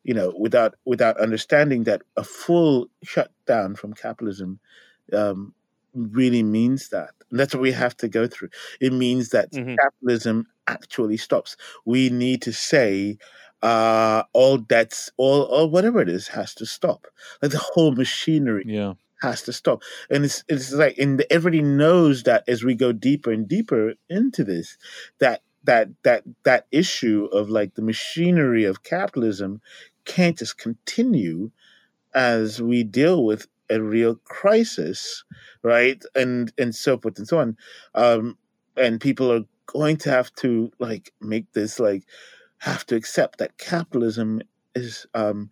[0.03, 4.59] you know without without understanding that a full shutdown from capitalism
[5.13, 5.53] um,
[5.93, 7.11] really means that.
[7.29, 8.49] And that's what we have to go through.
[8.79, 9.75] It means that Mhm.
[9.81, 11.55] capitalism actually stops.
[11.85, 13.17] We need to say
[13.61, 17.07] uh, all debts all or whatever it is has to stop.
[17.41, 19.83] Like the whole machinery yeah, has to stop.
[20.09, 24.43] And it's it's like and everybody knows that as we go deeper and deeper into
[24.43, 24.77] this,
[25.19, 29.61] that that that that issue of like the machinery of capitalism
[30.05, 31.51] can't just continue
[32.13, 35.23] as we deal with a real crisis,
[35.63, 36.01] right?
[36.15, 37.57] And and so forth and so on.
[37.95, 38.37] Um
[38.77, 42.03] and people are going to have to like make this like
[42.59, 44.41] have to accept that capitalism
[44.75, 45.49] is um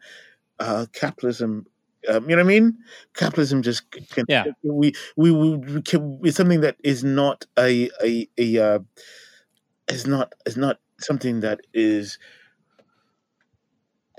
[0.60, 1.66] uh capitalism
[2.08, 2.78] um, you know what I mean?
[3.14, 4.26] Capitalism just can.
[4.30, 4.46] Yeah.
[4.64, 8.80] We we, we, we can, it's something that is not a a a uh,
[9.90, 12.18] is not is not something that is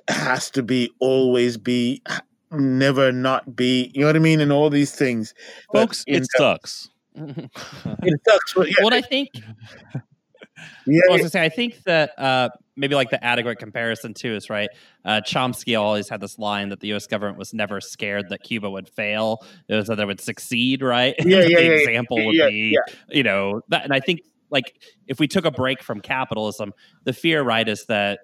[0.09, 2.03] has to be always be
[2.53, 3.91] never not be.
[3.95, 4.41] You know what I mean?
[4.41, 5.35] And all these things,
[5.73, 6.89] folks, in it the- sucks.
[7.17, 8.55] It sucks.
[8.55, 9.31] But yeah, what I think
[10.87, 14.35] yeah, I was gonna say, I think that uh, maybe like the adequate comparison too
[14.35, 14.69] is right.
[15.05, 17.07] Uh, Chomsky always had this line that the U.S.
[17.07, 20.83] government was never scared that Cuba would fail; it was that it would succeed.
[20.83, 21.15] Right?
[21.19, 22.79] Yeah, the yeah, yeah, example would yeah, be,
[23.09, 23.85] you know, that.
[23.85, 24.21] And I think
[24.51, 26.73] like if we took a break from capitalism,
[27.05, 28.21] the fear, right, is that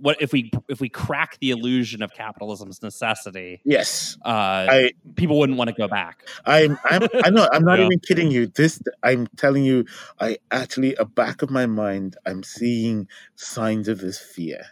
[0.00, 4.16] what if we if we crack the illusion of capitalism's necessity, yes.
[4.24, 6.26] uh, I people wouldn't want to go back.
[6.44, 7.86] I'm I'm I know I'm not Yeah.
[7.86, 8.46] even kidding you.
[8.48, 9.84] This I'm telling you,
[10.20, 14.62] I actually a back of my mind I'm seeing signs of this fear.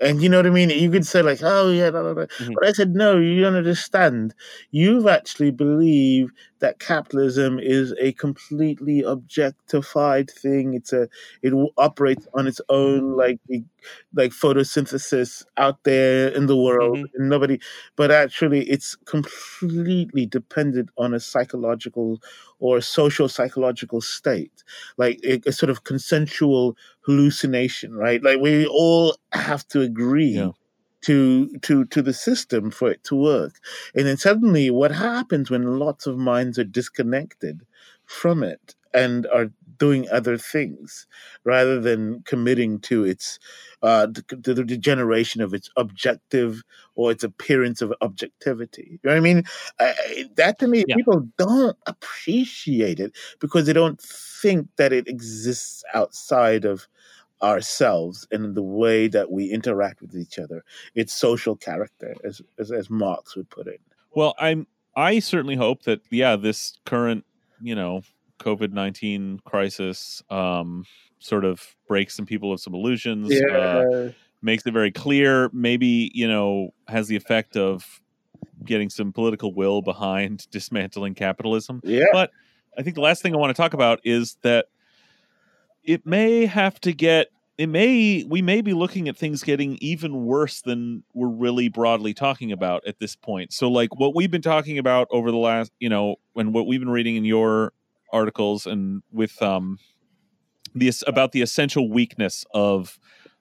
[0.00, 0.70] And you know what I mean?
[0.70, 2.26] You could say like, "Oh yeah," blah, blah, blah.
[2.40, 2.54] Mhm.
[2.54, 4.34] but I said, "No, you don't understand.
[4.70, 10.74] You've actually believed that capitalism is a completely objectified thing.
[10.74, 11.08] It's a
[11.42, 13.38] it operates on its own, like
[14.14, 17.10] like photosynthesis out there in the world, Mhm.
[17.14, 17.58] and nobody.
[17.96, 22.20] But actually, it's completely dependent on a psychological
[22.58, 24.64] or social psychological state,
[24.96, 28.22] like a, a sort of consensual hallucination, right?
[28.22, 30.50] Like we all have to agree Yeah.
[31.02, 33.54] to to to the system for it to work.
[33.94, 37.62] And then suddenly what happens when lots of minds are disconnected
[38.04, 41.06] from it and are doing other things
[41.44, 43.38] rather than committing to its
[43.82, 46.62] uh the, the degeneration of its objective
[46.94, 48.88] or its appearance of objectivity.
[48.92, 49.42] You know what I mean?
[50.36, 50.96] That to me, Yeah.
[50.96, 56.88] people don't appreciate it because they don't think that it exists outside of
[57.42, 60.64] ourselves and the way that we interact with each other.
[60.94, 63.80] Its social character, as as, as Marx would put it.
[64.14, 67.24] Well, I'm I certainly hope that yeah, this current,
[67.60, 68.02] you know,
[68.38, 70.84] COVID nineteen crisis um
[71.18, 74.10] sort of breaks some people of some illusions, uh,
[74.42, 78.00] makes it very clear, maybe, you know, has the effect of
[78.64, 81.80] getting some political will behind dismantling capitalism.
[81.84, 82.30] yeah, But
[82.78, 84.66] I think the last thing I want to talk about is that
[85.82, 90.26] it may have to get it may we may be looking at things getting even
[90.26, 93.52] worse than we're really broadly talking about at this point.
[93.52, 96.80] So like what we've been talking about over the last, you know, and what we've
[96.80, 97.72] been reading in your
[98.12, 99.78] articles and with um
[100.74, 102.98] the about the essential weakness of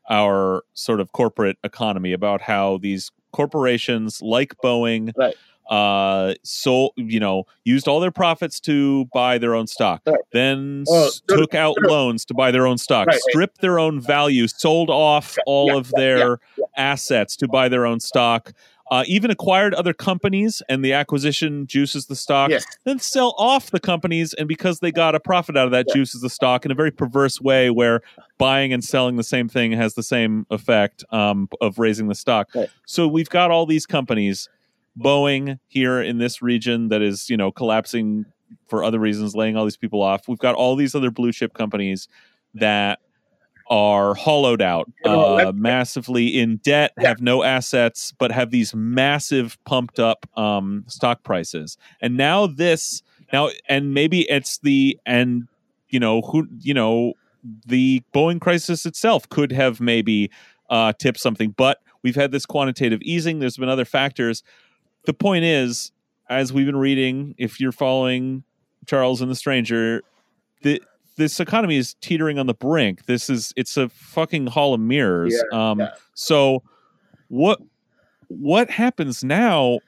[0.09, 5.35] our sort of corporate economy about how these corporations like Boeing Right.
[5.69, 10.19] uh so you know used all their profits to buy their own stock Right.
[10.31, 13.61] then Oh, s- no, no, took out loans to buy their own stock Right, stripped
[13.61, 16.37] their own value sold off all yeah, of yeah, their
[16.77, 18.53] assets to buy their own stock
[18.91, 23.71] uh, even acquired other companies and the acquisition juices the stock yes, then sell off
[23.71, 25.95] the companies and because they got a profit out of that Yeah.
[25.95, 28.01] juices the stock in a very perverse way where
[28.37, 32.49] buying and selling the same thing has the same effect um, of raising the stock
[32.53, 32.69] Right.
[32.85, 34.49] so we've got all these companies
[34.99, 38.25] boeing here in this region that is you know collapsing
[38.67, 41.53] for other reasons laying all these people off we've got all these other blue chip
[41.53, 42.07] companies
[42.53, 42.99] that
[43.67, 47.07] are hollowed out uh, massively in debt Yeah.
[47.09, 51.77] have no assets but have these massive pumped up um, stock prices.
[52.01, 53.01] And now this
[53.33, 55.47] now and maybe it's the and
[55.89, 57.13] you know who you know
[57.65, 60.29] the boeing crisis itself could have maybe
[60.69, 63.39] uh tipped something but we've had this quantitative easing.
[63.39, 64.43] There's been other factors.
[65.05, 65.91] The point is
[66.29, 68.43] as we've been reading if you're following
[68.85, 70.01] charles and the stranger
[70.61, 70.81] the
[71.17, 75.33] this economy is teetering on the brink this is it's a fucking hall of mirrors
[75.53, 75.91] um yeah.
[76.13, 76.61] so
[77.29, 77.59] what
[78.27, 79.79] what happens now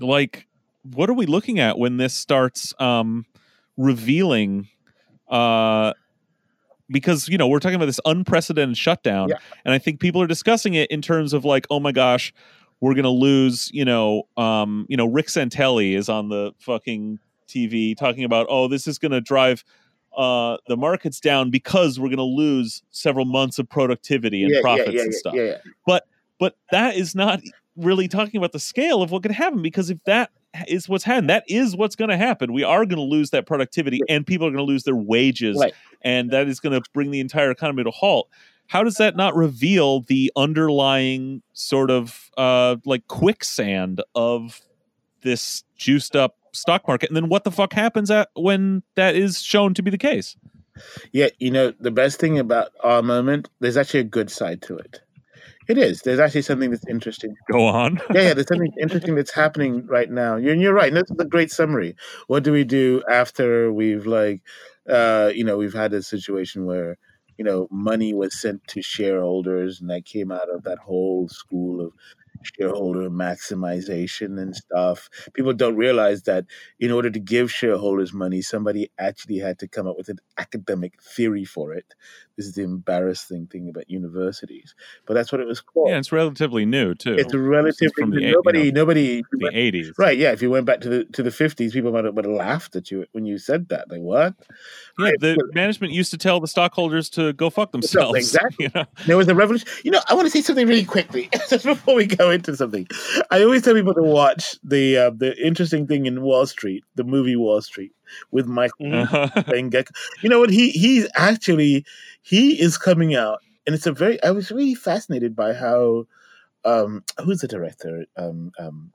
[0.00, 0.46] like
[0.94, 3.24] what are we looking at when this starts um
[3.76, 4.68] revealing
[5.28, 5.92] uh
[6.90, 9.36] because you know we're talking about this unprecedented shutdown Yeah.
[9.64, 12.32] and i think people are discussing it in terms of like oh my gosh
[12.80, 17.96] we're gonna lose you know um you know rick santelli is on the fucking tv
[17.96, 19.64] talking about oh this is gonna drive
[20.16, 24.88] uh the markets down because we're gonna lose several months of productivity and yeah, profits
[24.90, 25.56] yeah, yeah, and stuff yeah, yeah.
[25.86, 27.40] but that is not
[27.76, 30.30] really talking about the scale of what could happen because if that
[30.68, 33.46] is what's happening that is what's going to happen we are going to lose that
[33.46, 35.74] productivity and people are going to lose their wages Right.
[36.02, 38.28] and that is going to bring the entire economy to halt
[38.68, 44.60] how does that not reveal the underlying sort of uh like quicksand of
[45.22, 49.42] this juiced up stock market and then what the fuck happens at when that is
[49.42, 50.36] shown to be the case
[51.12, 54.76] Yeah, you know, the best thing about our moment, there's actually a good side to
[54.76, 55.00] it.
[55.66, 56.02] It is.
[56.02, 57.34] There's actually something that's interesting.
[57.50, 60.36] go on Yeah, yeah, there's something interesting that's happening right now.
[60.36, 60.92] You're, you're right.
[60.92, 61.96] That's a great summary.
[62.26, 64.42] What do we do after we've, like,
[64.88, 66.98] uh, you know, we've had a situation where,
[67.38, 71.80] you know, money was sent to shareholders and that came out of that whole school
[71.80, 71.92] of
[72.44, 75.08] shareholder maximization and stuff.
[75.34, 76.44] People don't realize that
[76.78, 81.02] in order to give shareholders money, somebody actually had to come up with an academic
[81.02, 81.94] theory for it.
[82.36, 84.74] This is the embarrassing thing about universities,
[85.06, 85.88] but that's what it was called.
[85.90, 89.22] yeah it's relatively new too it's relatively from the nobody, you nobody.
[89.32, 90.32] the 80s Right, yeah.
[90.32, 92.74] If you went back to the to the fifties, people might have, would have laughed
[92.76, 93.88] at you when you said that.
[93.88, 94.34] They what?
[94.98, 98.16] Yeah, Right, the but- management used to tell the stockholders to go fuck themselves.
[98.24, 98.64] exactly.
[98.66, 98.84] you know?
[99.06, 99.68] There was a revolution.
[99.84, 102.86] You know, I want to say something really quickly just before we go into something.
[103.30, 107.04] I always tell people to watch the uh, the interesting thing in Wall Street, the
[107.04, 107.92] movie Wall Street,
[108.30, 109.02] with Michael Mhm.
[109.12, 109.42] Uh-huh.
[109.44, 109.90] playing Gekko.
[110.22, 110.50] You know what?
[110.50, 111.84] He he's actually
[112.22, 114.22] he is coming out and it's a very.
[114.22, 116.06] I was really fascinated by how.
[116.66, 118.06] Um, who's the director?
[118.16, 118.90] Um, um,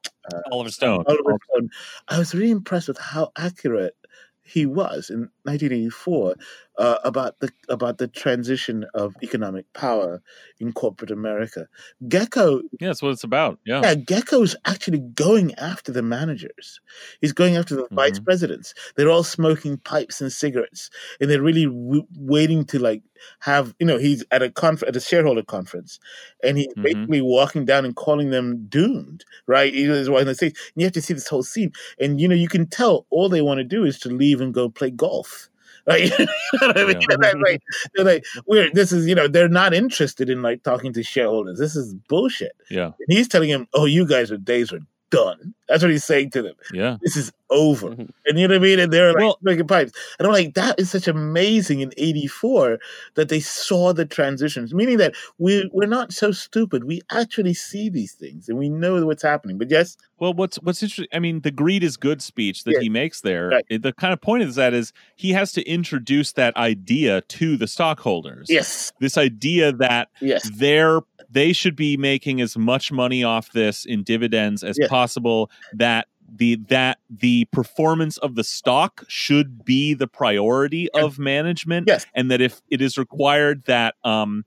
[0.52, 1.04] Oliver Stone.
[1.08, 1.70] Oliver Stone.
[2.08, 3.96] I was really impressed with how accurate
[4.42, 6.34] he was in 1984
[6.80, 10.22] uh, about the about the transition of economic power
[10.60, 11.68] in corporate America.
[12.08, 13.60] Gekko, Yeah, that's what it's about.
[13.66, 13.82] Yeah.
[13.84, 16.80] yeah, Gekko's actually going after the managers.
[17.22, 18.26] He's going after the vice Mhm.
[18.26, 18.74] presidents.
[18.96, 20.90] They're all smoking pipes and cigarettes,
[21.20, 23.04] and they're really w- waiting to like
[23.40, 26.00] have you know he's at a conf- at a shareholder conference,
[26.44, 26.84] and he's Mhm.
[26.84, 29.26] basically walking down and calling them doomed.
[29.48, 29.74] Right?
[29.74, 30.54] He is one of the things.
[30.76, 33.42] You have to see this whole scene, and you know you can tell all they
[33.42, 35.50] want to do is to leave and go play golf.
[35.88, 36.04] Right?
[36.20, 36.26] you
[36.62, 37.02] know what I mean?
[37.02, 37.16] Yeah.
[37.20, 37.62] They're like,
[37.96, 41.60] they're like, we're this is you know they're not interested in like talking to shareholders.
[41.60, 42.54] This is bullshit.
[42.70, 42.86] Yeah.
[42.86, 46.32] And he's telling him, "Oh, you guys are days are done." That's what he's saying
[46.32, 46.56] to them.
[46.74, 46.98] Yeah.
[47.02, 47.90] This is over.
[47.90, 48.10] Mhm.
[48.28, 48.80] And you know what I mean?
[48.80, 49.92] And they're like Well- making pipes.
[50.20, 52.80] And I'm like, that is such amazing in '84
[53.16, 56.84] that they saw the transitions, meaning that we we're not so stupid.
[56.84, 59.58] We actually see these things and we know what's happening.
[59.58, 61.08] But yes, Well, what's what's interesting?
[61.14, 62.80] I mean, the greed is good speech that Yeah.
[62.82, 63.50] he makes there.
[63.50, 63.66] Right.
[63.70, 67.56] it- the kind of point of that is he has to introduce that idea to
[67.58, 68.48] the stockholders.
[68.50, 71.02] yes, This idea that yes, they're
[71.32, 74.88] they should be making as much money off this in dividends as Yeah.
[74.88, 75.52] possible.
[75.74, 82.06] That the that the performance of the stock should be the priority of management, Yes.
[82.14, 84.46] and that if it is required that um,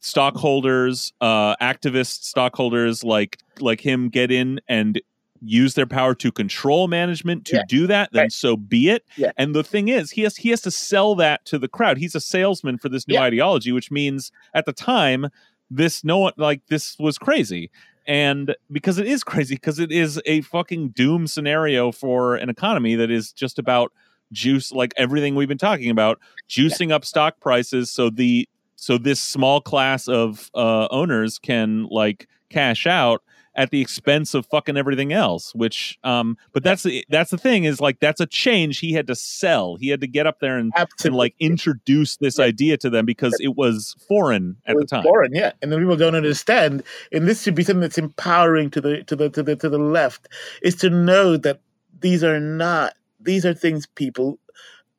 [0.00, 5.00] stockholders, uh, activist stockholders like like him get in and
[5.42, 7.62] use their power to control management to Yeah.
[7.66, 8.32] do that, then Right.
[8.32, 9.04] so be it.
[9.16, 9.32] Yeah.
[9.38, 11.98] And the thing is, he has he has to sell that to the crowd.
[11.98, 13.22] He's a salesman for this new Yeah.
[13.22, 15.28] ideology, which means at the time,
[15.70, 17.70] this no one like this was crazy.
[18.06, 22.94] And because it is crazy, because it is a fucking doom scenario for an economy
[22.96, 23.92] that is just about
[24.32, 26.18] juice, like everything we've been talking about,
[26.48, 32.26] juicing up stock prices so the so this small class of uh, owners can like
[32.50, 33.22] cash out
[33.56, 37.64] at the expense of fucking everything else which um but that's the that's the thing
[37.64, 39.74] is like that's a change he had to sell.
[39.76, 40.72] He had to get up there and,
[41.04, 45.02] and like introduce this idea to them because it was foreign at It the time.
[45.02, 46.84] foreign, yeah, and then people don't understand.
[47.10, 49.78] And this should be something that's empowering to the to the to the to the
[49.78, 50.28] left
[50.62, 51.60] is to know that
[52.00, 54.38] these are not these are things people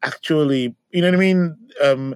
[0.03, 1.57] actually you know what I mean?
[1.81, 2.15] Um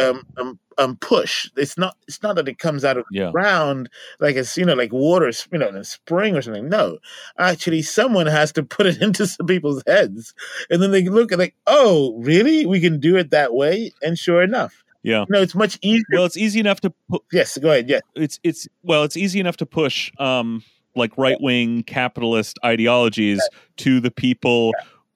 [0.00, 1.50] um um, um push.
[1.56, 3.30] It's not it's not that it comes out of yeah.
[3.30, 3.88] ground
[4.20, 6.68] like it's you know like water you know in a spring or something.
[6.68, 6.98] No.
[7.38, 10.34] Actually someone has to put it into some people's heads.
[10.70, 12.66] And then they look at like oh really?
[12.66, 13.92] We can do it that way?
[14.02, 15.24] And sure enough yeah.
[15.28, 18.00] no it's much easier well it's easy enough to pu- yes go ahead Yeah.
[18.14, 20.62] it's it's well it's easy enough to push um
[20.94, 23.40] like right-wing capitalist ideologies
[23.78, 24.72] to the people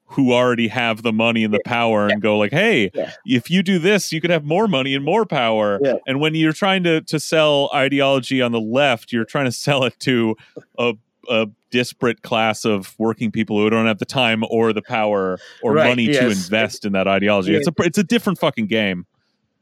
[0.09, 3.11] who already have the money and the power and go like hey Yeah.
[3.25, 5.95] if you do this you could have more money and more power Yeah.
[6.07, 9.83] and when you're trying to to sell ideology on the left you're trying to sell
[9.83, 10.35] it to
[10.77, 10.93] a
[11.29, 15.73] a disparate class of working people who don't have the time or the power or
[15.73, 16.45] Right, money to yes.
[16.45, 17.57] invest in that ideology Yeah.
[17.57, 19.05] it's a it's a different fucking game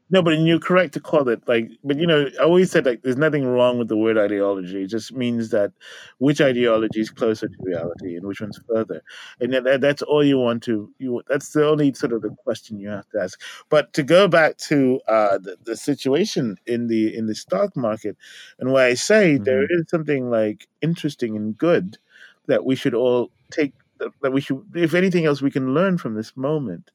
[0.08, 1.68] No, but you're correct to call it like.
[1.82, 4.84] But you know, I always said like, there's nothing wrong with the word ideology.
[4.84, 5.72] It just means that
[6.18, 9.02] which ideology is closer to reality and which one's further,
[9.40, 10.88] and that, that- that's all you want to.
[10.98, 13.40] You that's the only sort of the question you have to ask.
[13.68, 18.16] But to go back to uh, the, the situation in the in the stock market,
[18.60, 21.98] and why I say there is something like interesting and good
[22.46, 23.72] that we should all take.
[23.98, 26.90] That that we should, if anything else, we can learn from this moment.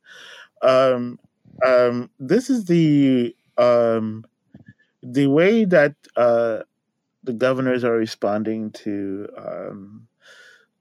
[0.61, 1.19] Um,
[1.65, 4.25] um, this is the um,
[5.03, 6.59] the way that uh,
[7.23, 10.07] the governors are responding to um,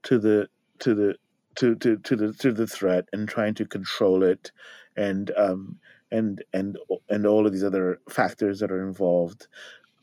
[0.03, 0.49] to the
[0.79, 1.15] to the
[1.55, 4.51] to, to, to the to the threat and trying to control it
[4.95, 5.77] and um,
[6.11, 6.77] and and
[7.09, 9.47] and all of these other factors that are involved.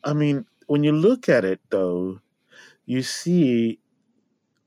[0.03, 2.21] I mean, when you look at it though,
[2.85, 3.79] you see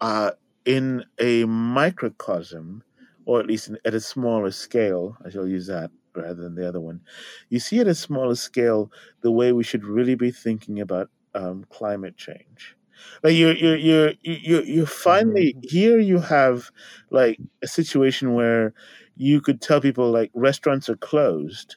[0.00, 0.32] uh,
[0.64, 2.82] in a microcosm
[3.24, 6.80] or at least at a smaller scale, I shall use that rather than the other
[6.80, 7.00] one.
[7.48, 8.90] You see at a smaller scale
[9.22, 12.76] the way we should really be thinking about um, climate change.
[13.22, 16.70] Like you, you, you, you, you finally here you have
[17.10, 18.74] like a situation where
[19.16, 21.76] you could tell people like restaurants are closed,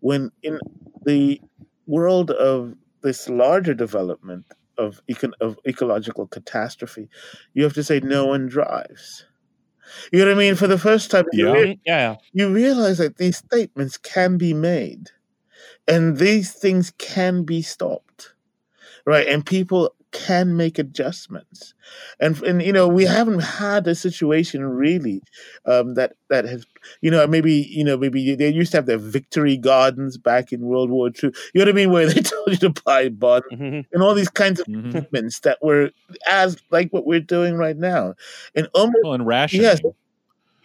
[0.00, 0.58] when in
[1.04, 1.40] the
[1.86, 4.46] world of this larger development
[4.78, 7.08] of econ- of ecological catastrophe,
[7.52, 9.26] you have to say no one drives.
[10.12, 10.54] You know what I mean?
[10.56, 11.52] For the first time, you Yeah.
[11.52, 12.16] rea- mm, yeah.
[12.32, 15.10] you realize that these statements can be made
[15.88, 18.34] and these things can be stopped
[19.06, 21.74] right and people can make adjustments,
[22.20, 25.22] and and you know we haven't had a situation really
[25.66, 26.66] um, that that has
[27.02, 30.62] you know maybe you know maybe they used to have their victory gardens back in
[30.62, 31.32] World War II.
[31.54, 33.84] You know what I mean, where they told you to buy bonds Mhm.
[33.92, 34.94] and all these kinds of Mhm.
[34.94, 35.90] movements that were
[36.30, 38.14] as like what we're doing right now,
[38.54, 39.64] and almost Well, and rationing.
[39.64, 39.80] Yes.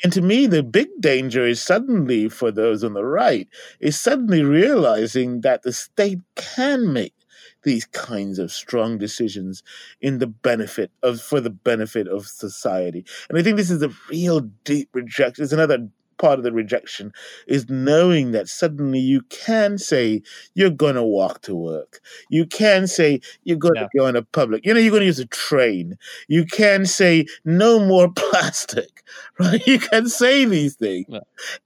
[0.04, 3.48] and to me, the big danger is suddenly for those on the right
[3.82, 7.14] is suddenly realizing that the state can make
[7.64, 9.64] these kinds of strong decisions
[10.02, 13.06] in the benefit of for the benefit of society.
[13.30, 15.44] And I think this is a real deep rejection.
[15.44, 15.88] It's another
[16.18, 17.14] part of the rejection
[17.48, 20.22] is knowing that suddenly you can say
[20.54, 22.02] you're gonna walk to work.
[22.30, 24.00] You can say you're gonna Yeah.
[24.02, 24.66] go in a public.
[24.66, 25.98] You know, you're gonna use a train.
[26.28, 29.02] You can say no more plastic,
[29.40, 29.66] right?
[29.66, 31.20] You can say these things, Yeah.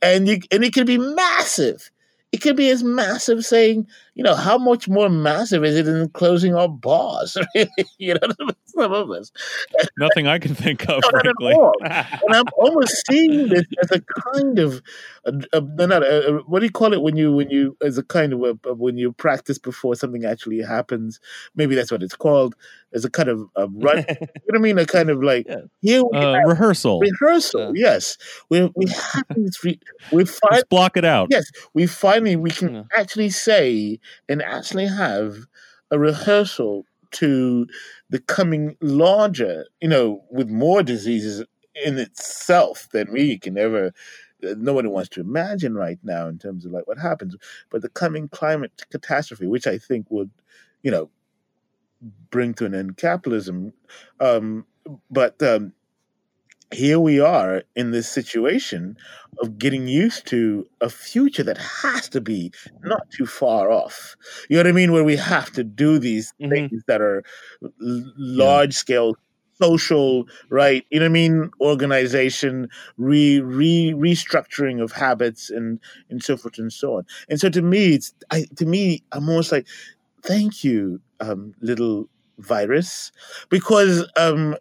[0.04, 1.90] and you and it can be massive.
[2.32, 6.08] It could be as massive saying, you know, how much more massive is it in
[6.10, 7.36] closing our bars?
[7.98, 8.28] You know,
[8.66, 9.32] some of us.
[9.98, 11.56] Nothing I can think of, Not frankly.
[11.84, 14.02] And I'm almost seeing this as a
[14.34, 14.82] kind of,
[15.26, 17.98] a, a, not a, a- what do you call it when you when you as
[17.98, 21.20] a kind of a, a- when you practice before something actually happens?
[21.56, 22.56] Maybe that's what it's called.
[22.94, 23.98] As a kind of a run.
[24.08, 24.78] you know what I mean?
[24.78, 25.62] A kind of like Yeah.
[25.82, 27.00] here we Uh, have rehearsal.
[27.00, 27.72] rehearsal.
[27.76, 28.18] Yes,
[28.50, 29.58] we we have these.
[29.64, 29.80] Re-
[30.12, 31.30] we find Just block it out.
[31.32, 32.84] yes, we finally we can Yeah.
[32.96, 34.00] actually say
[34.30, 35.38] and actually have
[35.92, 37.68] a rehearsal to
[38.10, 41.44] becoming larger, you know, with more diseases
[41.76, 43.92] in itself than we can ever
[44.44, 47.36] uh, nobody wants to imagine right now in terms of like what happens.
[47.70, 50.32] But the coming climate catastrophe, which I think would,
[50.82, 51.10] you know,
[52.30, 53.74] bring to an end capitalism.
[54.20, 54.66] Um,
[55.10, 55.74] but um,
[56.74, 58.98] here we are in this situation
[59.42, 62.52] of getting used to a future that has to be
[62.84, 64.16] not too far off.
[64.50, 64.92] You know what I mean?
[64.92, 66.70] Where we have to do these Mhm.
[66.70, 67.24] things that are
[67.82, 69.16] large scale
[69.62, 72.68] social right you know what i mean organization
[72.98, 75.80] re, re restructuring of habits and
[76.10, 79.30] and so forth and so on and so to me it's I, to me i'm
[79.30, 79.68] almost like
[80.24, 82.10] thank you um little
[82.40, 83.12] virus
[83.50, 84.56] because um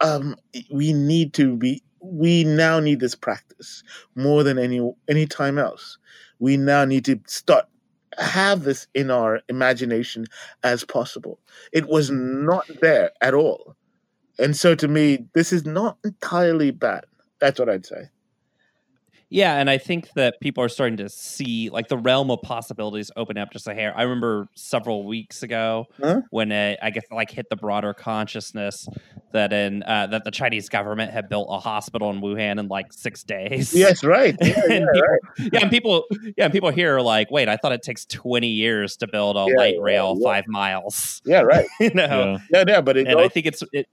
[0.00, 0.36] um
[0.70, 3.82] we need to be we now need this practice
[4.14, 5.98] more than any any time else.
[6.38, 7.66] We now need to start
[8.18, 10.26] have this in our imagination
[10.64, 11.38] as possible.
[11.72, 13.76] It was not there at all.
[14.38, 17.04] And so to me this is not entirely bad.
[17.40, 18.10] That's what i'd say
[19.30, 23.10] Yeah, and I think that people are starting to see like the realm of possibilities
[23.16, 23.92] open up just a hair.
[23.96, 26.22] I remember several weeks ago Huh?
[26.30, 28.88] when it, I guess like hit the broader consciousness
[29.32, 32.92] that in uh, that the Chinese government had built a hospital in Wuhan in like
[32.92, 33.72] six days.
[33.72, 36.04] yes right yeah, yeah, and people, yeah, and people,
[36.36, 39.36] yeah, and people here are like, wait, I thought it takes twenty years to build
[39.36, 40.24] a Yeah, light rail yeah.
[40.28, 41.22] five miles.
[41.24, 42.64] yeah right you know, Yeah.
[42.64, 43.86] yeah yeah but it and I think it's it.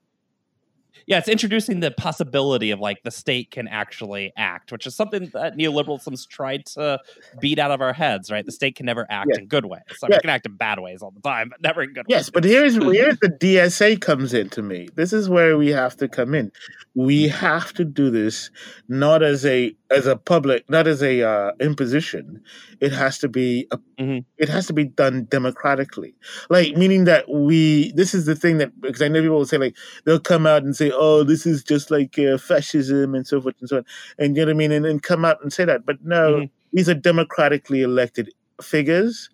[1.07, 5.29] Yeah, it's introducing the possibility of like the state can actually act, which is something
[5.34, 6.99] that neoliberalism's tried to
[7.39, 8.29] beat out of our heads.
[8.29, 9.39] Right, the state can never act Yeah.
[9.39, 9.81] in good ways.
[10.03, 10.17] I mean, Yeah.
[10.17, 12.31] it can act in bad ways all the time, but never in good Yes, ways.
[12.31, 14.89] but here's here's the DSA comes into me.
[14.95, 16.51] This is where we have to come in.
[16.93, 17.31] We mm.
[17.31, 18.51] have to do this
[18.89, 22.41] not as a as a public, not as a uh, imposition.
[22.81, 24.26] It has to be a, Mhm.
[24.38, 26.14] it has to be done democratically.
[26.49, 27.91] Like meaning that we.
[27.93, 30.64] This is the thing that because I know people will say like they'll come out
[30.64, 33.85] and say, "Oh, this is just like uh, fascism and so forth and so on,"
[34.19, 35.85] and you know what I mean, and, and come out and say that.
[35.85, 36.49] But no, Mhm.
[36.73, 38.31] these are democratically elected
[38.61, 39.30] figures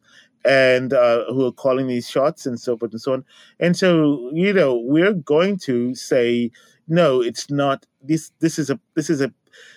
[0.46, 3.24] and uh, who are calling these shots and so forth and so on.
[3.62, 6.52] And so, you know, we're going to say,
[6.88, 7.86] no, it's not.
[8.02, 9.32] This this is a this is a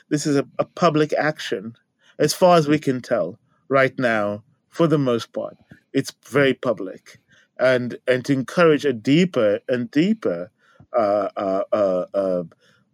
[0.08, 1.74] this is a, a public action,
[2.18, 3.38] as far as we can tell
[3.68, 4.42] right now.
[4.68, 5.56] For the most part,
[5.92, 7.18] it's very public,
[7.58, 10.50] and and to encourage a deeper and deeper
[10.96, 12.42] uh, uh, uh, uh,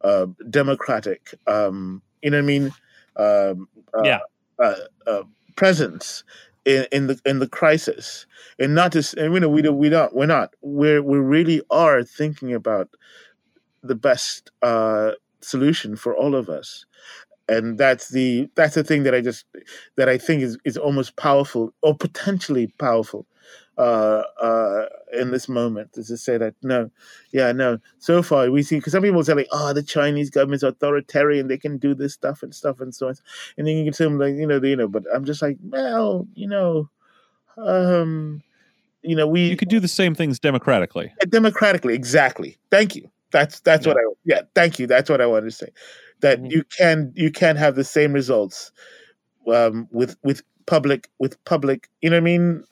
[0.02, 2.72] uh, democratic, um, you know what I mean?
[3.16, 4.20] Um, uh, Yeah.
[4.58, 4.74] uh,
[5.06, 5.22] uh,
[5.56, 6.24] presence
[6.64, 8.26] in, in the in the crisis,
[8.58, 11.62] and not just and you know we don't we don't we're not we're we really
[11.70, 12.88] are thinking about
[13.82, 16.84] the best uh, solution for all of us,
[17.48, 19.44] and that's the that's the thing that I just
[19.96, 23.26] that I think is is almost powerful or potentially powerful
[23.78, 26.90] uh, uh, in this moment is to say that no,
[27.32, 27.78] yeah, no.
[27.98, 31.58] So far, we see because some people say like, "Oh, the Chinese government's authoritarian; they
[31.58, 33.14] can do this stuff and stuff and so on."
[33.56, 34.88] And then you can say them like, you know, they, you know.
[34.88, 36.90] But I'm just like, well, you know,
[37.56, 38.42] um,
[39.02, 41.12] you know, we You could do the same things democratically.
[41.28, 42.58] democratically, exactly.
[42.70, 43.10] Thank you.
[43.32, 44.42] That's that's what I yeah.
[44.54, 44.86] Thank you.
[44.86, 45.68] That's what I wanted to say.
[46.20, 46.50] That Mhm.
[46.52, 48.70] you can you can have the same results
[49.52, 51.88] um, with with public with public.
[52.00, 52.64] You know what I mean?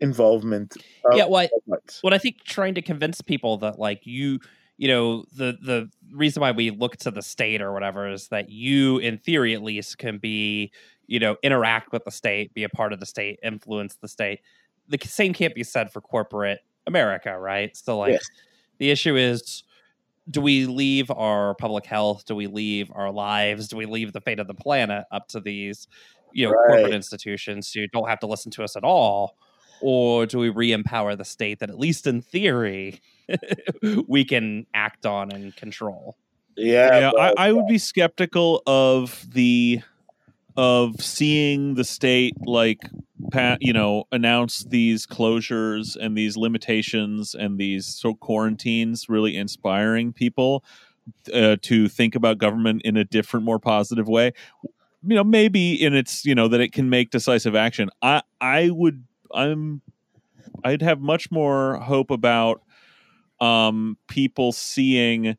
[0.00, 0.76] involvement.
[1.14, 4.40] Yeah, well, I- What I think trying to convince people that like you
[4.76, 8.50] you know the the reason why we look to the state or whatever is that
[8.50, 10.72] you in theory at least can be
[11.06, 14.40] you know interact with the state be a part of the state influence the state
[14.88, 16.58] the same can't be said for corporate
[16.88, 18.24] america right so like Yes.
[18.78, 19.62] the issue is
[20.30, 22.24] do we leave our public health?
[22.26, 23.68] Do we leave our lives?
[23.68, 25.86] Do we leave the fate of the planet up to these
[26.32, 26.66] you know Right.
[26.68, 29.36] corporate institutions who don't have to listen to us at all?
[29.80, 33.00] Or do we re-empower the state that at least in theory
[34.08, 36.16] we can act on and control?
[36.56, 39.80] Yeah, yeah, but- I, I would be skeptical of the
[40.56, 42.88] of seeing the state like
[43.60, 50.64] you know announce these closures and these limitations and these so quarantines really inspiring people
[51.32, 54.32] uh, to think about government in a different more positive way.
[55.06, 57.90] You know maybe in its you know that it can make decisive action.
[58.02, 59.04] I i would
[59.34, 59.82] i'm
[60.64, 62.62] i'd have much more hope about
[63.40, 65.36] um people seeing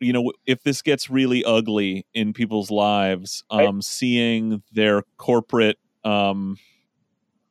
[0.00, 3.66] you know if this gets really ugly in people's lives Right.
[3.68, 6.56] um seeing their corporate um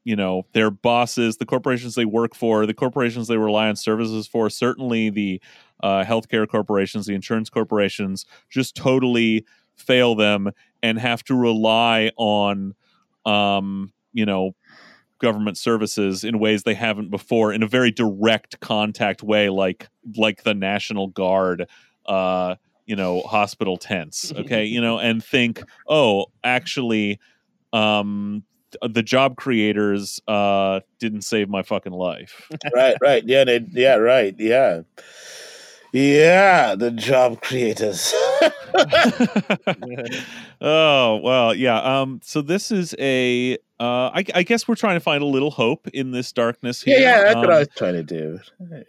[0.03, 4.27] you know their bosses the corporations they work for the corporations they rely on services
[4.27, 5.41] for certainly the
[5.84, 9.45] uh, healthcare corporations the insurance corporations just totally
[9.76, 10.49] fail them
[10.84, 12.73] and have to rely on
[13.26, 14.55] um you know
[15.19, 20.43] government services in ways they haven't before in a very direct contact way like like
[20.43, 21.67] the national guard
[22.10, 22.56] uh
[22.86, 27.19] you know hospital tents okay you know and think oh actually
[27.72, 28.44] um
[28.88, 33.23] the job creators uh didn't save my fucking life right, right.
[33.26, 34.36] Yeah, they, yeah, right.
[34.38, 34.81] Yeah,
[35.91, 36.76] yeah.
[36.76, 38.14] The job creators.
[40.61, 44.99] oh well yeah um so this is a uh I, I guess we're trying to
[44.99, 47.23] find a little hope in this darkness here yeah.
[47.23, 48.39] That's what Um, I was trying to do.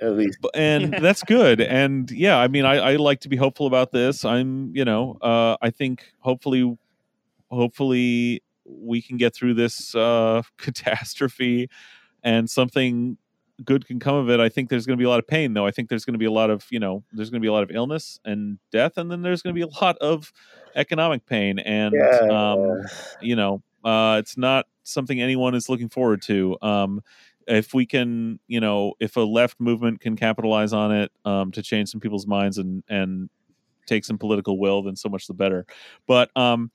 [0.02, 0.38] At least.
[0.54, 4.24] and that's good and yeah i mean I, I like to be hopeful about this
[4.24, 6.76] i'm you know uh i think hopefully
[7.50, 11.68] hopefully we can get through this uh catastrophe
[12.22, 13.16] and something
[13.64, 15.52] good can come of it i think there's going to be a lot of pain
[15.52, 17.44] though i think there's going to be a lot of you know there's going to
[17.44, 19.98] be a lot of illness and death and then there's going to be a lot
[19.98, 20.32] of
[20.76, 22.20] economic pain and Yeah.
[22.30, 22.82] um
[23.20, 26.56] you know uh it's not something anyone is looking forward to.
[26.62, 27.02] Um
[27.46, 31.62] if we can you know if a left movement can capitalize on it um to
[31.62, 33.28] change some people's minds and and
[33.86, 35.66] take some political will then so much the better.
[36.06, 36.70] But um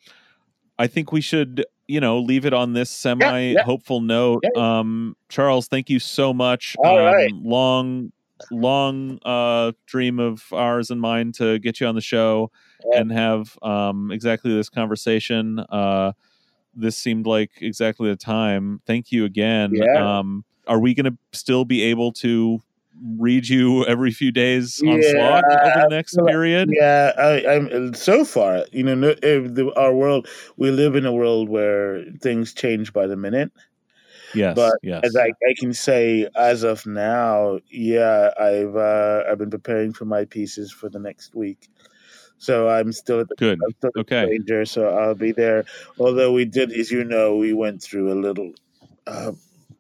[0.78, 4.44] i think we should you know leave it on this semi hopeful note.
[4.58, 6.76] Um charles thank you so much.
[6.84, 7.32] All um right.
[7.34, 8.12] long
[8.52, 12.52] long uh dream of ours and mine to get you on the show
[12.92, 13.00] Yeah.
[13.00, 15.60] and have um exactly this conversation.
[15.60, 16.12] Uh
[16.76, 20.20] this seemed like exactly the time thank you again Yeah.
[20.20, 22.60] um are we going to still be able to
[23.18, 27.94] read you every few days on Yeah, slog over the next period Yeah, I, I'm
[27.94, 28.66] so far.
[28.72, 30.28] You know, no, if the, our world.
[30.58, 33.52] We live in a world where things change by the minute.
[34.34, 39.38] yes but yes As I, I can say, as of now, yeah, I've uh, I've
[39.38, 41.70] been preparing for my pieces for the next week.
[42.38, 44.22] So I'm still at the good I'm still Okay.
[44.22, 45.66] the Stranger, so I'll be there.
[46.00, 48.52] Although we did, as you know, we went through a little,
[49.08, 49.32] uh,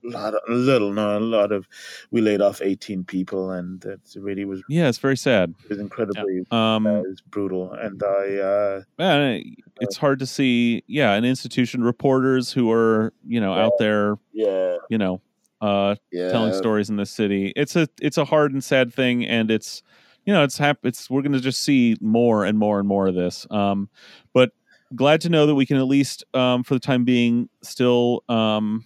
[0.04, 1.68] lot, of, a little, no, a lot of.
[2.12, 5.80] We laid off 18 people, and it really was yeah it's very sad it was
[5.80, 7.74] incredibly um uh, it was brutal.
[7.74, 9.44] And I, uh, man,
[9.82, 14.78] it's hard to see yeah an institution reporters who are you know out there yeah,
[14.90, 15.22] you know
[15.62, 17.52] uh yeah, telling stories in this city.
[17.56, 19.84] It's a it's a hard and sad thing, and it's
[20.26, 23.08] you know it's hap- It's we're going to just see more and more and more
[23.08, 23.48] of this.
[23.50, 23.90] Um,
[24.34, 24.52] but
[24.96, 28.84] glad to know that we can at least um, for the time being still um,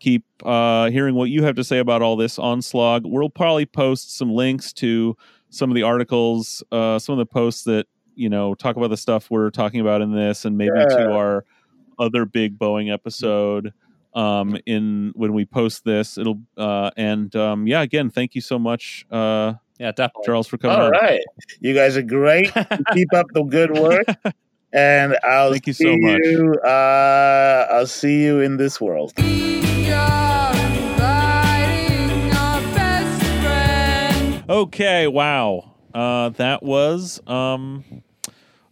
[0.00, 3.02] keep uh, hearing what you have to say about all this on Slog.
[3.04, 5.16] We'll probably post some links to
[5.50, 8.96] some of the articles, uh, some of the posts that you know talk about the
[8.96, 11.44] stuff we're talking about in this, and maybe to our
[11.98, 13.72] other big Boeing episode
[14.14, 18.60] um in when we post this it'll uh and um yeah again thank you so
[18.60, 21.20] much uh yeah definitely charles for coming All on right,
[21.60, 22.52] you guys are great.
[22.92, 24.06] Keep up the good work,
[24.72, 26.20] and I'll Thank you see so much.
[26.24, 26.54] you.
[26.64, 29.12] Uh, I'll see you in this world.
[29.18, 34.44] We are inviting our best friend.
[34.50, 37.84] okay wow uh that was um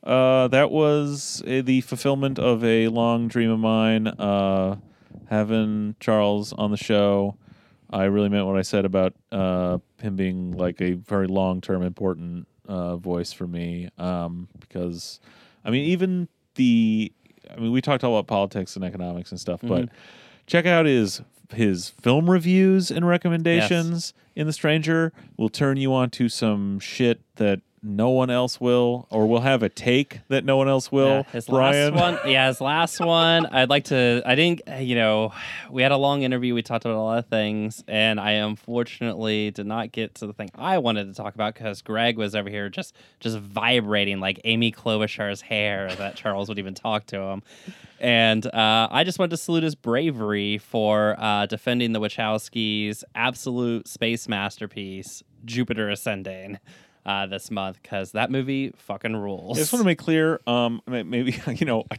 [0.03, 4.77] uh that was uh, the fulfillment of a long dream of mine uh
[5.31, 7.37] having charles on the show
[7.93, 12.47] i really meant what i said about uh him being like a very long-term important
[12.69, 15.21] uh voice for me um because
[15.65, 17.13] i mean even the
[17.51, 19.89] i mean we talked all about politics and economics and stuff but
[20.47, 25.13] check out his his film reviews and recommendations in The Stranger.
[25.37, 29.63] We'll turn you on to some shit that no one else will, or we'll have
[29.63, 31.09] a take that no one else will.
[31.09, 31.95] Yeah, his Brian.
[31.95, 33.47] last one, yeah, his last one.
[33.47, 34.23] I'd like to.
[34.25, 34.63] I didn't.
[34.81, 35.33] You know,
[35.71, 36.55] we had a long interview.
[36.55, 40.33] We talked about a lot of things, and I unfortunately did not get to the
[40.33, 44.41] thing I wanted to talk about because Greg was over here just just vibrating like
[44.45, 47.43] Amy Klobuchar's hair that Charles would even talk to him.
[47.99, 53.87] And uh, I just wanted to salute his bravery for uh, defending the Wachowskis' absolute
[53.87, 56.59] space masterpiece, Jupiter Ascending,
[57.05, 59.59] uh, this month because that movie fucking rules.
[59.59, 61.99] I just want to make clear, um, maybe you know, I,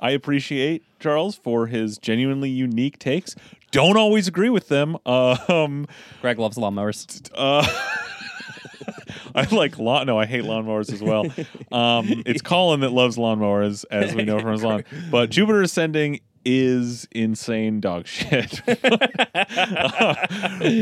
[0.00, 3.34] I appreciate Charles for his genuinely unique takes.
[3.70, 4.96] Don't always agree with them.
[5.04, 5.86] Uh, um,
[6.20, 7.30] Greg loves lawnmowers.
[7.34, 7.66] uh,
[9.36, 10.06] I like lawn.
[10.06, 11.26] No, I hate lawnmowers as well.
[11.72, 14.84] Um, it's Colin that loves lawnmowers, as we know from his lawn.
[15.10, 18.60] But Jupiter Ascending is insane dog shit.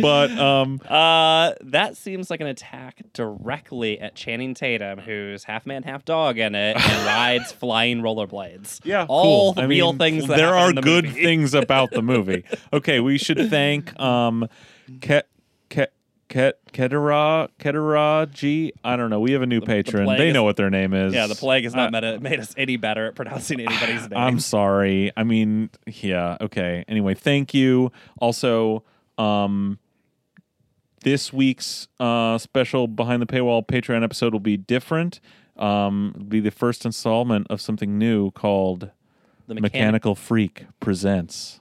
[0.01, 5.83] but um, Uh, that seems like an attack directly at Channing Tatum, who's half man,
[5.83, 8.81] half dog in it, and rides flying rollerblades.
[8.85, 9.63] Yeah, all cool.
[9.63, 10.27] I real mean, things.
[10.29, 11.23] That there are the good movie.
[11.23, 12.45] things about the movie.
[12.73, 14.49] Okay, we should thank um,
[15.01, 15.29] Ket
[16.33, 18.73] Ket Ket Ketera Ketera G.
[18.83, 19.21] I don't know.
[19.21, 20.05] We have a new patron.
[20.05, 21.13] plague They is- know what their name is.
[21.13, 24.19] Yeah, the plague has not Uh, made us any better at pronouncing anybody's name.
[24.19, 25.13] I'm sorry.
[25.17, 26.39] I mean, yeah.
[26.41, 26.85] Okay.
[26.89, 27.93] Anyway, thank you.
[28.19, 28.83] Also,
[29.19, 29.79] um,
[31.05, 35.21] this week's uh, special behind the paywall Patreon episode will be different.
[35.57, 38.91] Um, it'll be the first installment of something new called
[39.49, 41.61] the Mechanical Freak presents.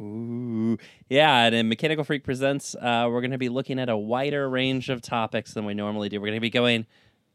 [0.00, 0.78] Ooh.
[1.08, 4.48] Yeah, and in Mechanical Freak Presents, uh, we're going to be looking at a wider
[4.48, 6.20] range of topics than we normally do.
[6.20, 6.86] We're going to be going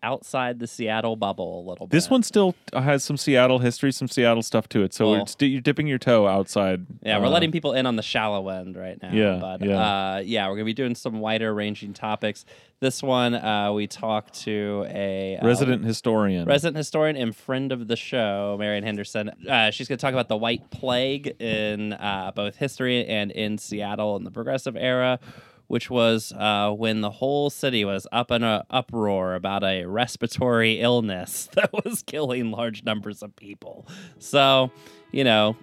[0.03, 1.91] outside the Seattle bubble a little bit.
[1.91, 4.93] This one still has some Seattle history, some Seattle stuff to it.
[4.93, 6.85] So it's, you're dipping your toe outside.
[7.01, 9.11] Yeah, we're uh, letting people in on the shallow end right now.
[9.11, 9.77] Yeah, but yeah.
[9.77, 12.45] Uh, yeah, we're gonna be doing some wider ranging topics.
[12.81, 16.45] This one, uh, we talked to a uh, resident historian.
[16.45, 19.29] resident historian and friend of the show, Marion Henderson.
[19.49, 23.57] Uh, she's going to talk about the White Plague in uh, both history and in
[23.57, 25.19] Seattle in the Progressive era,
[25.67, 30.79] which was uh, when the whole city was up in a uproar about a respiratory
[30.81, 33.87] illness that was killing large numbers of people.
[34.19, 34.71] So,
[35.11, 35.55] you know,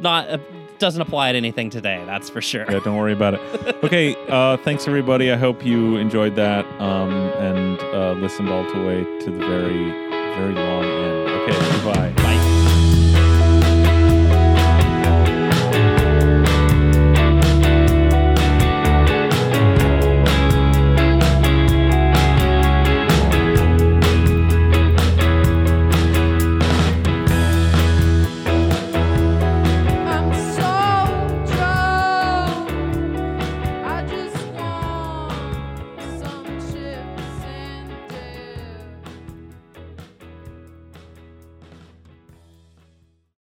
[0.00, 0.38] not uh,
[0.78, 2.02] doesn't apply to anything today.
[2.06, 2.70] That's for sure.
[2.70, 3.40] Yeah, don't worry about it.
[3.84, 5.30] Okay, uh, thanks everybody.
[5.30, 9.90] I hope you enjoyed that um, and uh, listened all the way to the very,
[10.34, 11.23] very long end.